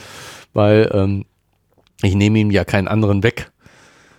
[0.53, 1.25] weil ähm,
[2.03, 3.51] ich nehme ihm ja keinen anderen weg.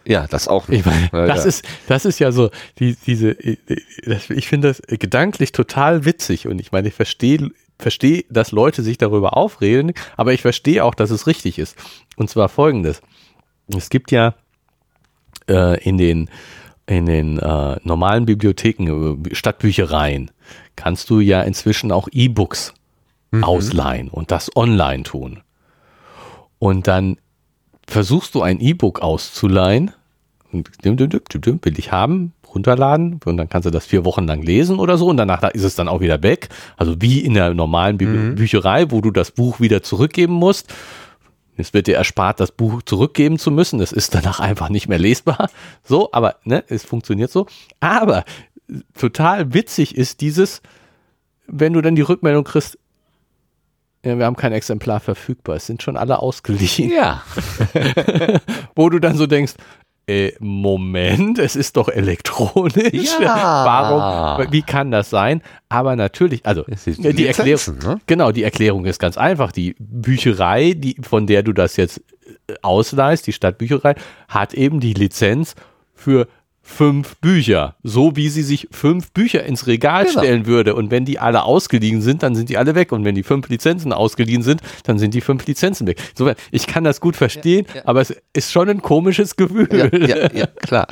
[0.06, 0.80] Ja, das auch nicht.
[0.80, 1.50] Ich meine, das, ja.
[1.50, 2.50] Ist, das ist ja so,
[2.80, 8.52] die, diese, ich finde das gedanklich total witzig und ich meine, ich verstehe, verstehe, dass
[8.52, 11.76] Leute sich darüber aufreden, aber ich verstehe auch, dass es richtig ist.
[12.16, 13.02] Und zwar folgendes.
[13.76, 14.36] Es gibt ja
[15.48, 16.30] äh, in den
[16.88, 18.88] in den äh, normalen Bibliotheken,
[19.24, 20.32] äh, Stadtbüchereien,
[20.76, 22.74] kannst du ja inzwischen auch E-Books
[23.32, 23.44] mhm.
[23.44, 25.42] ausleihen und das online tun.
[26.60, 27.18] Und dann
[27.92, 29.92] versuchst du ein E-Book auszuleihen,
[30.52, 35.08] will ich haben, runterladen und dann kannst du das vier Wochen lang lesen oder so
[35.08, 36.50] und danach ist es dann auch wieder weg.
[36.76, 38.36] Also wie in der normalen Bü mhm.
[38.36, 40.74] Bücherei, wo du das Buch wieder zurückgeben musst
[41.58, 43.80] es wird dir erspart, das Buch zurückgeben zu müssen.
[43.80, 45.50] Es ist danach einfach nicht mehr lesbar.
[45.84, 47.46] So, aber ne, es funktioniert so.
[47.80, 48.26] Aber
[48.98, 50.62] total witzig ist dieses,
[51.48, 52.78] wenn du dann die Rückmeldung kriegst,
[54.04, 56.92] ja, wir haben kein Exemplar verfügbar, es sind schon alle ausgeliehen.
[56.92, 57.24] Ja.
[58.76, 59.54] Wo du dann so denkst,
[60.08, 63.12] äh, Moment, es ist doch elektronisch.
[63.22, 63.66] Ja.
[64.38, 65.42] Warum, wie kann das sein?
[65.70, 68.02] Aber natürlich, also die, die Erklärung, ne?
[68.08, 69.52] genau, die Erklärung ist ganz einfach.
[69.52, 72.02] Die Bücherei, die, von der du das jetzt
[72.48, 73.96] äh, ausleihst, die Stadtbücherei,
[74.28, 75.56] hat eben die Lizenz
[75.94, 76.28] für
[76.72, 77.76] fünf Bücher.
[77.84, 80.20] So wie sie sich fünf Bücher ins Regal genau.
[80.20, 80.74] stellen würde.
[80.76, 82.92] Und wenn die alle ausgeliehen sind, dann sind die alle weg.
[82.92, 86.00] Und wenn die fünf Lizenzen ausgeliehen sind, dann sind die fünf Lizenzen weg.
[86.12, 87.82] Insofern, ich kann das gut verstehen, ja, ja.
[87.86, 89.68] aber es ist schon ein komisches Gefühl.
[89.72, 90.88] Ja, ja, klar.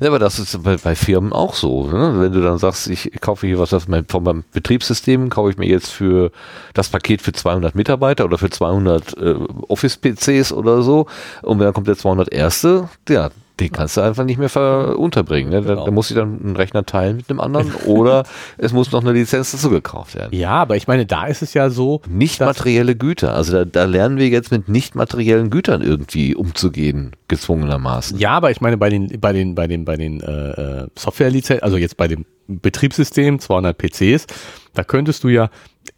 [0.00, 1.86] Ja, aber das ist bei, bei Firmen auch so.
[1.86, 2.20] Ne?
[2.20, 5.68] Wenn du dann sagst, ich kaufe hier was mein, von meinem Betriebssystem, kaufe ich mir
[5.68, 6.30] jetzt für
[6.74, 9.34] das Paket für 200 Mitarbeiter oder für 200 äh,
[9.68, 11.06] Office-PCs oder so.
[11.42, 12.68] Und wenn dann kommt der 201.
[13.08, 13.30] Ja,
[13.60, 15.50] den kannst du einfach nicht mehr unterbringen.
[15.50, 15.60] Ne?
[15.60, 15.84] Da, genau.
[15.84, 18.24] da muss ich dann einen Rechner teilen mit einem anderen oder
[18.56, 20.36] es muss noch eine Lizenz dazu gekauft werden.
[20.36, 22.00] Ja, aber ich meine, da ist es ja so.
[22.08, 23.34] Nicht materielle Güter.
[23.34, 28.18] Also da, da lernen wir jetzt mit nicht materiellen Gütern irgendwie umzugehen, gezwungenermaßen.
[28.18, 31.62] Ja, aber ich meine, bei den, bei den, bei den, bei den äh, äh Software-Lizenzen,
[31.62, 34.26] also jetzt bei dem Betriebssystem 200 PCs,
[34.74, 35.50] da könntest du ja,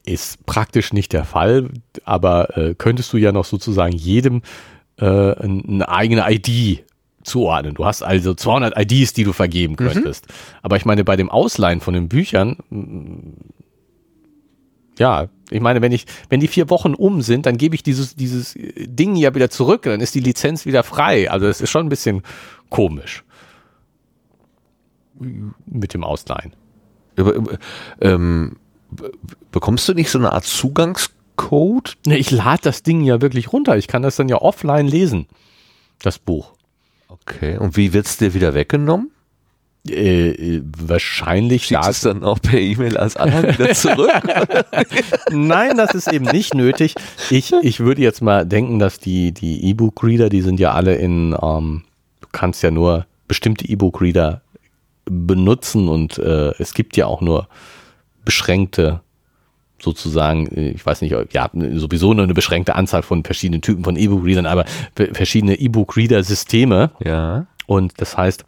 [0.05, 1.70] ist praktisch nicht der Fall,
[2.05, 4.43] aber äh, könntest du ja noch sozusagen jedem
[4.98, 6.84] äh, eine eigene ID
[7.23, 7.74] zuordnen.
[7.74, 9.89] Du hast also 200 IDs, die du vergeben mhm.
[9.89, 10.28] könntest.
[10.28, 10.35] Mhm.
[10.62, 13.32] Aber ich meine, bei dem Ausleihen von den Büchern, mm,
[14.99, 18.15] ja, ich meine, wenn ich, wenn die vier Wochen um sind, dann gebe ich dieses,
[18.15, 21.31] dieses Ding ja wieder zurück, dann ist die Lizenz wieder frei.
[21.31, 22.23] Also das ist schon ein bisschen
[22.70, 23.24] komisch.
[25.66, 26.55] Mit dem Ausleihen.
[28.01, 28.57] Ähm,
[29.51, 31.97] bekommst du nicht so eine Art Zugangscode?
[32.07, 33.77] Ne, ich lade das Ding ja wirklich runter.
[33.77, 35.27] Ich kann das dann ja offline lesen,
[36.01, 36.55] das Buch.
[37.12, 39.10] Okay, und wie wird es dir wieder weggenommen?
[39.89, 44.12] Äh, äh, wahrscheinlich Schickst es dann auch per E-Mail als Anhang wieder zurück?
[45.30, 46.94] Nein, das ist eben nicht nötig.
[47.30, 51.36] Ich, ich würde jetzt mal denken, dass die, die E-Book-Reader, die sind ja alle in,
[51.43, 51.82] ähm,
[52.20, 54.43] du kannst ja nur bestimmte E-Book-Reader
[55.05, 57.48] benutzen und äh, es gibt ja auch nur
[58.24, 59.01] beschränkte
[59.83, 63.97] sozusagen, äh, ich weiß nicht, ja, sowieso nur eine beschränkte Anzahl von verschiedenen Typen von
[63.97, 64.65] E-Book-Readern, aber
[64.95, 66.91] verschiedene E-Book-Reader-Systeme.
[67.05, 67.47] Ja.
[67.67, 68.45] Und das heißt,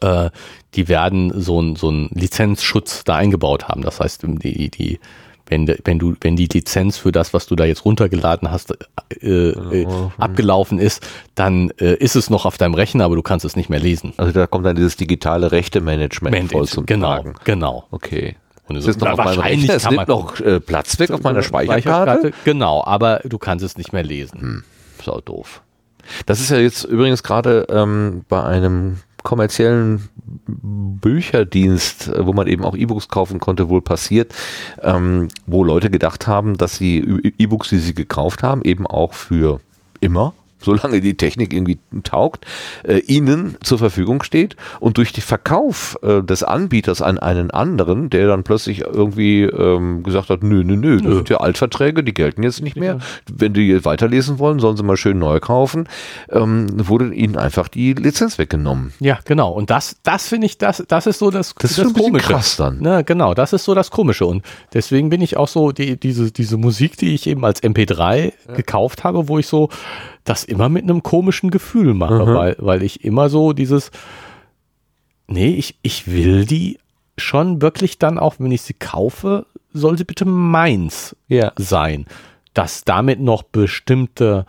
[0.00, 0.30] äh,
[0.74, 3.82] die werden so einen so einen Lizenzschutz da eingebaut haben.
[3.82, 5.00] Das heißt, die, die,
[5.46, 8.72] wenn, wenn du, wenn die Lizenz für das, was du da jetzt runtergeladen hast,
[9.20, 9.86] äh, äh,
[10.16, 13.68] abgelaufen ist, dann äh, ist es noch auf deinem Rechner, aber du kannst es nicht
[13.68, 14.12] mehr lesen.
[14.16, 17.34] Also da kommt dann dieses digitale Rechte-Management voll zum genau, Tragen.
[17.44, 17.84] Genau.
[17.90, 18.36] Okay.
[18.70, 21.42] Und Das ist noch auf meinem Rechner, es nimmt noch äh, Platz weg auf meiner
[21.42, 22.30] Speicherkarte.
[22.44, 24.40] Genau, aber du kannst es nicht mehr lesen.
[24.40, 24.64] Hm,
[25.04, 25.60] sau doof.
[26.26, 30.08] Das ist ja jetzt übrigens gerade ähm, bei einem kommerziellen
[30.46, 34.32] Bücherdienst, äh, wo man eben auch E-Books kaufen konnte, wohl passiert,
[34.82, 36.98] ähm, wo Leute gedacht haben, dass sie
[37.38, 39.58] E-Books, die sie gekauft haben, eben auch für
[40.00, 42.46] immer solange die Technik irgendwie taugt,
[42.84, 48.10] äh, ihnen zur Verfügung steht und durch den Verkauf äh, des Anbieters an einen anderen,
[48.10, 52.14] der dann plötzlich irgendwie ähm, gesagt hat, nö, nö, nö, das sind ja Altverträge, die
[52.14, 52.98] gelten jetzt nicht mehr.
[53.30, 55.88] Wenn die jetzt weiterlesen wollen, sollen sie mal schön neu kaufen,
[56.30, 58.92] ähm, wurde ihnen einfach die Lizenz weggenommen.
[59.00, 59.50] Ja, genau.
[59.50, 62.56] Und das, das finde ich, das, das ist so das, Das ist ein bisschen krass
[62.56, 62.78] dann.
[62.80, 64.26] Na, genau, das ist so das Komische.
[64.26, 68.32] Und deswegen bin ich auch so, die, diese, diese Musik, die ich eben als MP3
[68.54, 69.68] gekauft habe, wo ich so
[70.24, 72.34] das immer mit einem komischen Gefühl mache, Mhm.
[72.34, 73.90] weil, weil ich immer so dieses,
[75.28, 76.78] nee, ich, ich will die
[77.16, 81.52] schon wirklich dann auch, wenn ich sie kaufe, soll sie bitte meins Ja.
[81.56, 82.06] sein.
[82.54, 84.46] Dass damit noch bestimmte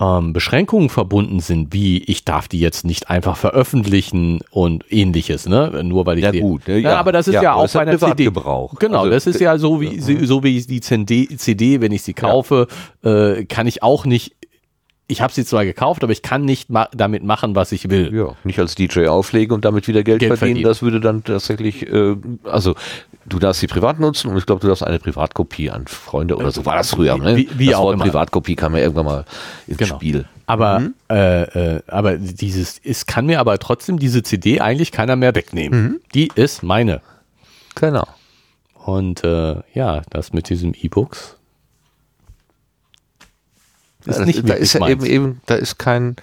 [0.00, 5.82] ähm, Beschränkungen verbunden sind, wie ich darf die jetzt nicht einfach veröffentlichen und ähnliches, ne?
[5.84, 6.96] Nur weil ich Ja, die, gut, ne, ja, ja.
[7.00, 8.30] aber das ist Ja, ja, auch bei einer CD.
[8.30, 8.74] Privatgebrauch.
[8.78, 12.14] Genau, Also, das ist ja so wie so wie die CD, CD wenn ich sie
[12.14, 12.68] kaufe,
[13.02, 14.34] äh, kann ich auch nicht.
[15.10, 18.14] Ich habe sie zwar gekauft, aber ich kann nicht ma damit machen, was ich will.
[18.14, 20.56] Ja, nicht als DJ auflegen und damit wieder Geld, Geld verdienen.
[20.56, 20.68] verdienen.
[20.68, 22.14] Das würde dann tatsächlich, äh,
[22.44, 22.74] also
[23.24, 26.50] du darfst sie privat nutzen und ich glaube, du darfst eine Privatkopie an Freunde oder
[26.50, 27.16] so war das früher.
[27.16, 27.36] Ne?
[27.36, 28.04] Wie- wie das auch Wort immer.
[28.04, 29.24] Privatkopie kam ja irgendwann mal
[29.66, 29.94] ins Genau.
[29.96, 30.26] Spiel.
[30.44, 30.94] Aber, Mhm.
[31.10, 31.42] äh,
[31.76, 35.82] äh, aber dieses, es kann mir aber trotzdem diese CD eigentlich keiner mehr wegnehmen.
[35.82, 36.00] Mhm.
[36.14, 37.00] Die ist meine.
[37.76, 38.06] Genau.
[38.74, 41.36] Und äh, ja, das mit diesem E-Books
[44.08, 46.16] ist das, nicht da ist ja eben, eben, da ist kein.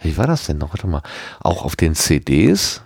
[0.00, 0.70] Wie war das denn noch?
[0.70, 1.02] Warte mal.
[1.40, 2.82] Auch auf den CDs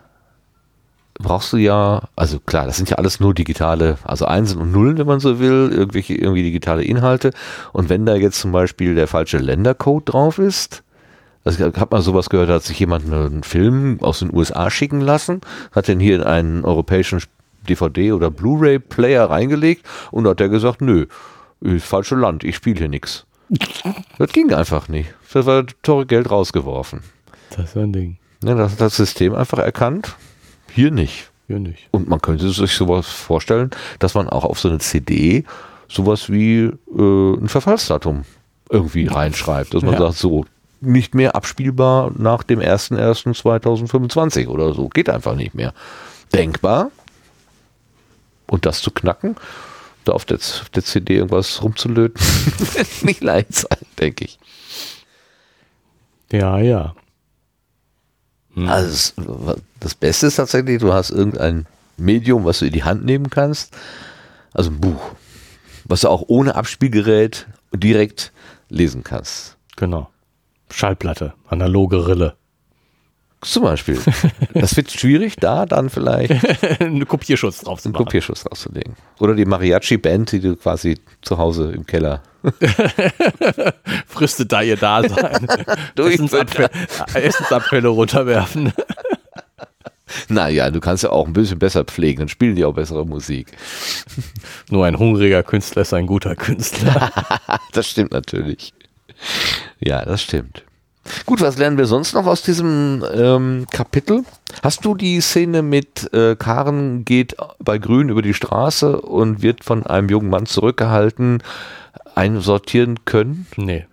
[1.19, 4.99] brauchst du ja, also klar, das sind ja alles nur digitale, also Einsen und Nullen,
[4.99, 7.31] wenn man so will, irgendwelche irgendwie digitale Inhalte.
[7.73, 10.83] Und wenn da jetzt zum Beispiel der falsche Ländercode drauf ist,
[11.45, 14.71] also ich habe mal sowas gehört, da hat sich jemand einen Film aus den USA
[14.71, 15.41] schicken lassen,
[15.73, 17.21] hat den hier in einen europäischen
[17.69, 21.07] DVD- oder Blu-ray-Player reingelegt und hat der gesagt, nö,
[21.63, 23.25] ist falsche Land, ich spiele hier nichts.
[24.19, 25.11] Das ging einfach nicht.
[25.33, 27.01] Das war teure Geld rausgeworfen.
[27.51, 28.17] Das ist so ein Ding.
[28.43, 30.17] Ne, das hat das System einfach erkannt,
[30.73, 31.31] hier nicht.
[31.49, 31.89] Ja, nicht.
[31.91, 35.45] Und man könnte sich sowas vorstellen, dass man auch auf so eine CD
[35.89, 36.61] sowas wie
[36.97, 38.25] äh, ein Verfallsdatum
[38.71, 39.75] irgendwie reinschreibt.
[39.75, 39.99] Dass man Ja.
[40.01, 40.47] sagt, so,
[40.81, 44.89] nicht mehr abspielbar nach dem 01.01.2025 oder so.
[44.89, 45.75] Geht einfach nicht mehr.
[46.33, 46.91] Denkbar.
[48.49, 49.37] Und das zu knacken,
[50.05, 52.21] da auf der, auf der CD irgendwas rumzulöten,
[52.75, 54.39] wird nicht leicht sein, denke ich.
[56.31, 56.95] Ja, ja.
[58.57, 61.67] Also das, das Beste ist tatsächlich, du hast irgendein
[61.97, 63.75] Medium, was du in die Hand nehmen kannst.
[64.53, 65.01] Also ein Buch,
[65.85, 68.33] was du auch ohne Abspielgerät direkt
[68.69, 69.57] lesen kannst.
[69.77, 70.11] Genau.
[70.71, 72.37] Schallplatte, analoge Rille.
[73.43, 73.99] Zum Beispiel.
[74.55, 76.33] Das wird schwierig, da dann vielleicht
[76.81, 78.05] Einen Kopierschutz drauf zu einen machen.
[78.05, 78.95] Kopierschuss rauszulegen.
[79.19, 82.23] Oder die Mariachi-Band, die du quasi zu Hause im Keller.
[84.07, 85.49] Fristet da ihr Dasein.
[85.97, 86.71] Essensabfälle,
[87.15, 88.73] Essensabfälle runterwerfen.
[90.29, 93.57] Naja, du kannst ja auch ein bisschen besser pflegen, dann spielen die auch bessere Musik.
[94.71, 97.11] Nur ein hungriger Künstler ist ein guter Künstler.
[97.73, 98.73] Das stimmt natürlich.
[99.81, 100.65] Ja, das stimmt.
[101.27, 104.25] Gut, was lernen wir sonst noch aus diesem ähm, Kapitel?
[104.63, 109.65] Hast du die Szene mit äh, Karen geht bei Grün über die Straße und wird
[109.65, 111.43] von einem jungen Mann zurückgehalten,
[112.15, 113.47] einsortieren können?
[113.57, 113.87] nee.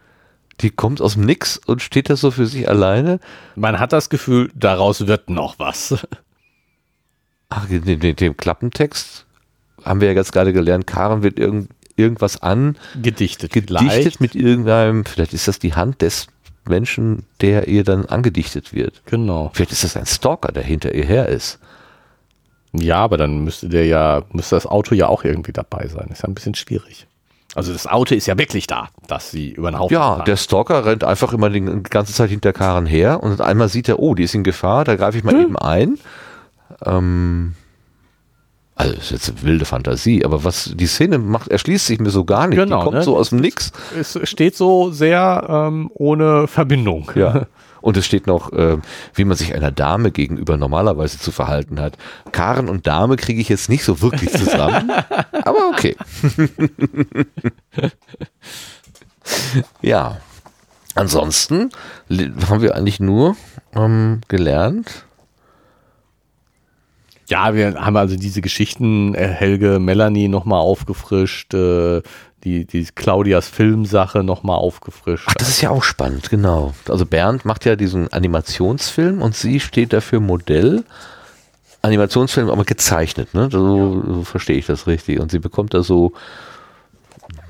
[0.61, 3.21] Die kommt aus dem Nix und steht da so für sich alleine.
[3.55, 6.05] Man hat das Gefühl, daraus wird noch was.
[7.47, 9.25] Ach, in dem, dem, Klappentext
[9.85, 13.53] haben wir ja jetzt gerade gelernt, Karen wird irgend, irgendwas an Gedichtet.
[13.53, 14.21] gedichtet Leicht.
[14.21, 16.27] mit irgendeinem, vielleicht ist das die Hand des
[16.69, 19.01] Menschen, der ihr dann angedichtet wird.
[19.05, 19.51] Genau.
[19.53, 21.59] Vielleicht ist das ein Stalker, der hinter ihr her ist.
[22.71, 26.07] Ja, aber dann müsste der ja, müsste das Auto ja auch irgendwie dabei sein.
[26.11, 27.07] Ist ja ein bisschen schwierig.
[27.55, 30.25] Also das Auto ist ja wirklich da, dass sie über den Haufen Ja, fahren.
[30.25, 33.97] der Stalker rennt einfach immer die ganze Zeit hinter Karen her und einmal sieht er,
[33.99, 35.97] oh, die ist in Gefahr, da greife ich mal eben ein.
[36.85, 37.55] Ähm,
[38.79, 42.11] also das ist jetzt eine wilde Fantasie, aber was die Szene macht, erschließt sich mir
[42.11, 42.57] so gar nicht.
[42.57, 43.03] Genau, die kommt ne?
[43.03, 43.73] so aus dem Nix.
[43.99, 47.11] es steht so sehr ähm, ohne Verbindung.
[47.13, 47.47] Ja.
[47.81, 48.77] Und es steht noch, äh,
[49.13, 51.97] wie man sich einer Dame gegenüber normalerweise zu verhalten hat.
[52.33, 54.91] Karen und Dame kriege ich jetzt nicht so wirklich zusammen,
[55.31, 55.95] aber okay.
[59.81, 60.17] ja.
[60.95, 61.69] Ansonsten
[62.49, 63.37] haben wir eigentlich nur
[63.73, 65.05] ähm, gelernt.
[67.29, 72.01] Ja, wir haben also diese Geschichten, äh, Helge, Melanie nochmal aufgefrischt, äh,
[72.43, 75.27] die, die Claudias Filmsache nochmal aufgefrischt.
[75.29, 76.73] Ach, das ist ja auch spannend, genau.
[76.87, 80.83] Also Bernd macht ja diesen Animationsfilm und sie steht dafür Modell.
[81.81, 83.49] Animationsfilm, aber gezeichnet, ne?
[83.51, 85.19] So, so verstehe ich das richtig.
[85.19, 86.13] Und sie bekommt da so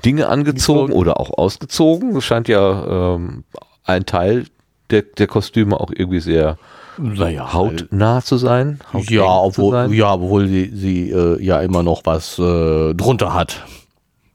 [0.04, 2.14] Dinge angezogen oder auch ausgezogen.
[2.16, 3.44] Es scheint ja ähm,
[3.84, 4.46] ein Teil
[4.90, 6.58] der, der Kostüme auch irgendwie sehr
[7.00, 8.80] naja, hautnah zu sein.
[9.08, 9.92] Ja, obwohl, sein.
[9.92, 13.64] ja, obwohl sie, sie äh, ja immer noch was äh, drunter hat.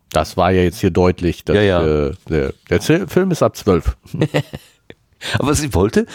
[0.09, 1.43] Das war ja jetzt hier deutlich.
[1.43, 1.85] Dass, Ja, ja.
[1.85, 3.97] Äh, der, der Film ist ab 12.
[5.39, 6.05] Aber sie wollte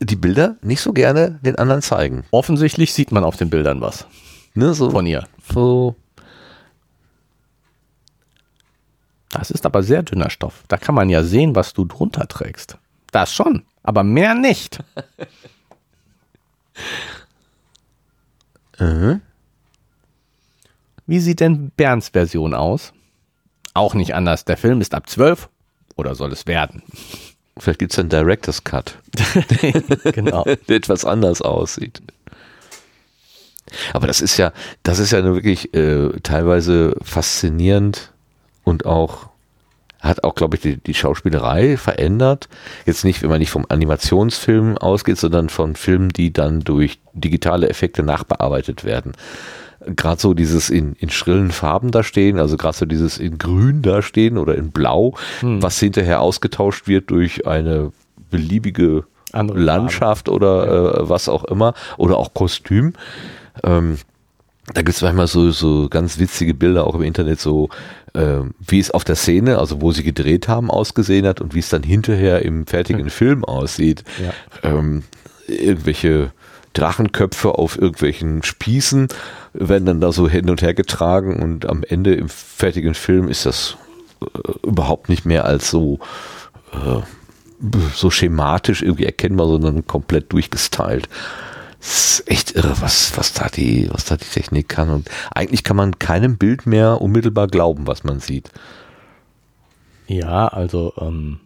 [0.00, 2.24] die Bilder nicht so gerne den anderen zeigen.
[2.30, 4.06] Offensichtlich sieht man auf den Bildern was
[4.54, 4.74] Ne?
[4.74, 5.26] So, von ihr.
[5.52, 5.94] so
[9.30, 10.64] Das ist aber sehr dünner Stoff.
[10.68, 12.78] Da kann man ja sehen, was du drunter trägst.
[13.12, 14.82] Das schon, aber mehr nicht.
[18.78, 19.20] Mhm.
[21.06, 22.92] Wie sieht denn Bernds Version aus?
[23.74, 24.44] Auch nicht anders.
[24.44, 25.48] Der Film ist ab 12
[25.96, 26.82] oder soll es werden?
[27.58, 28.98] Vielleicht gibt es einen Director's Cut.
[30.12, 30.44] genau.
[30.68, 32.00] der etwas anders aussieht.
[33.92, 34.52] Aber das ist ja,
[34.82, 38.12] das ist ja nur wirklich äh, teilweise faszinierend
[38.64, 39.29] und auch
[40.00, 42.48] hat auch, glaube ich, die, die Schauspielerei verändert.
[42.86, 47.68] Jetzt nicht, wenn man nicht vom Animationsfilm ausgeht, sondern von Filmen, die dann durch digitale
[47.68, 49.12] Effekte nachbearbeitet werden.
[49.84, 53.82] Gerade so dieses in, in schrillen Farben da stehen, also gerade so dieses in grün
[53.82, 57.92] da stehen oder in blau, was hinterher ausgetauscht wird durch eine
[58.30, 62.94] beliebige Andere Landschaft oder äh, was auch immer oder auch Kostüm.
[63.64, 63.98] Ähm,
[64.72, 67.70] da gibt es manchmal so, so ganz witzige Bilder auch im Internet, so
[68.14, 71.58] äh, wie es auf der Szene, also wo sie gedreht haben, ausgesehen hat und wie
[71.58, 74.04] es dann hinterher im fertigen Film aussieht.
[74.22, 74.32] Ja.
[74.70, 75.02] Ähm,
[75.48, 76.32] irgendwelche
[76.72, 79.08] Drachenköpfe auf irgendwelchen Spießen
[79.52, 83.46] werden dann da so hin und her getragen und am Ende im fertigen Film ist
[83.46, 83.76] das
[84.22, 85.98] äh, überhaupt nicht mehr als so
[86.72, 87.00] äh,
[87.94, 91.08] so schematisch irgendwie erkennbar, sondern komplett durchgestylt.
[91.80, 94.90] Ist echt irre, was, was da die, was da die Technik kann.
[94.90, 98.50] Und eigentlich kann man keinem Bild mehr unmittelbar glauben, was man sieht.
[100.06, 101.40] Ja, also ähm,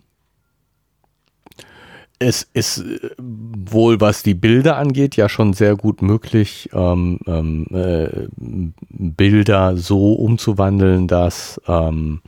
[2.19, 7.67] es ist äh, wohl, was die Bilder angeht, ja schon sehr gut möglich, ähm, ähm,
[7.73, 12.23] äh, Bilder so umzuwandeln, dass ähm,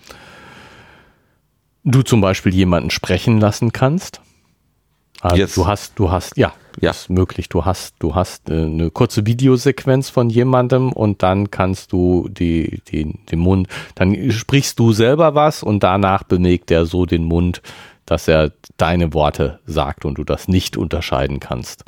[1.85, 4.21] du zum Beispiel jemanden sprechen lassen kannst.
[5.21, 5.57] Also Jetzt?
[5.57, 6.91] du hast, du hast, ja, Ja.
[6.91, 7.49] ist möglich.
[7.49, 12.83] Du hast, du hast äh, eine kurze Videosequenz von jemandem und dann kannst du die,
[12.89, 17.63] die, den Mund, dann sprichst du selber was und danach bewegt er so den Mund,
[18.05, 21.85] dass er deine Worte sagt und du das nicht unterscheiden kannst.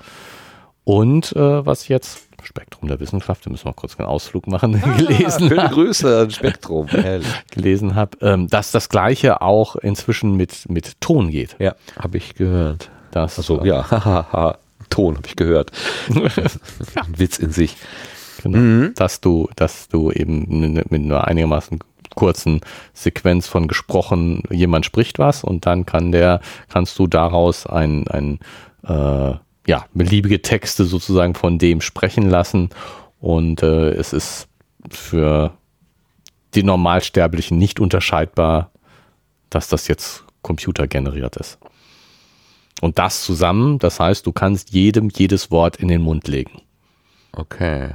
[0.85, 5.49] Und äh, was jetzt Spektrum der Wissenschaft, da müssen wir kurz einen Ausflug machen, gelesen
[5.49, 6.87] Schöne Grüße an Spektrum.
[7.51, 11.57] Gelesen habe, ähm, dass das Gleiche auch inzwischen mit, mit Ton geht.
[11.59, 12.91] Ja, habe ich gehört.
[13.11, 14.57] Das, Achso, äh, ja.
[14.89, 15.73] Ton habe ich gehört.
[16.15, 17.77] Ein Witz in sich.
[18.43, 18.91] Genau.
[18.95, 21.81] Dass du, dass du eben mit einer einigermaßen
[22.15, 22.61] kurzen
[22.95, 28.39] Sequenz von gesprochen, jemand spricht was und dann kann der, kannst du daraus ein, ein
[28.85, 29.35] äh,
[29.67, 32.71] ja, beliebige Texte sozusagen von dem sprechen lassen
[33.21, 34.49] und äh, es ist
[34.91, 35.53] für
[36.55, 38.71] die Normalsterblichen nicht unterscheidbar,
[39.51, 41.59] dass das jetzt computergeneriert ist.
[42.81, 46.63] Und das zusammen, das heißt, du kannst jedem jedes Wort in den Mund legen.
[47.33, 47.91] Okay.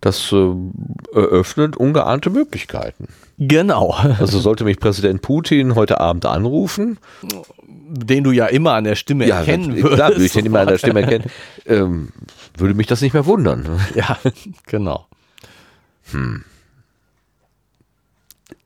[0.00, 0.54] Das äh,
[1.14, 3.08] eröffnet ungeahnte Möglichkeiten.
[3.38, 3.94] Genau.
[4.18, 6.98] Also sollte mich Präsident Putin heute Abend anrufen,
[7.62, 9.96] Den du ja immer an der Stimme erkennen natürlich, würdest.
[9.96, 11.30] klar, würde ich den immer an der Stimme erkennen,
[11.66, 12.08] ähm,
[12.56, 13.80] würde mich das nicht mehr wundern.
[13.94, 14.18] Ja,
[14.66, 15.06] genau.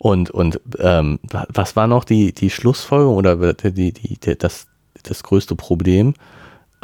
[0.04, 4.66] Und, und ähm, was war noch die, die Schlussfolgerung oder die, die, die, das,
[5.02, 6.12] das größte Problem?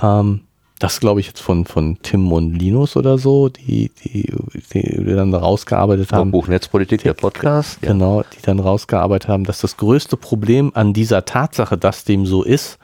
[0.01, 0.45] Ähm,
[0.79, 4.33] das glaube ich jetzt von, von Tim und Linus oder so, die, die,
[4.73, 6.31] die, dann rausgearbeitet haben.
[6.31, 7.83] Buch Netzpolitik, der Podcast.
[7.83, 12.43] Genau, die dann rausgearbeitet haben, dass das größte Problem an dieser Tatsache, dass dem so
[12.43, 12.79] ist,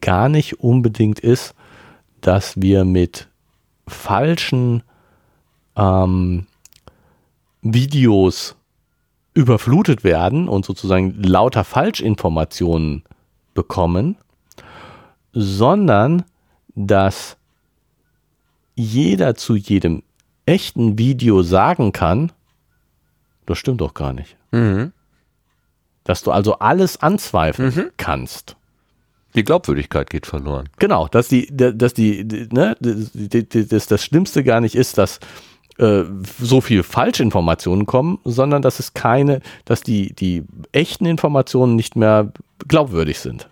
[0.00, 1.56] gar nicht unbedingt ist,
[2.20, 3.26] dass wir mit
[3.88, 4.84] falschen
[5.74, 6.46] ähm,
[7.62, 8.54] Videos
[9.34, 13.04] überflutet werden und sozusagen lauter Falschinformationen
[13.54, 14.16] bekommen,
[15.32, 16.24] sondern
[16.74, 17.36] dass
[18.74, 20.02] jeder zu jedem
[20.46, 22.32] echten Video sagen kann,
[23.46, 24.36] das stimmt doch gar nicht.
[24.50, 24.92] Mhm.
[26.04, 27.90] Dass du also alles anzweifeln mhm.
[27.96, 28.56] kannst.
[29.34, 30.68] Die Glaubwürdigkeit geht verloren.
[30.78, 35.20] Genau, dass die, dass die, ne, dass das Schlimmste gar nicht ist, dass
[35.78, 36.04] äh,
[36.40, 42.32] so viel Falschinformationen kommen, sondern dass es keine, dass die, die echten Informationen nicht mehr
[42.68, 43.48] glaubwürdig sind.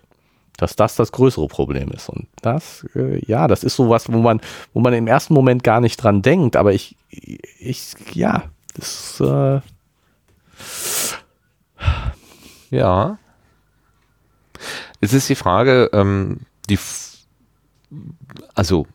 [0.57, 2.09] Dass das das größere Problem ist.
[2.09, 4.41] Und das, äh, ja, das ist sowas, wo man,
[4.73, 8.43] wo man im ersten Moment gar nicht dran denkt, aber ich, ich, ja,
[8.75, 9.61] das, äh
[12.69, 13.17] ja,
[15.01, 16.77] es ist die Frage, ähm, die,
[18.53, 18.85] also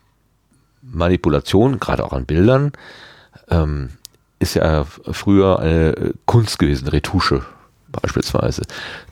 [0.82, 2.72] Manipulation, gerade auch an Bildern,
[3.50, 3.90] ähm,
[4.38, 7.42] ist ja früher eine Kunst gewesen, Retusche
[7.88, 8.62] beispielsweise.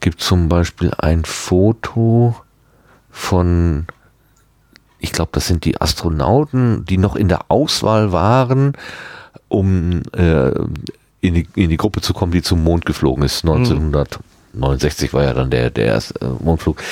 [0.00, 2.36] Gibt zum Beispiel ein Foto
[3.10, 3.86] von,
[4.98, 8.72] ich glaube, das sind die Astronauten, die noch in der Auswahl waren,
[9.48, 10.50] um äh,
[11.20, 14.18] in, die, in die Gruppe zu kommen, die zum Mond geflogen ist, 1900.
[14.18, 14.24] Mhm
[14.56, 16.82] 69 war ja dann der, der erste äh, Mondflug.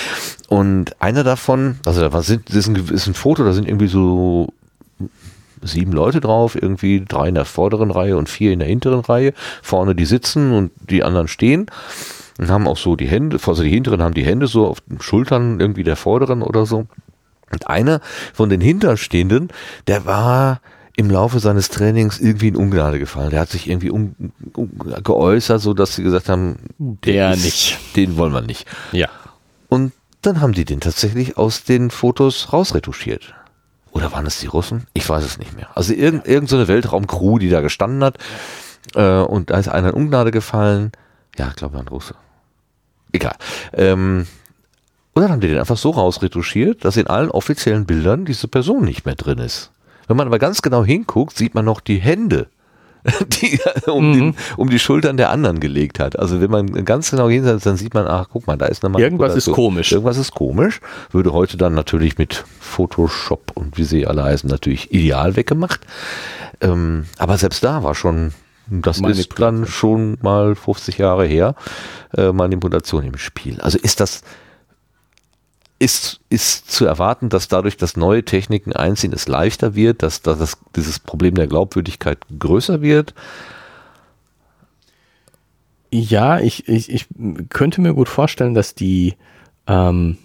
[0.48, 3.89] Und einer davon, also da sind, das ist ein, ist ein Foto, da sind irgendwie
[3.89, 4.52] so
[5.62, 9.32] sieben Leute drauf, irgendwie drei in der vorderen Reihe und vier in der hinteren Reihe.
[9.62, 11.66] Vorne die sitzen und die anderen stehen
[12.39, 15.01] und haben auch so die Hände, also die hinteren haben die Hände so auf den
[15.01, 16.86] Schultern irgendwie der vorderen oder so.
[17.51, 18.01] Und einer
[18.32, 19.48] von den Hinterstehenden,
[19.86, 20.60] der war
[20.97, 23.30] im Laufe seines Trainings irgendwie in Ungnade gefallen.
[23.30, 24.14] Der hat sich irgendwie um,
[24.55, 24.70] um,
[25.02, 27.78] geäußert, so dass sie gesagt haben, der ist, nicht.
[27.97, 28.66] Den wollen wir nicht.
[28.93, 29.09] Ja.
[29.68, 33.34] Und dann haben die den tatsächlich aus den Fotos rausretuschiert.
[33.93, 34.86] Oder waren es die Russen?
[34.94, 35.69] Ich weiß es nicht mehr.
[35.74, 38.16] Also irgend, irgend so Weltraumcrew, die da gestanden hat.
[38.94, 40.93] Äh, und da ist einer in Ungnade gefallen.
[41.39, 42.14] Ja, ich glaube, ein Russe.
[43.12, 43.36] Egal.
[43.74, 44.27] Ähm,
[45.12, 48.85] und dann haben die den einfach so rausretuschiert, dass in allen offiziellen Bildern diese Person
[48.85, 49.70] nicht mehr drin ist.
[50.09, 52.48] Wenn man aber ganz genau hinguckt, sieht man noch die Hände,
[53.27, 54.12] die um, mhm.
[54.12, 56.19] den, um die Schultern der anderen gelegt hat.
[56.19, 58.99] Also wenn man ganz genau hinsetzt, dann sieht man, ach guck mal, da ist eine
[58.99, 59.53] Irgendwas ist so.
[59.53, 59.93] komisch.
[59.93, 60.81] Irgendwas ist komisch.
[61.11, 65.81] Würde heute dann natürlich mit Photoshop und wie sie alle heißen, natürlich ideal weggemacht.
[66.61, 68.33] Ähm, aber selbst da war schon,
[68.69, 71.57] das ist dann schon mal 50 Jahre her,
[72.16, 73.61] äh, Manipulation im Spiel.
[73.61, 74.23] Also ist das
[75.83, 80.39] ist, ist zu erwarten, dass dadurch, dass neue Techniken einziehen, es leichter wird, dass, dass
[80.39, 83.15] das, dieses Problem der Glaubwürdigkeit größer wird?
[85.91, 87.07] Ja, ich, ich, ich
[87.49, 89.17] könnte mir gut vorstellen, dass die
[89.67, 90.19] ähm,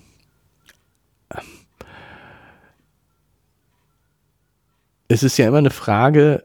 [5.07, 6.43] es ist ja immer eine Frage,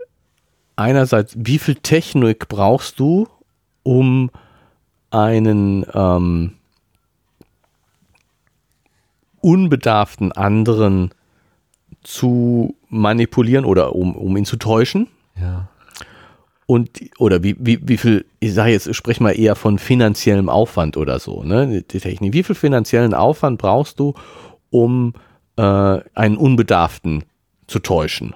[0.77, 3.29] einerseits, wie viel Technik brauchst du,
[3.83, 4.31] um
[5.11, 6.55] einen ähm,
[9.43, 11.11] unbedarften anderen
[12.03, 15.09] zu manipulieren oder um, um ihn zu täuschen.
[15.39, 15.69] Ja.
[16.67, 20.49] Und, oder wie, wie, wie viel, ich sage jetzt, ich spreche mal eher von finanziellem
[20.49, 22.33] Aufwand oder so, ne, die Technik.
[22.33, 24.15] Wie viel finanziellen Aufwand brauchst du,
[24.71, 25.13] um
[25.57, 25.63] äh,
[26.15, 27.25] einen Unbedarften
[27.67, 28.35] zu täuschen?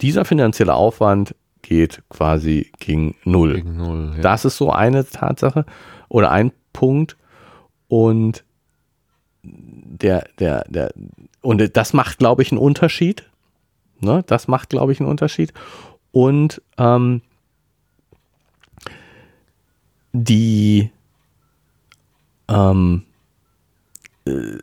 [0.00, 3.54] Dieser finanzielle Aufwand geht quasi gegen Null.
[3.54, 4.22] Gegen Null ja.
[4.22, 5.64] Das ist so eine Tatsache
[6.08, 7.16] oder ein Punkt.
[7.88, 8.44] Und
[9.88, 10.92] der, der, der,
[11.40, 13.24] und das macht, glaube ich, einen Unterschied.
[14.00, 14.22] Ne?
[14.26, 15.52] Das macht, glaube ich, einen Unterschied.
[16.12, 17.22] Und ähm,
[20.12, 20.90] die,
[22.48, 23.04] ähm,
[24.26, 24.58] äh,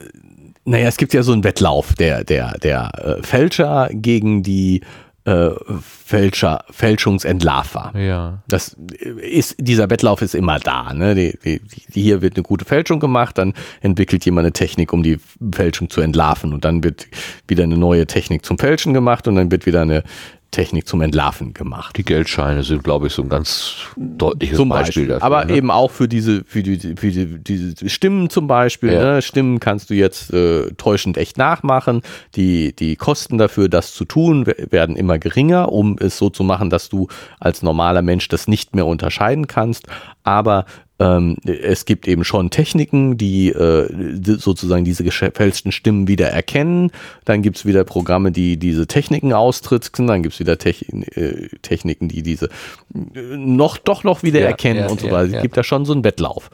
[0.65, 4.81] naja, es gibt ja so einen Wettlauf der, der, der äh, Fälscher gegen die
[5.25, 5.49] äh,
[5.81, 7.93] Fälscher, Fälschungsentlarver.
[7.99, 8.43] Ja.
[8.47, 10.93] Das ist, dieser Wettlauf ist immer da.
[10.93, 11.15] Ne?
[11.15, 11.61] Die, die,
[11.93, 15.17] die, hier wird eine gute Fälschung gemacht, dann entwickelt jemand eine Technik, um die
[15.51, 17.07] Fälschung zu entlarven und dann wird
[17.47, 20.03] wieder eine neue Technik zum Fälschen gemacht und dann wird wieder eine,
[20.51, 21.97] Technik zum Entlarven gemacht.
[21.97, 25.07] Die Geldscheine sind, glaube ich, so ein ganz deutliches Zum Beispiel, Beispiel.
[25.07, 25.23] dafür.
[25.25, 25.55] Aber ne?
[25.57, 28.93] eben auch für diese, für die, für die, diese Stimmen zum Beispiel.
[28.93, 29.15] Ja.
[29.15, 29.21] Ne?
[29.21, 32.01] Stimmen kannst du jetzt äh, täuschend echt nachmachen.
[32.35, 36.43] Die, die Kosten dafür, das zu tun, we- werden immer geringer, um es so zu
[36.43, 37.07] machen, dass du
[37.39, 39.87] als normaler Mensch das nicht mehr unterscheiden kannst.
[40.23, 40.65] Aber
[40.97, 43.89] ähm, es gibt eben schon Techniken, die äh,
[44.37, 46.91] sozusagen diese gefälschten Stimmen wieder erkennen.
[47.25, 50.07] Dann gibt es wieder Programme, die diese Techniken austricksen.
[50.07, 50.85] Dann gibt es wieder Tech
[51.15, 52.45] äh, Techniken, die diese
[52.93, 55.27] äh, noch doch noch wieder Ja, erkennen ja, und so ja, weiter.
[55.27, 55.41] Es ja.
[55.41, 56.49] gibt da schon so einen Wettlauf.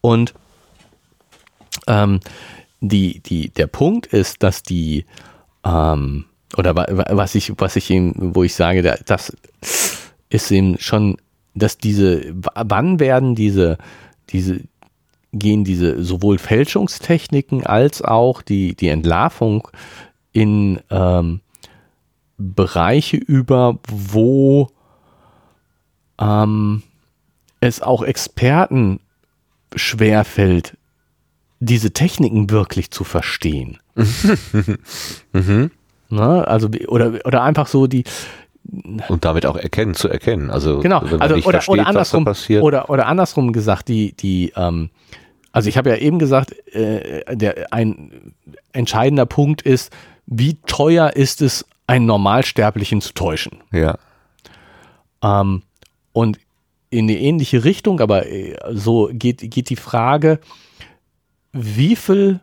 [0.00, 0.34] Und
[1.86, 2.20] ähm,
[2.80, 5.04] die, die, der Punkt ist, dass die
[5.64, 6.24] ähm,
[6.56, 9.36] oder wa- wa- was ich, was ich ihm, wo ich sage, da- das
[10.30, 11.16] ist eben schon,
[11.54, 13.78] dass diese, wann werden diese,
[14.30, 14.60] diese,
[15.32, 19.68] gehen diese sowohl Fälschungstechniken als auch die, die Entlarvung
[20.32, 21.40] in ähm,
[22.36, 24.68] Bereiche über, wo
[26.20, 26.82] ähm,
[27.60, 29.00] es auch Experten
[29.74, 30.76] schwerfällt,
[31.60, 33.78] diese Techniken wirklich zu verstehen.
[36.10, 36.46] Ne?
[36.46, 38.04] Also, oder, oder einfach so die,
[39.08, 40.50] und damit auch erkennen, zu erkennen.
[40.50, 42.62] Also, Genau, also oder, versteht, oder was da andersrum passiert.
[42.62, 44.90] oder oder andersrum gesagt, die die ähm,
[45.52, 48.34] also ich habe ja eben gesagt, äh, der ein
[48.72, 49.92] entscheidender Punkt ist,
[50.26, 53.58] wie teuer ist es, einen Normalsterblichen zu täuschen?
[53.72, 53.98] ja.
[55.22, 55.62] Ähm,
[56.12, 56.38] und
[56.90, 60.38] in eine ähnliche Richtung, aber äh, so geht, geht die Frage,
[61.52, 62.40] wie viel,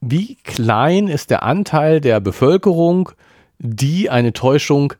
[0.00, 3.10] wie klein ist der Anteil der Bevölkerung,
[3.58, 4.94] die eine Täuschung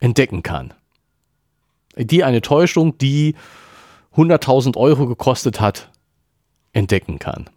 [0.00, 0.74] entdecken kann?
[1.96, 3.34] Die eine Täuschung, die
[4.14, 5.90] 100.000 Euro gekostet hat,
[6.72, 7.50] entdecken kann.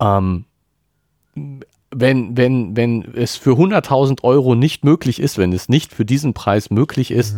[0.00, 0.44] Ähm,
[1.90, 6.34] wenn, wenn, wenn es für 100.000 Euro nicht möglich ist, wenn es nicht für diesen
[6.34, 7.36] Preis möglich ist,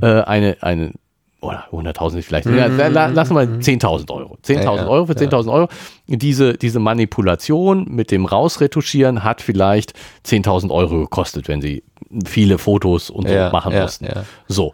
[0.00, 0.92] äh, eine, eine,
[1.40, 4.38] oder 100.000 ist vielleicht, ja, la- lassen wir 10.000 Euro.
[4.42, 5.68] 10.000 Ja, ja, Euro für 10.000 Euro.
[6.08, 9.92] Diese, diese Manipulation mit dem Rausretuschieren hat vielleicht
[10.26, 11.84] 10.000 Euro gekostet, wenn sie
[12.26, 14.06] viele Fotos und so Ja, machen ja, mussten.
[14.06, 14.24] ja.
[14.48, 14.72] So.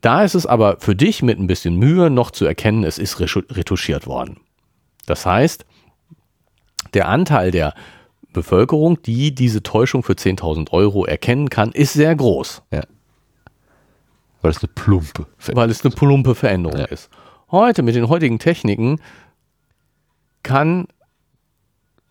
[0.00, 3.16] Da ist es aber für dich mit ein bisschen Mühe noch zu erkennen, es ist
[3.20, 4.38] retu- retuschiert worden.
[5.06, 5.64] Das heißt,
[6.92, 7.72] der Anteil der
[8.32, 12.62] Bevölkerung, die diese Täuschung für 10.000 Euro erkennen kann, ist sehr groß,
[14.44, 16.84] Weil es eine plumpe Ver- weil es eine plumpe Veränderung Ja.
[16.86, 17.10] ist.
[17.50, 19.00] Heute mit den heutigen Techniken
[20.42, 20.86] kann,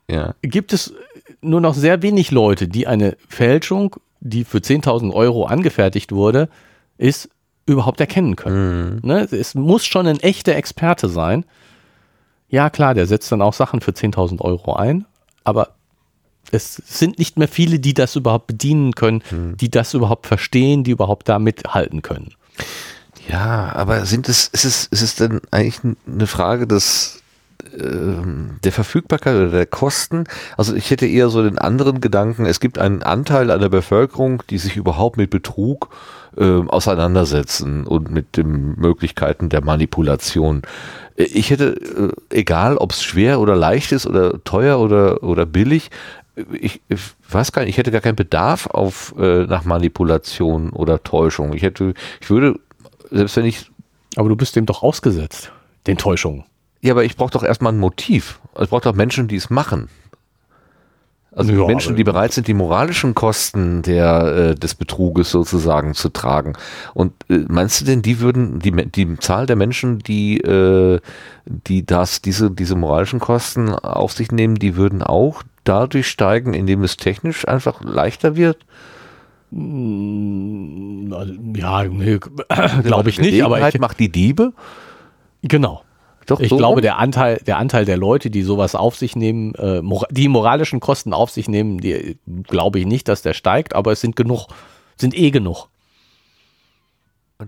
[0.10, 0.34] ja.
[0.42, 0.94] gibt es
[1.42, 6.50] nur noch sehr wenig Leute, die eine Fälschung, die für 10.000 Euro angefertigt wurde,
[6.98, 7.30] ist,
[7.66, 9.00] überhaupt erkennen können.
[9.04, 9.28] Ne?
[9.32, 11.46] Es muss schon ein echter Experte sein.
[12.50, 15.06] Ja, klar, der setzt dann auch Sachen für 10.000 Euro ein,
[15.44, 15.76] aber
[16.52, 19.24] es sind nicht mehr viele, die das überhaupt bedienen können,
[19.56, 22.34] die das überhaupt verstehen, die überhaupt da mithalten können.
[23.28, 27.24] Ja, aber sind es, ist es, ist es denn eigentlich eine Frage des,
[27.80, 30.26] ähm, der Verfügbarkeit oder der Kosten?
[30.58, 34.44] Also ich hätte eher so den anderen Gedanken, es gibt einen Anteil an der Bevölkerung,
[34.50, 35.90] die sich überhaupt mit Betrug
[36.38, 40.64] ähm, auseinandersetzen und mit den Möglichkeiten der Manipulation.
[41.16, 45.46] Äh, Ich hätte, äh, egal ob es schwer oder leicht ist oder teuer oder, oder
[45.46, 46.23] billig, äh,
[46.54, 47.00] ich, ich
[47.30, 51.54] weiß gar nicht, ich hätte gar keinen Bedarf auf äh, nach Manipulation oder Täuschung.
[51.54, 52.60] Ich hätte, ich würde,
[53.12, 53.70] selbst wenn ich,
[54.16, 55.52] Aber du bist dem doch ausgesetzt,
[55.88, 56.44] den Täuschungen.
[56.82, 58.40] ja, aber ich brauche doch erstmal ein Motiv.
[58.60, 59.90] Ich brauche doch Menschen, die es machen.
[61.36, 66.10] Also Ja, Menschen, die bereit sind, die moralischen Kosten der, äh, des Betruges sozusagen zu
[66.10, 66.54] tragen.
[66.94, 71.00] Und äh, meinst du denn, die würden, die, die Zahl der Menschen, die, äh,
[71.46, 76.84] die das, diese, diese moralischen Kosten auf sich nehmen, die würden auch dadurch steigen, indem
[76.84, 78.66] es technisch einfach leichter wird?
[79.52, 82.18] Also, Ja, nee,
[82.84, 84.54] glaube ich nicht, aber ich, macht die Diebe?
[85.44, 85.84] genau.
[86.26, 89.54] Doch, Ich so glaube, der Anteil, der Anteil der Leute, die sowas auf sich nehmen,
[89.56, 93.92] äh, die moralischen Kosten auf sich nehmen, die glaube ich nicht, dass der steigt, aber
[93.92, 94.48] es sind genug,
[94.96, 95.68] sind eh genug.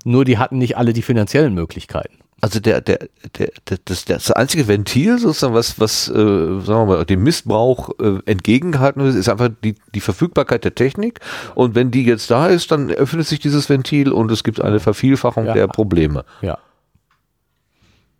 [0.03, 2.17] Nur die hatten nicht alle die finanziellen Möglichkeiten.
[2.41, 2.99] Also der, der,
[3.39, 7.89] der, der das, das einzige Ventil sozusagen, was, was äh, sagen wir mal, dem Missbrauch
[7.99, 11.21] äh, entgegengehalten wird, ist einfach die, die Verfügbarkeit der Technik.
[11.55, 14.79] Und wenn die jetzt da ist, dann öffnet sich dieses Ventil und es gibt eine
[14.79, 15.53] Vervielfachung Ja.
[15.53, 16.25] der Probleme.
[16.41, 16.57] Ja.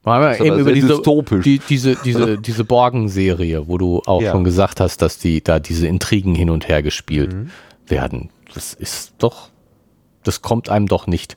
[0.06, 1.02] Haben wir eben über diese,
[1.44, 4.32] die, diese, diese, diese Borgen-Serie, wo du auch Ja.
[4.32, 7.50] schon gesagt hast, dass die da diese Intrigen hin und her gespielt Mhm.
[7.88, 8.30] werden.
[8.54, 9.50] Das ist doch,
[10.24, 11.36] das kommt einem doch nicht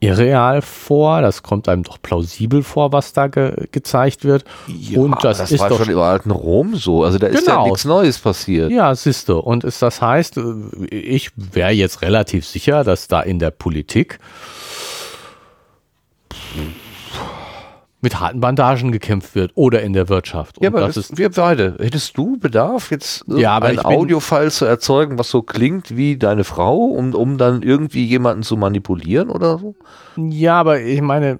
[0.00, 4.44] irreal vor, das kommt einem doch plausibel vor, was da ge gezeigt wird.
[4.66, 7.04] Ja, und das, das ist war doch schon im alten Rom so.
[7.04, 7.64] Also da ist genau.
[7.64, 8.70] ja nichts Neues passiert.
[8.70, 9.38] Ja, siehst du.
[9.38, 14.18] Und ist, das heißt, äh, ich wäre jetzt relativ sicher, dass da in der Politik
[18.02, 20.58] mit harten Bandagen gekämpft wird oder in der Wirtschaft.
[20.58, 21.76] Und ja, aber das ist, wir beide.
[21.78, 26.84] Hättest du Bedarf, jetzt ja, ein Audiofile zu erzeugen, was so klingt wie deine Frau,
[26.84, 29.74] um, um dann irgendwie jemanden zu manipulieren oder so?
[30.16, 31.38] Ja, aber ich meine,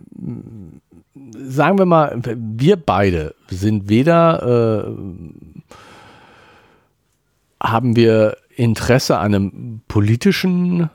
[1.34, 5.74] sagen wir mal, wir beide sind weder äh,
[7.62, 10.90] haben wir Interesse an einem politischen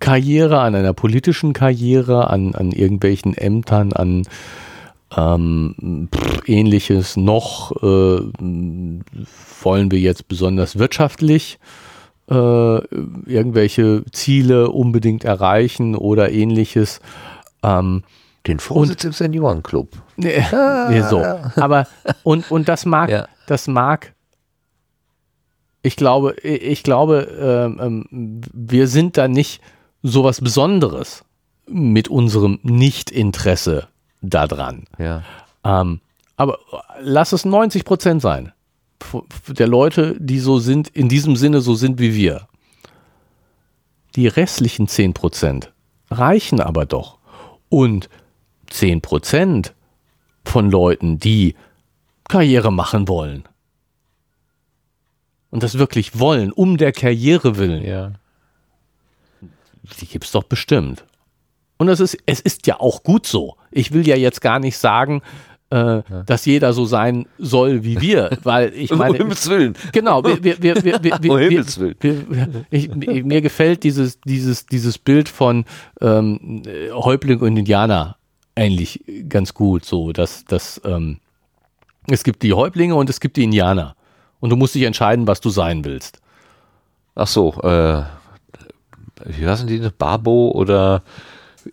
[0.00, 4.22] Karriere, an einer politischen Karriere, an, an irgendwelchen Ämtern, an
[5.16, 8.20] ähm, pff, ähnliches noch äh,
[9.62, 11.58] wollen wir jetzt besonders wirtschaftlich
[12.30, 17.00] äh, irgendwelche Ziele unbedingt erreichen oder ähnliches.
[17.62, 18.04] Ähm,
[18.46, 19.88] Den Vorsitz und, im Seniorenclub.
[20.16, 20.44] Nee,
[20.88, 21.22] nee, so.
[21.56, 21.86] Aber
[22.22, 23.28] und, und das mag, ja.
[23.46, 24.14] das mag
[25.82, 29.60] ich glaube, ich glaube, ähm, ähm, wir sind da nicht
[30.02, 31.24] so was Besonderes
[31.66, 33.88] mit unserem Nichtinteresse
[34.22, 34.84] daran.
[34.98, 35.22] Ja.
[35.64, 36.00] Ähm,
[36.36, 36.58] aber
[37.00, 38.52] lass es 90 Prozent sein
[39.48, 42.48] der Leute, die so sind, in diesem Sinne so sind wie wir.
[44.16, 45.72] Die restlichen 10 Prozent
[46.10, 47.18] reichen aber doch.
[47.68, 48.08] Und
[48.70, 49.74] 10 Prozent
[50.44, 51.54] von Leuten, die
[52.28, 53.44] Karriere machen wollen.
[55.50, 57.84] Und das wirklich wollen, um der Karriere willen.
[57.84, 58.12] Ja.
[60.00, 61.04] Die gibt es doch bestimmt.
[61.82, 63.56] Und es ist, es ist ja auch gut so.
[63.72, 65.20] Ich will ja jetzt gar nicht sagen,
[65.72, 66.02] äh, ja.
[66.24, 69.74] dass jeder so sein soll wie wir, weil ich meine, um Himmels Willen.
[69.90, 72.94] genau, wir, wir, wir, wir, wir, wir, wir, ich,
[73.24, 75.64] mir gefällt dieses, dieses, dieses Bild von
[76.00, 78.16] ähm, Häuptling und Indianer
[78.54, 81.18] eigentlich ganz gut, so, dass, dass ähm,
[82.06, 83.96] es gibt die Häuptlinge und es gibt die Indianer
[84.38, 86.20] und du musst dich entscheiden, was du sein willst.
[87.16, 88.04] Ach so, äh,
[89.26, 89.80] wie heißen die?
[89.98, 91.02] Barbo oder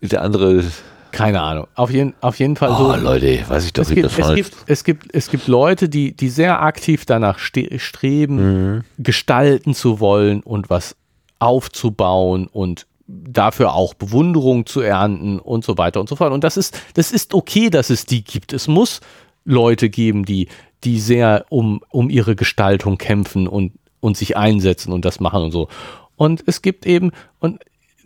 [0.01, 0.63] der andere.
[1.11, 1.67] Keine Ahnung.
[1.73, 2.95] Auf jeden, auf jeden Fall oh, so.
[2.95, 6.29] Leute, weiß ich doch es gibt, es gibt, es gibt, es gibt Leute, die, die
[6.29, 8.83] sehr aktiv danach streben, mhm.
[8.99, 10.95] gestalten zu wollen und was
[11.39, 16.31] aufzubauen und dafür auch Bewunderung zu ernten und so weiter und so fort.
[16.31, 18.53] Und das ist, das ist okay, dass es die gibt.
[18.53, 19.01] Es muss
[19.45, 20.47] Leute geben, die,
[20.83, 25.51] die sehr um, um ihre Gestaltung kämpfen und, und sich einsetzen und das machen und
[25.51, 25.69] so.
[26.15, 27.59] Und es gibt eben, und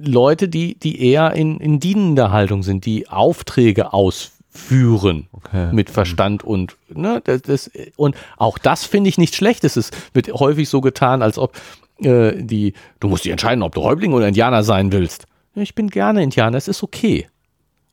[0.06, 5.70] Leute, die, die eher in, in dienender Haltung sind, die Aufträge ausführen okay.
[5.72, 9.64] mit Verstand und ne, das, das, und auch das finde ich nicht schlecht.
[9.64, 11.56] Es ist, wird häufig so getan, als ob
[12.00, 15.26] äh, die, du musst dich entscheiden, ob du Häuptling oder Indianer sein willst.
[15.56, 17.28] Ich bin gerne Indianer, es ist okay.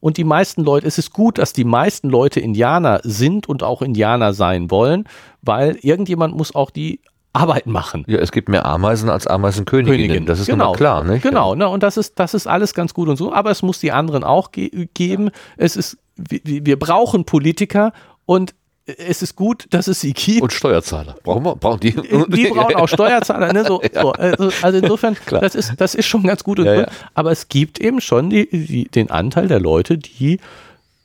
[0.01, 3.82] Und die meisten Leute, es ist gut, dass die meisten Leute Indianer sind und auch
[3.82, 5.05] Indianer sein wollen,
[5.43, 7.01] weil irgendjemand muss auch die
[7.32, 8.05] Arbeit machen.
[8.09, 10.09] Ja, es gibt mehr Ameisen als Ameisenköniginnen.
[10.09, 10.27] Königin.
[10.27, 11.23] Das ist genau klar, nicht?
[11.23, 11.69] Genau, ne?
[11.69, 14.24] und das ist, das ist alles ganz gut und so, aber es muss die anderen
[14.24, 15.31] auch ge geben.
[15.57, 17.93] Es ist, wir, wir brauchen Politiker
[18.27, 18.55] und
[18.98, 20.43] es ist gut, dass es sie gibt.
[20.43, 21.15] Und Steuerzahler.
[21.23, 21.93] Brauchen wir, brauchen die?
[21.93, 23.52] Die brauchen auch Steuerzahler.
[23.52, 23.65] Ne?
[23.65, 24.02] So, ja.
[24.02, 24.12] so.
[24.12, 26.86] Also, also, insofern, das ist, das ist schon ganz gut und ja, gut.
[26.86, 26.93] Ja.
[27.15, 30.40] Aber es gibt eben schon die, die, den Anteil der Leute, die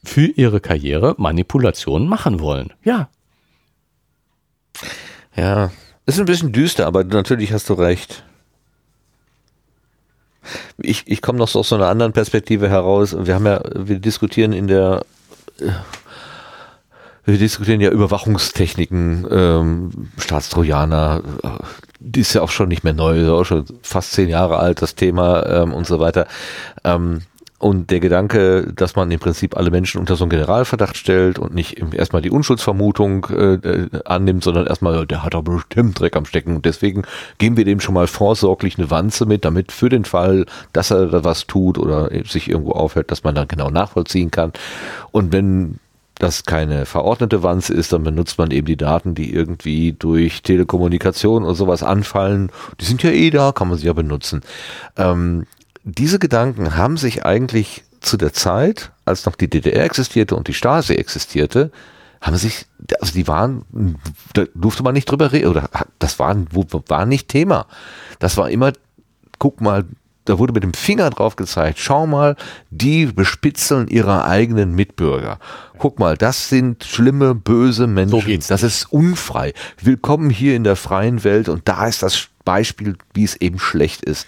[0.03, 2.73] für ihre Karriere Manipulationen machen wollen.
[2.83, 3.09] Ja.
[5.35, 5.71] Ja,
[6.05, 8.23] ist ein bisschen düster, aber natürlich hast du recht.
[10.77, 13.15] Ich, ich komme noch so aus so einer anderen Perspektive heraus.
[13.17, 15.03] Wir haben ja, wir diskutieren in der,
[17.25, 21.23] wir diskutieren ja Überwachungstechniken, ähm, Staatstrojaner,
[21.99, 24.83] die ist ja auch schon nicht mehr neu, ist auch schon fast zehn Jahre alt,
[24.83, 26.27] das Thema ähm, und so weiter.
[26.83, 27.21] Ähm,
[27.57, 31.55] und der Gedanke, dass man im Prinzip alle Menschen unter so einen Generalverdacht stellt und
[31.55, 36.57] nicht erstmal die Unschuldsvermutung äh, annimmt, sondern erstmal, der hat aber bestimmt Dreck am Stecken.
[36.57, 37.03] Und deswegen
[37.37, 41.07] geben wir dem schon mal vorsorglich eine Wanze mit, damit für den Fall, dass er
[41.07, 44.51] da was tut oder sich irgendwo aufhält, dass man dann genau nachvollziehen kann.
[45.11, 45.79] Und wenn
[46.17, 51.43] das keine verordnete Wanze ist, dann benutzt man eben die Daten, die irgendwie durch Telekommunikation
[51.43, 52.51] und sowas anfallen.
[52.79, 54.41] Die sind ja eh da, kann man sie ja benutzen.
[54.97, 55.45] Ähm,
[55.85, 60.53] diese Gedanken haben sich eigentlich zu der Zeit, als noch die DDR existierte und die
[60.53, 61.71] Stasi existierte,
[62.21, 62.65] haben sich,
[62.99, 63.65] also die waren,
[64.33, 66.35] da durfte man nicht drüber reden, oder das war,
[66.87, 67.67] war nicht Thema.
[68.17, 68.73] Das war immer,
[69.37, 69.85] guck mal,
[70.25, 72.35] da wurde mit dem Finger drauf gezeigt, schau mal,
[72.71, 75.37] die bespitzeln ihre eigenen Mitbürger.
[75.77, 78.21] Guck mal, das sind schlimme, böse Menschen.
[78.21, 78.47] So geht's.
[78.47, 79.53] Das ist unfrei.
[79.79, 84.03] Willkommen hier in der freien Welt und da ist das Beispiel, wie es eben schlecht
[84.03, 84.27] ist.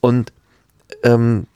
[0.00, 0.30] Und
[1.02, 1.46] ähm,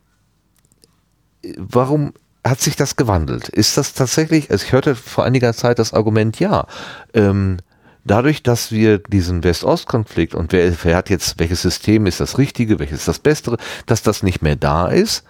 [1.56, 2.12] warum
[2.46, 3.48] hat sich das gewandelt?
[3.48, 6.66] Ist das tatsächlich, also ich hörte vor einiger Zeit das Argument, ja,
[7.14, 7.58] ähm,
[8.04, 12.78] dadurch, dass wir diesen West-Ost-Konflikt und wer, wer hat jetzt, welches System ist das Richtige,
[12.78, 13.56] welches ist das Bessere,
[13.86, 15.24] dass das nicht mehr da ist,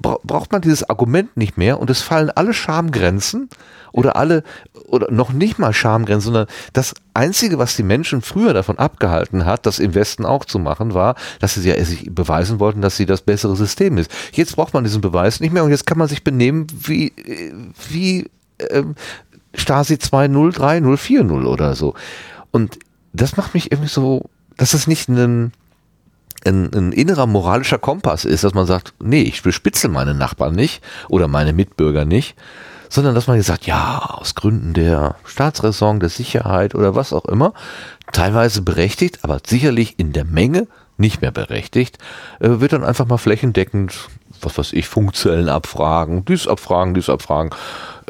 [0.00, 3.48] braucht man dieses Argument nicht mehr und es fallen alle Schamgrenzen
[3.92, 4.42] oder alle,
[4.86, 9.66] oder noch nicht mal Schamgrenzen, sondern das Einzige, was die Menschen früher davon abgehalten hat,
[9.66, 13.22] das im Westen auch zu machen, war, dass sie sich beweisen wollten, dass sie das
[13.22, 14.10] bessere System ist.
[14.32, 17.12] Jetzt braucht man diesen Beweis nicht mehr und jetzt kann man sich benehmen wie,
[17.90, 18.30] wie
[18.70, 18.94] ähm,
[19.54, 21.94] Stasi 203040 oder so.
[22.50, 22.78] Und
[23.12, 25.52] das macht mich irgendwie so, dass es nicht ein,
[26.44, 30.82] ein, ein, innerer moralischer Kompass ist, dass man sagt, nee, ich bespitzel meine Nachbarn nicht
[31.08, 32.36] oder meine Mitbürger nicht,
[32.88, 37.26] sondern dass man jetzt sagt, ja, aus Gründen der Staatsräson, der Sicherheit oder was auch
[37.26, 37.52] immer,
[38.12, 40.66] teilweise berechtigt, aber sicherlich in der Menge
[40.96, 41.98] nicht mehr berechtigt,
[42.40, 44.08] äh, wird dann einfach mal flächendeckend,
[44.40, 47.50] was weiß ich, Funkzellen abfragen, dies abfragen, dies abfragen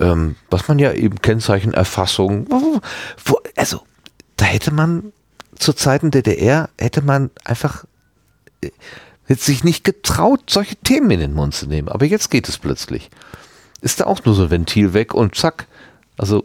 [0.00, 2.46] ähm, was man ja eben Kennzeichenerfassung,
[3.24, 3.82] wo, also
[4.36, 5.12] da hätte man
[5.58, 7.84] zu Zeiten der DDR hätte man einfach
[9.28, 11.88] jetzt sich nicht getraut, solche Themen in den Mund zu nehmen.
[11.88, 13.10] Aber jetzt geht es plötzlich.
[13.80, 15.66] Ist da auch nur so ein Ventil weg und zack.
[16.16, 16.44] Also,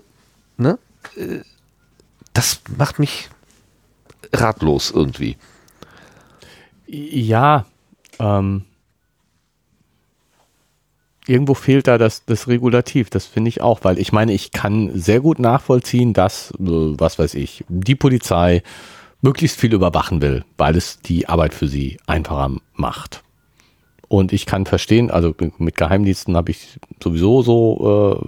[0.58, 0.78] ne?
[1.16, 1.40] Äh,
[2.34, 3.30] das macht mich
[4.32, 5.38] ratlos irgendwie.
[6.88, 7.66] Ja,
[8.20, 8.66] ähm,
[11.28, 14.92] irgendwo fehlt da das, das Regulativ, das finde ich auch, weil ich meine, ich kann
[14.94, 18.64] sehr gut nachvollziehen, dass, äh, was weiß ich, die Polizei
[19.24, 23.24] möglichst viel überwachen will, weil es die Arbeit für sie einfacher macht.
[24.08, 28.22] Und ich kann verstehen, also mit Geheimdiensten habe ich sowieso so,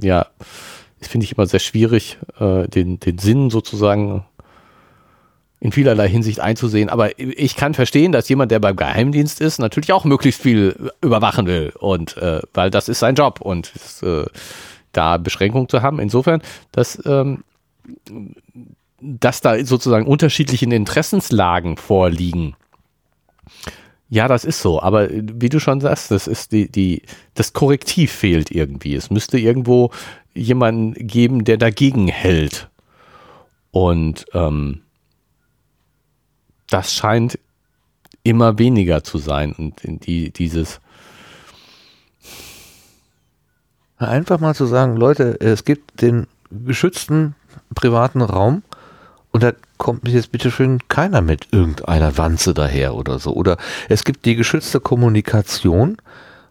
[0.00, 0.26] äh, ja,
[0.98, 4.24] das finde ich immer sehr schwierig, äh, den, den Sinn sozusagen
[5.60, 6.88] in vielerlei Hinsicht einzusehen.
[6.88, 11.46] Aber ich kann verstehen, dass jemand, der beim Geheimdienst ist, natürlich auch möglichst viel überwachen
[11.46, 11.72] will.
[11.78, 14.24] Und äh, weil das ist sein Job und äh,
[14.92, 16.00] da Beschränkungen zu haben.
[16.00, 16.42] Insofern,
[16.72, 17.44] dass, ähm,
[19.04, 22.56] dass da sozusagen unterschiedliche Interessenslagen vorliegen.
[24.08, 24.80] Ja, das ist so.
[24.80, 27.02] Aber wie du schon sagst, das ist die, die,
[27.34, 28.94] das Korrektiv fehlt irgendwie.
[28.94, 29.90] Es müsste irgendwo
[30.34, 32.70] jemanden geben, der dagegen hält.
[33.70, 34.82] Und ähm,
[36.68, 37.38] das scheint
[38.22, 40.80] immer weniger zu sein und die, dieses
[43.98, 47.34] einfach mal zu sagen, Leute, es gibt den geschützten
[47.74, 48.62] privaten Raum
[49.34, 53.34] und da kommt jetzt bitte schön keiner mit irgendeiner Wanze daher oder so.
[53.34, 53.56] Oder
[53.88, 55.96] es gibt die geschützte Kommunikation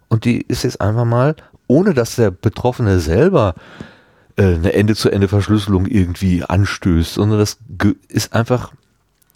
[0.09, 1.37] und die ist jetzt einfach mal,
[1.67, 3.55] ohne dass der Betroffene selber
[4.35, 7.57] äh, eine Ende-zu-Ende-Verschlüsselung irgendwie anstößt, sondern das
[8.09, 8.73] ist einfach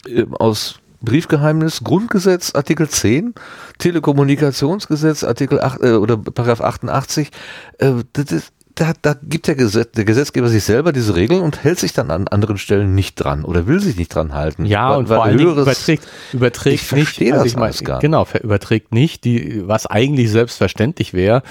[0.06, 3.34] äh, aus Briefgeheimnis, Grundgesetz, Artikel 10,
[3.78, 7.30] Telekommunikationsgesetz, Artikel 8 äh, oder Paragraph 88,
[7.78, 11.78] äh, das, da, da gibt der, Gesetz, der Gesetzgeber sich selber diese Regeln und hält
[11.80, 14.64] sich dann an anderen Stellen nicht dran oder will sich nicht dran halten.
[14.66, 19.66] Ja, weil, und vor allem überträgt, überträgt nicht, also ich mein, genau, überträgt nicht, die,
[19.66, 21.42] was eigentlich selbstverständlich wäre,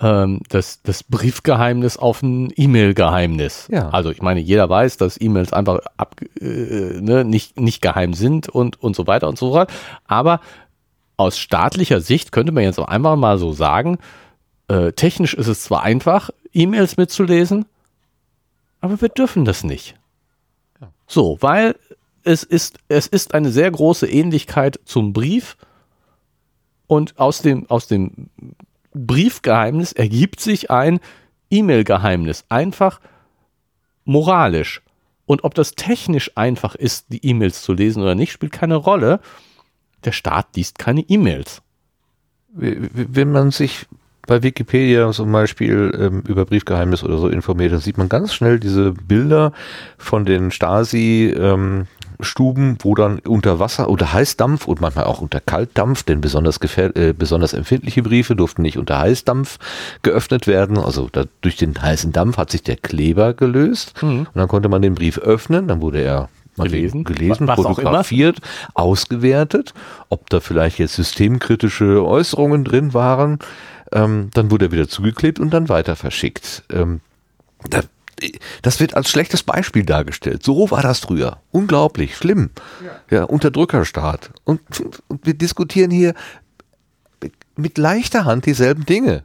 [0.00, 3.68] ähm, das, das Briefgeheimnis auf ein E-Mail-Geheimnis.
[3.70, 3.88] Ja.
[3.88, 8.48] Also ich meine, jeder weiß, dass E-Mails einfach ab, äh, ne, nicht, nicht geheim sind
[8.48, 9.72] und, und so weiter und so fort.
[10.06, 10.40] Aber
[11.16, 13.98] aus staatlicher Sicht könnte man jetzt auch einfach mal so sagen,
[14.68, 17.66] äh, technisch ist es zwar einfach, E-Mails mitzulesen,
[18.80, 19.94] aber wir dürfen das nicht.
[20.80, 20.90] Ja.
[21.06, 21.76] So, weil
[22.24, 25.56] es ist, es ist eine sehr große Ähnlichkeit zum Brief
[26.86, 28.30] und aus dem, aus dem
[28.92, 31.00] Briefgeheimnis ergibt sich ein
[31.50, 32.44] E-Mail-Geheimnis.
[32.48, 33.00] Einfach
[34.04, 34.82] moralisch.
[35.26, 39.20] Und ob das technisch einfach ist, die E-Mails zu lesen oder nicht, spielt keine Rolle.
[40.04, 41.62] Der Staat liest keine E-Mails.
[42.48, 43.86] Wenn man sich
[44.26, 48.58] bei Wikipedia zum Beispiel ähm, über Briefgeheimnis oder so informiert, dann sieht man ganz schnell
[48.58, 49.52] diese Bilder
[49.98, 51.86] von den Stasi ähm,
[52.20, 57.12] Stuben, wo dann unter Wasser, unter Heißdampf und manchmal auch unter Kaltdampf, denn besonders, äh,
[57.16, 59.58] besonders empfindliche Briefe durften nicht unter Heißdampf
[60.02, 60.78] geöffnet werden.
[60.78, 64.20] Also da, durch den heißen Dampf hat sich der Kleber gelöst mhm.
[64.20, 68.38] und dann konnte man den Brief öffnen, dann wurde er gelesen, gelesen was fotografiert,
[68.74, 69.74] ausgewertet,
[70.08, 73.38] ob da vielleicht jetzt systemkritische Äußerungen drin waren.
[73.96, 76.64] Ähm, dann wurde er wieder zugeklebt und dann weiter verschickt.
[76.70, 77.00] Ähm,
[77.68, 77.82] da
[78.62, 80.42] das wird als schlechtes Beispiel dargestellt.
[80.42, 81.38] So war das früher.
[81.50, 82.50] Unglaublich, schlimm.
[82.82, 84.30] Ja, ja Unterdrückerstaat.
[84.44, 84.62] Und,
[85.08, 86.14] und wir diskutieren hier
[87.56, 89.22] mit leichter Hand dieselben Dinge.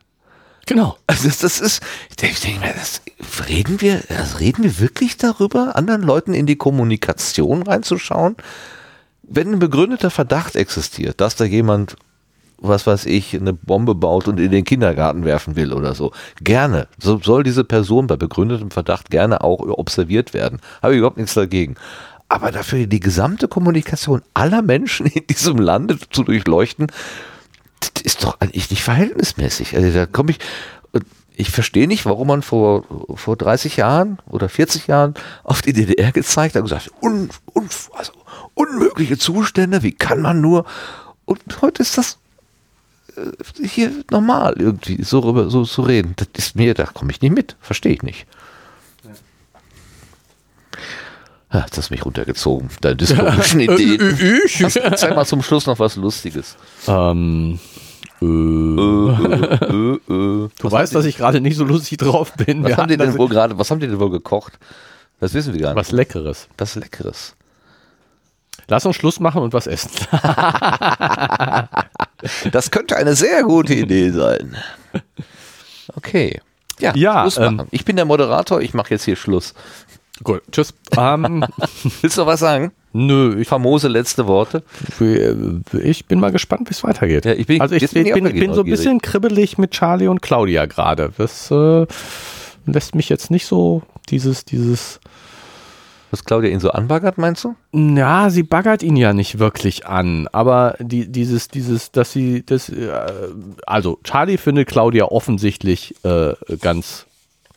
[0.66, 0.98] Genau.
[1.08, 3.02] Also das, das ist, ich denke mir, das,
[3.48, 8.36] reden wir, das reden wir wirklich darüber, anderen Leuten in die Kommunikation reinzuschauen?
[9.24, 11.96] Wenn ein begründeter Verdacht existiert, dass da jemand
[12.62, 16.12] was weiß ich, eine Bombe baut und in den Kindergarten werfen will oder so.
[16.42, 16.88] Gerne.
[17.00, 20.62] So soll diese Person bei begründetem Verdacht gerne auch observiert werden.
[20.82, 21.76] Habe ich überhaupt nichts dagegen.
[22.30, 26.88] Aber dafür die gesamte Kommunikation aller Menschen in diesem Lande zu durchleuchten,
[27.80, 29.76] das ist doch eigentlich nicht verhältnismäßig.
[29.76, 30.40] Also da komme ich,
[31.36, 32.86] ich verstehe nicht, warum man vor,
[33.16, 37.68] vor 30 Jahren oder 40 Jahren auf die DDR gezeigt hat und gesagt, un, un,
[37.98, 38.14] also
[38.54, 40.66] unmögliche Zustände, wie kann man nur?
[41.26, 42.21] Und heute ist das
[43.64, 46.14] hier normal, irgendwie so rüber so zu reden.
[46.18, 48.26] Das ist mir, da komme ich nicht mit, verstehe ich nicht.
[51.54, 52.70] Ja, das hat mich runtergezogen.
[52.80, 54.18] Deine dystopischen Ideen.
[54.46, 54.64] Ich?
[54.70, 56.56] Zeig mal zum Schluss noch was Lustiges.
[56.88, 57.60] Ähm,
[58.22, 62.64] äh, Äh, äh, äh, du was weißt, dass ich gerade nicht so lustig drauf bin.
[62.64, 64.54] was Wir haben die denn wohl gerade, was haben die denn wohl gekocht?
[65.20, 65.78] Das wissen wir gar nicht.
[65.78, 66.48] was Leckeres.
[66.58, 67.36] Was Leckeres.
[68.72, 69.92] Lass uns Schluss machen und was essen.
[72.52, 74.56] Das könnte eine sehr gute Idee sein.
[75.96, 76.40] Okay.
[76.80, 77.68] Ja, Ja, Schluss ähm, machen.
[77.72, 79.54] ich bin der Moderator, ich mache jetzt hier Schluss.
[80.24, 80.74] Gut, tschüss.
[80.96, 81.44] Ähm,
[82.02, 82.72] Willst du noch was sagen?
[82.94, 84.64] nö, ich, Famose letzte Worte.
[85.82, 87.26] ich bin mal gespannt, wie es weitergeht.
[87.26, 89.72] Ja, ich bin- also ich, jetzt bin, bin ich bin, so ein bisschen kribbelig mit
[89.72, 91.12] Charlie und Claudia gerade.
[91.18, 91.88] Das äh,
[92.68, 95.00] lässt mich jetzt nicht so dieses, dieses
[96.12, 97.56] Was Claudia ihn so anbaggert, meinst du?
[97.72, 102.68] Ja, sie baggert ihn ja nicht wirklich an, aber die, dieses, dieses, dass sie, das,
[102.68, 102.92] äh,
[103.66, 107.06] also Charlie findet Claudia offensichtlich äh, ganz,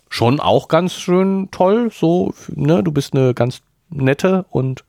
[0.09, 3.61] schon auch ganz schön toll, so, ne, du bist eine ganz
[3.91, 4.85] nette und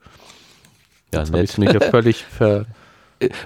[1.12, 2.68] Ja, jetzt habe ich mich ja völlig ver,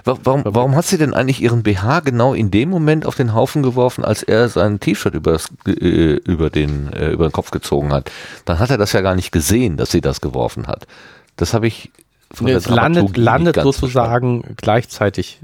[0.04, 3.62] Warum, warum hat sie denn eigentlich ihren BH genau in dem Moment auf den Haufen
[3.62, 8.10] geworfen, als er sein T-Shirt äh, über, den, äh, über den Kopf gezogen hat?
[8.44, 10.86] Dann hat er das ja gar nicht gesehen, dass sie das geworfen hat.
[11.36, 11.92] Das habe ich
[12.32, 15.38] von ne, der es landet, landet sozusagen gleichzeitig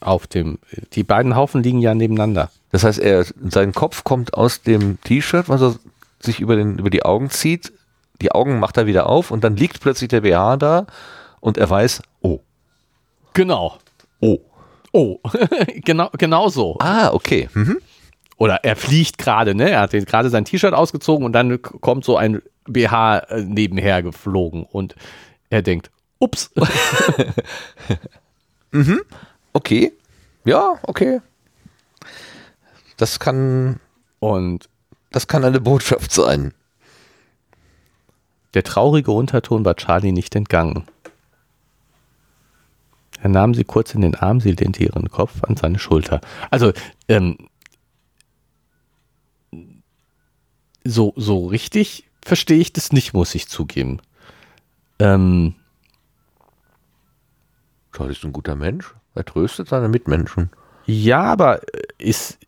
[0.00, 0.58] auf dem,
[0.92, 2.50] die beiden Haufen liegen ja nebeneinander.
[2.70, 5.76] Das heißt, er, sein Kopf kommt aus dem T-Shirt, was er
[6.20, 7.72] sich über, den, über die Augen zieht.
[8.20, 10.86] Die Augen macht er wieder auf und dann liegt plötzlich der BH da
[11.40, 12.02] und er weiß,
[13.34, 13.78] Genau.
[14.20, 14.38] oh.
[14.92, 15.20] Oh,
[15.84, 16.76] genau, genau so.
[16.80, 17.48] Ah, okay.
[17.52, 17.78] Mhm.
[18.38, 19.68] Oder er fliegt gerade, ne?
[19.70, 24.64] Er hat gerade sein T-Shirt ausgezogen und dann kommt so ein BH äh, nebenher geflogen
[24.64, 24.94] und
[25.50, 25.90] er denkt,
[26.20, 26.50] ups.
[29.52, 29.92] Okay.
[30.44, 31.20] Ja, okay.
[32.96, 33.80] Das kann,
[34.20, 34.68] Und
[35.10, 36.52] das kann eine Botschaft sein.
[38.54, 40.86] der traurige Unterton war Charlie nicht entgangen.
[43.20, 46.20] Er nahm sie kurz in den Arm, sie lehnte ihren Kopf an seine Schulter.
[46.50, 46.72] Also,
[47.08, 47.36] ähm,
[50.84, 54.00] so, so richtig verstehe ich das nicht, muss ich zugeben.
[54.98, 55.54] Ähm,
[57.92, 58.94] Charlie ist ein guter Mensch.
[59.14, 60.50] Er tröstet seine Mitmenschen.
[60.86, 62.38] Ja, aber äh, ist.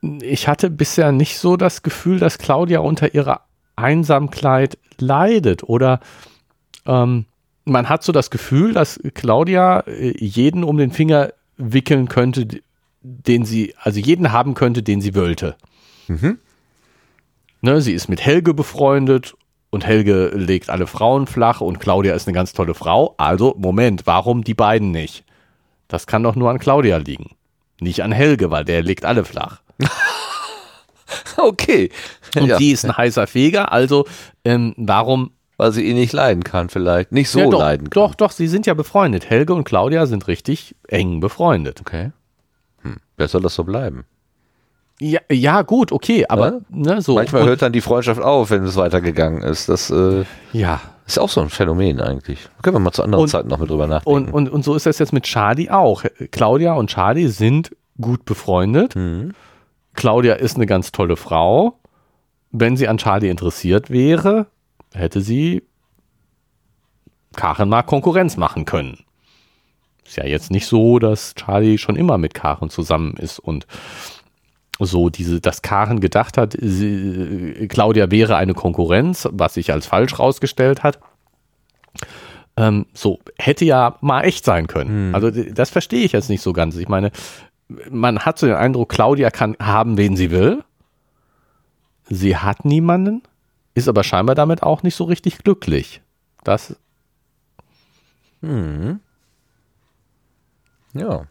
[0.00, 3.42] Ich hatte bisher nicht so das Gefühl, dass Claudia unter ihrer
[3.76, 5.64] Einsamkeit leidet.
[5.64, 6.00] Oder
[6.86, 7.26] ähm,
[7.68, 12.46] man hat so das Gefühl, dass Claudia äh, jeden um den Finger wickeln könnte,
[13.02, 15.56] den sie, also jeden haben könnte, den sie wollte.
[16.08, 16.38] Mhm.
[17.60, 19.34] Ne, sie ist mit Helge befreundet
[19.70, 23.14] und Helge legt alle Frauen flach und Claudia ist eine ganz tolle Frau.
[23.18, 25.24] Also, Moment, warum die beiden nicht?
[25.88, 27.30] Das kann doch nur an Claudia liegen.
[27.80, 29.60] Nicht an Helge, weil der legt alle flach.
[31.36, 31.90] Okay.
[32.36, 34.06] Und ja, sie ist ein heißer Feger, also
[34.44, 35.32] ähm, warum?
[35.58, 37.12] Weil sie ihn nicht leiden kann, vielleicht.
[37.12, 38.02] Nicht so ja, doch, leiden kann.
[38.02, 39.28] doch, doch, sie sind ja befreundet.
[39.28, 41.80] Helge und Claudia sind richtig eng befreundet.
[41.82, 42.12] Okay.
[42.82, 42.96] Hm.
[43.18, 44.04] Wer soll das so bleiben?
[45.00, 46.60] Ja, ja gut, okay, aber Ja?
[46.70, 47.14] ne, so.
[47.14, 49.68] Manchmal hört dann die Freundschaft auf, wenn es weitergegangen ist.
[49.68, 52.48] Das äh, ja, ist auch so ein Phänomen eigentlich.
[52.62, 54.32] Können wir mal zu anderen Und- Zeiten noch mal drüber nachdenken.
[54.32, 56.04] und, und, und so ist das jetzt mit Charlie auch.
[56.32, 58.96] Claudia und Charlie sind gut befreundet.
[58.96, 59.34] Mhm.
[59.94, 61.78] Claudia ist eine ganz tolle Frau.
[62.50, 64.46] Wenn sie an Charlie interessiert wäre,
[64.94, 65.62] hätte sie
[67.36, 68.98] Karen mal Konkurrenz machen können.
[70.04, 73.66] Ist ja jetzt nicht so, dass Charlie schon immer mit Karen zusammen ist und
[74.80, 80.18] so diese, dass Karen gedacht hat, sie, Claudia wäre eine Konkurrenz, was sich als falsch
[80.18, 81.00] rausgestellt hat.
[82.56, 85.14] Ähm, so, hätte ja mal echt sein können.
[85.14, 86.76] Also d- das verstehe ich jetzt nicht so ganz.
[86.76, 87.10] Ich meine,
[87.90, 90.62] man hat so den Eindruck, Claudia kann haben, wen sie will.
[92.08, 93.22] Sie hat niemanden,
[93.78, 96.00] ist aber scheinbar damit auch nicht so richtig glücklich.
[96.44, 96.76] Das,
[98.40, 99.00] Mhm.
[100.94, 101.26] Ja.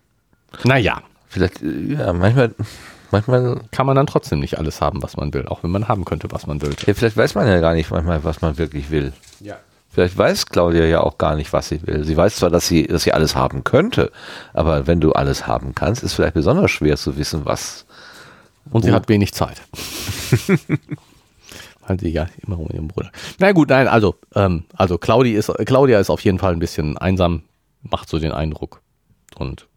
[0.63, 2.55] naja, Vielleicht, äh, ja, manchmal,
[3.11, 6.05] manchmal, kann man dann trotzdem nicht alles haben, was man will, auch wenn man haben
[6.05, 6.75] könnte, was man will.
[6.85, 9.13] ja, vielleicht weiß man ja gar nicht manchmal, was man wirklich will.
[9.39, 9.57] Ja.
[9.89, 12.03] Vielleicht weiß Claudia ja auch gar nicht, was sie will.
[12.03, 14.11] Sie weiß zwar, dass sie, dass sie alles haben könnte,
[14.53, 17.85] aber wenn du alles haben kannst, ist vielleicht besonders schwer zu wissen, was.
[18.69, 19.61] Und sie hat wenig Zeit.
[21.87, 23.11] Weil sie ja immer um ihren Bruder.
[23.39, 26.97] Na gut, nein, also, ähm, also Claudia ist, Claudia ist auf jeden Fall ein bisschen
[26.97, 27.43] einsam,
[27.81, 28.81] macht so den Eindruck.
[29.35, 29.67] Und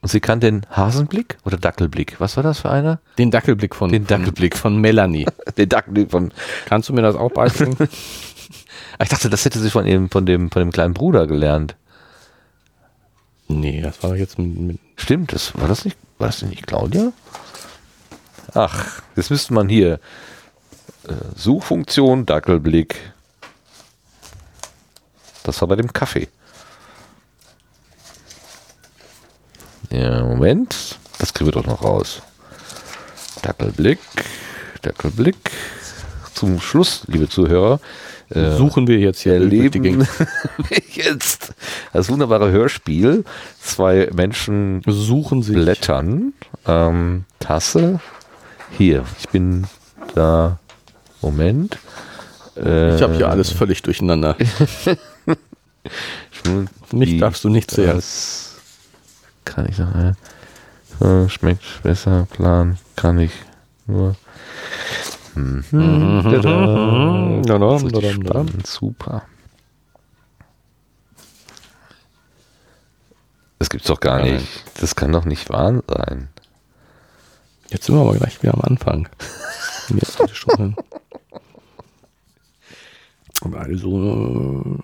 [0.00, 2.20] Und sie kann den Hasenblick oder Dackelblick.
[2.20, 3.00] Was war das für einer?
[3.18, 4.56] den Dackelblick von, Den Dackelblick.
[4.56, 5.26] von, von Melanie.
[5.58, 6.32] Den Dackelblick von.
[6.66, 7.76] Kannst du mir das auch beibringen?
[9.02, 11.76] Ich dachte, das hätte sie von ihm, von dem, von dem kleinen Bruder gelernt.
[13.48, 17.12] nee, das war jetzt mit, mit Stimmt, das war das nicht, war das nicht Claudia?
[18.54, 19.98] Ach, jetzt müsste man hier
[21.36, 22.96] Suchfunktion, Dackelblick.
[25.42, 26.28] Das war bei dem Kaffee.
[29.90, 30.98] Ja, Moment.
[31.18, 32.22] Das kriegen wir doch noch raus.
[33.42, 33.98] Dackelblick,
[34.82, 35.36] Dackelblick.
[36.34, 37.78] Zum Schluss, liebe Zuhörer,
[38.30, 40.06] äh, suchen wir jetzt hier erleben
[40.92, 41.52] jetzt
[41.92, 43.24] das wunderbare Hörspiel.
[43.60, 45.52] Zwei Menschen Suchen sie.
[45.52, 46.32] blättern.
[46.66, 48.00] Ähm, Tasse.
[48.78, 49.66] Hier, ich bin
[50.14, 50.58] da.
[51.22, 51.78] Moment.
[52.56, 54.36] Äh, Ich habe hier alles völlig durcheinander.
[56.92, 57.94] Mich darfst du nicht sehen.
[57.94, 58.56] Das
[59.44, 59.94] kann ich noch.
[59.94, 60.12] Äh,
[61.24, 63.32] äh, schmeckt besser, Plan kann ich
[63.86, 64.16] nur.
[65.34, 66.20] Mhm.
[66.24, 67.40] Tada.
[67.42, 67.88] Dadam.
[67.88, 69.22] spannend, super.
[73.58, 74.34] Das gibt's doch gar Nein.
[74.34, 74.64] nicht.
[74.80, 76.28] Das kann doch nicht wahr sein.
[77.70, 79.08] Jetzt sind wir aber gleich wieder am Anfang.
[79.88, 80.76] Jetzt schon.
[83.54, 84.78] Also,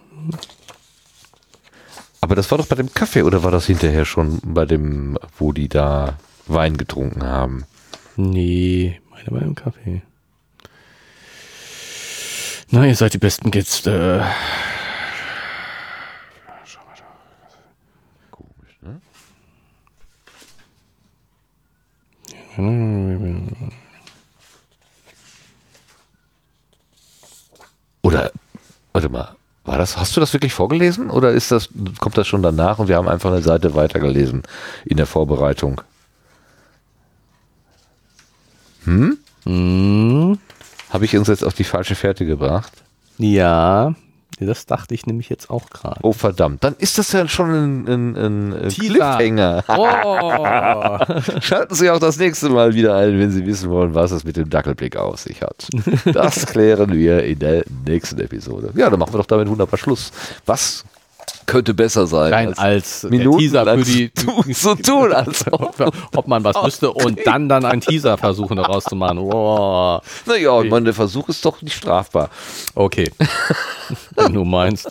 [2.21, 5.53] Aber das war doch bei dem Kaffee oder war das hinterher schon bei dem, wo
[5.53, 7.65] die da Wein getrunken haben?
[8.17, 10.03] nee, meine bei dem Kaffee.
[12.71, 13.87] Na, ihr seid die besten Kids.
[13.87, 14.21] Äh,
[18.31, 19.01] Komisch, ne?
[28.03, 28.33] Oder,
[28.99, 31.69] warte mal, war das, hast du das wirklich vorgelesen oder ist das,
[32.01, 34.43] kommt das schon danach und wir haben einfach eine Seite weitergelesen
[34.85, 35.81] in der Vorbereitung?
[38.85, 39.19] Hm?
[39.45, 40.39] hm,
[40.91, 42.73] Habe ich uns jetzt auf die falsche Fährte gebracht?
[43.19, 43.95] ja,
[44.41, 45.99] das dachte ich nämlich jetzt auch gerade.
[46.03, 48.69] Oh verdammt, dann ist das ja schon ein, ein, ein.
[48.69, 49.65] Cliffhanger.
[49.69, 51.41] Oh.
[51.41, 54.37] Schalten Sie auch das nächste Mal wieder ein, wenn Sie wissen wollen, was es mit
[54.37, 55.69] dem Dackelblick auf sich hat.
[56.05, 58.73] Das klären wir in der nächsten Episode.
[58.77, 60.13] Ja, dann machen wir doch damit wunderbar Schluss.
[60.47, 60.85] Was
[61.47, 62.33] könnte besser sein?
[62.33, 64.11] Rein als der Minuten Teaser für die,
[64.53, 65.75] so, so tun, als ob.
[66.15, 69.19] ob man was wüsste und dann dann einen Teaser versuchen daraus zu machen.
[69.29, 70.03] Wow.
[70.27, 72.31] Naja, und man, der Versuch ist doch nicht strafbar.
[72.75, 73.11] Okay.
[74.15, 74.91] Wenn du meinst.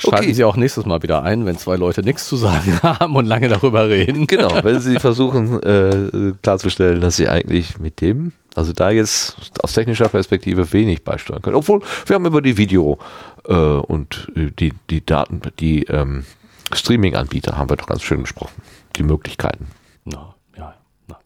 [0.00, 0.32] Schalten Okay.
[0.32, 3.48] Sie auch nächstes Mal wieder ein, wenn zwei Leute nichts zu sagen haben und lange
[3.48, 4.26] darüber reden.
[4.26, 9.72] Genau, wenn Sie versuchen äh, klarzustellen, dass Sie eigentlich mit dem, also da jetzt aus
[9.72, 11.56] technischer Perspektive wenig beisteuern können.
[11.56, 12.98] Obwohl, wir haben über die Video
[13.46, 16.24] äh, und äh, die, die Daten, die ähm,
[16.72, 18.62] Streaming-Anbieter haben wir doch ganz schön gesprochen.
[18.96, 19.68] Die Möglichkeiten.
[20.04, 20.74] Na, ja,
[21.08, 21.18] na.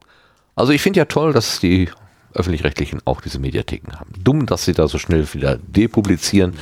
[0.54, 1.88] Also ich finde ja toll, dass die
[2.34, 4.10] öffentlich-rechtlichen auch diese Mediatheken haben.
[4.18, 6.54] Dumm, dass sie da so schnell wieder depublizieren,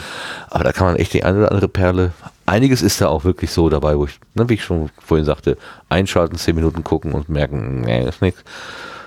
[0.50, 2.12] aber da kann man echt die eine oder andere Perle.
[2.44, 5.56] Einiges ist da auch wirklich so dabei, wo ich, ne, wie ich schon vorhin sagte,
[5.88, 8.44] einschalten, zehn Minuten gucken und merken, nee, ist nichts.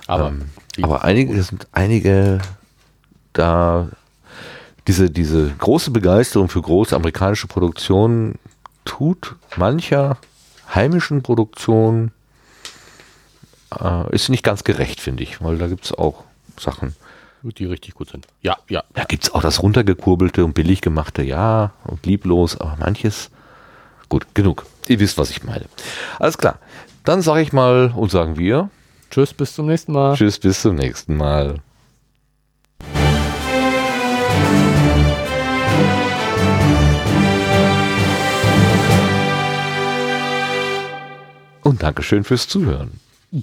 [0.08, 0.50] Aber, Ähm,
[0.82, 2.40] aber einige sind einige
[3.34, 3.90] da
[4.88, 8.38] diese, diese große Begeisterung für große amerikanische Produktionen
[8.86, 10.18] tut mancher
[10.74, 12.12] heimischen Produktion
[13.80, 16.24] äh, ist nicht ganz gerecht, finde ich, weil da gibt es auch
[16.60, 16.96] Sachen.
[17.44, 18.28] die richtig gut sind.
[18.42, 18.84] Ja, ja.
[18.94, 23.30] Da gibt es auch das runtergekurbelte und billig gemachte, ja, und lieblos, aber manches.
[24.10, 24.66] Gut, genug.
[24.88, 25.66] Ihr wisst, was ich meine.
[26.20, 26.60] Alles klar.
[27.04, 28.70] Dann sage ich mal und sagen wir
[29.16, 30.14] Tschüss, bis zum nächsten Mal.
[30.18, 31.62] Tschüss, bis zum nächsten Mal.
[41.64, 43.00] Und Dankeschön fürs Zuhören.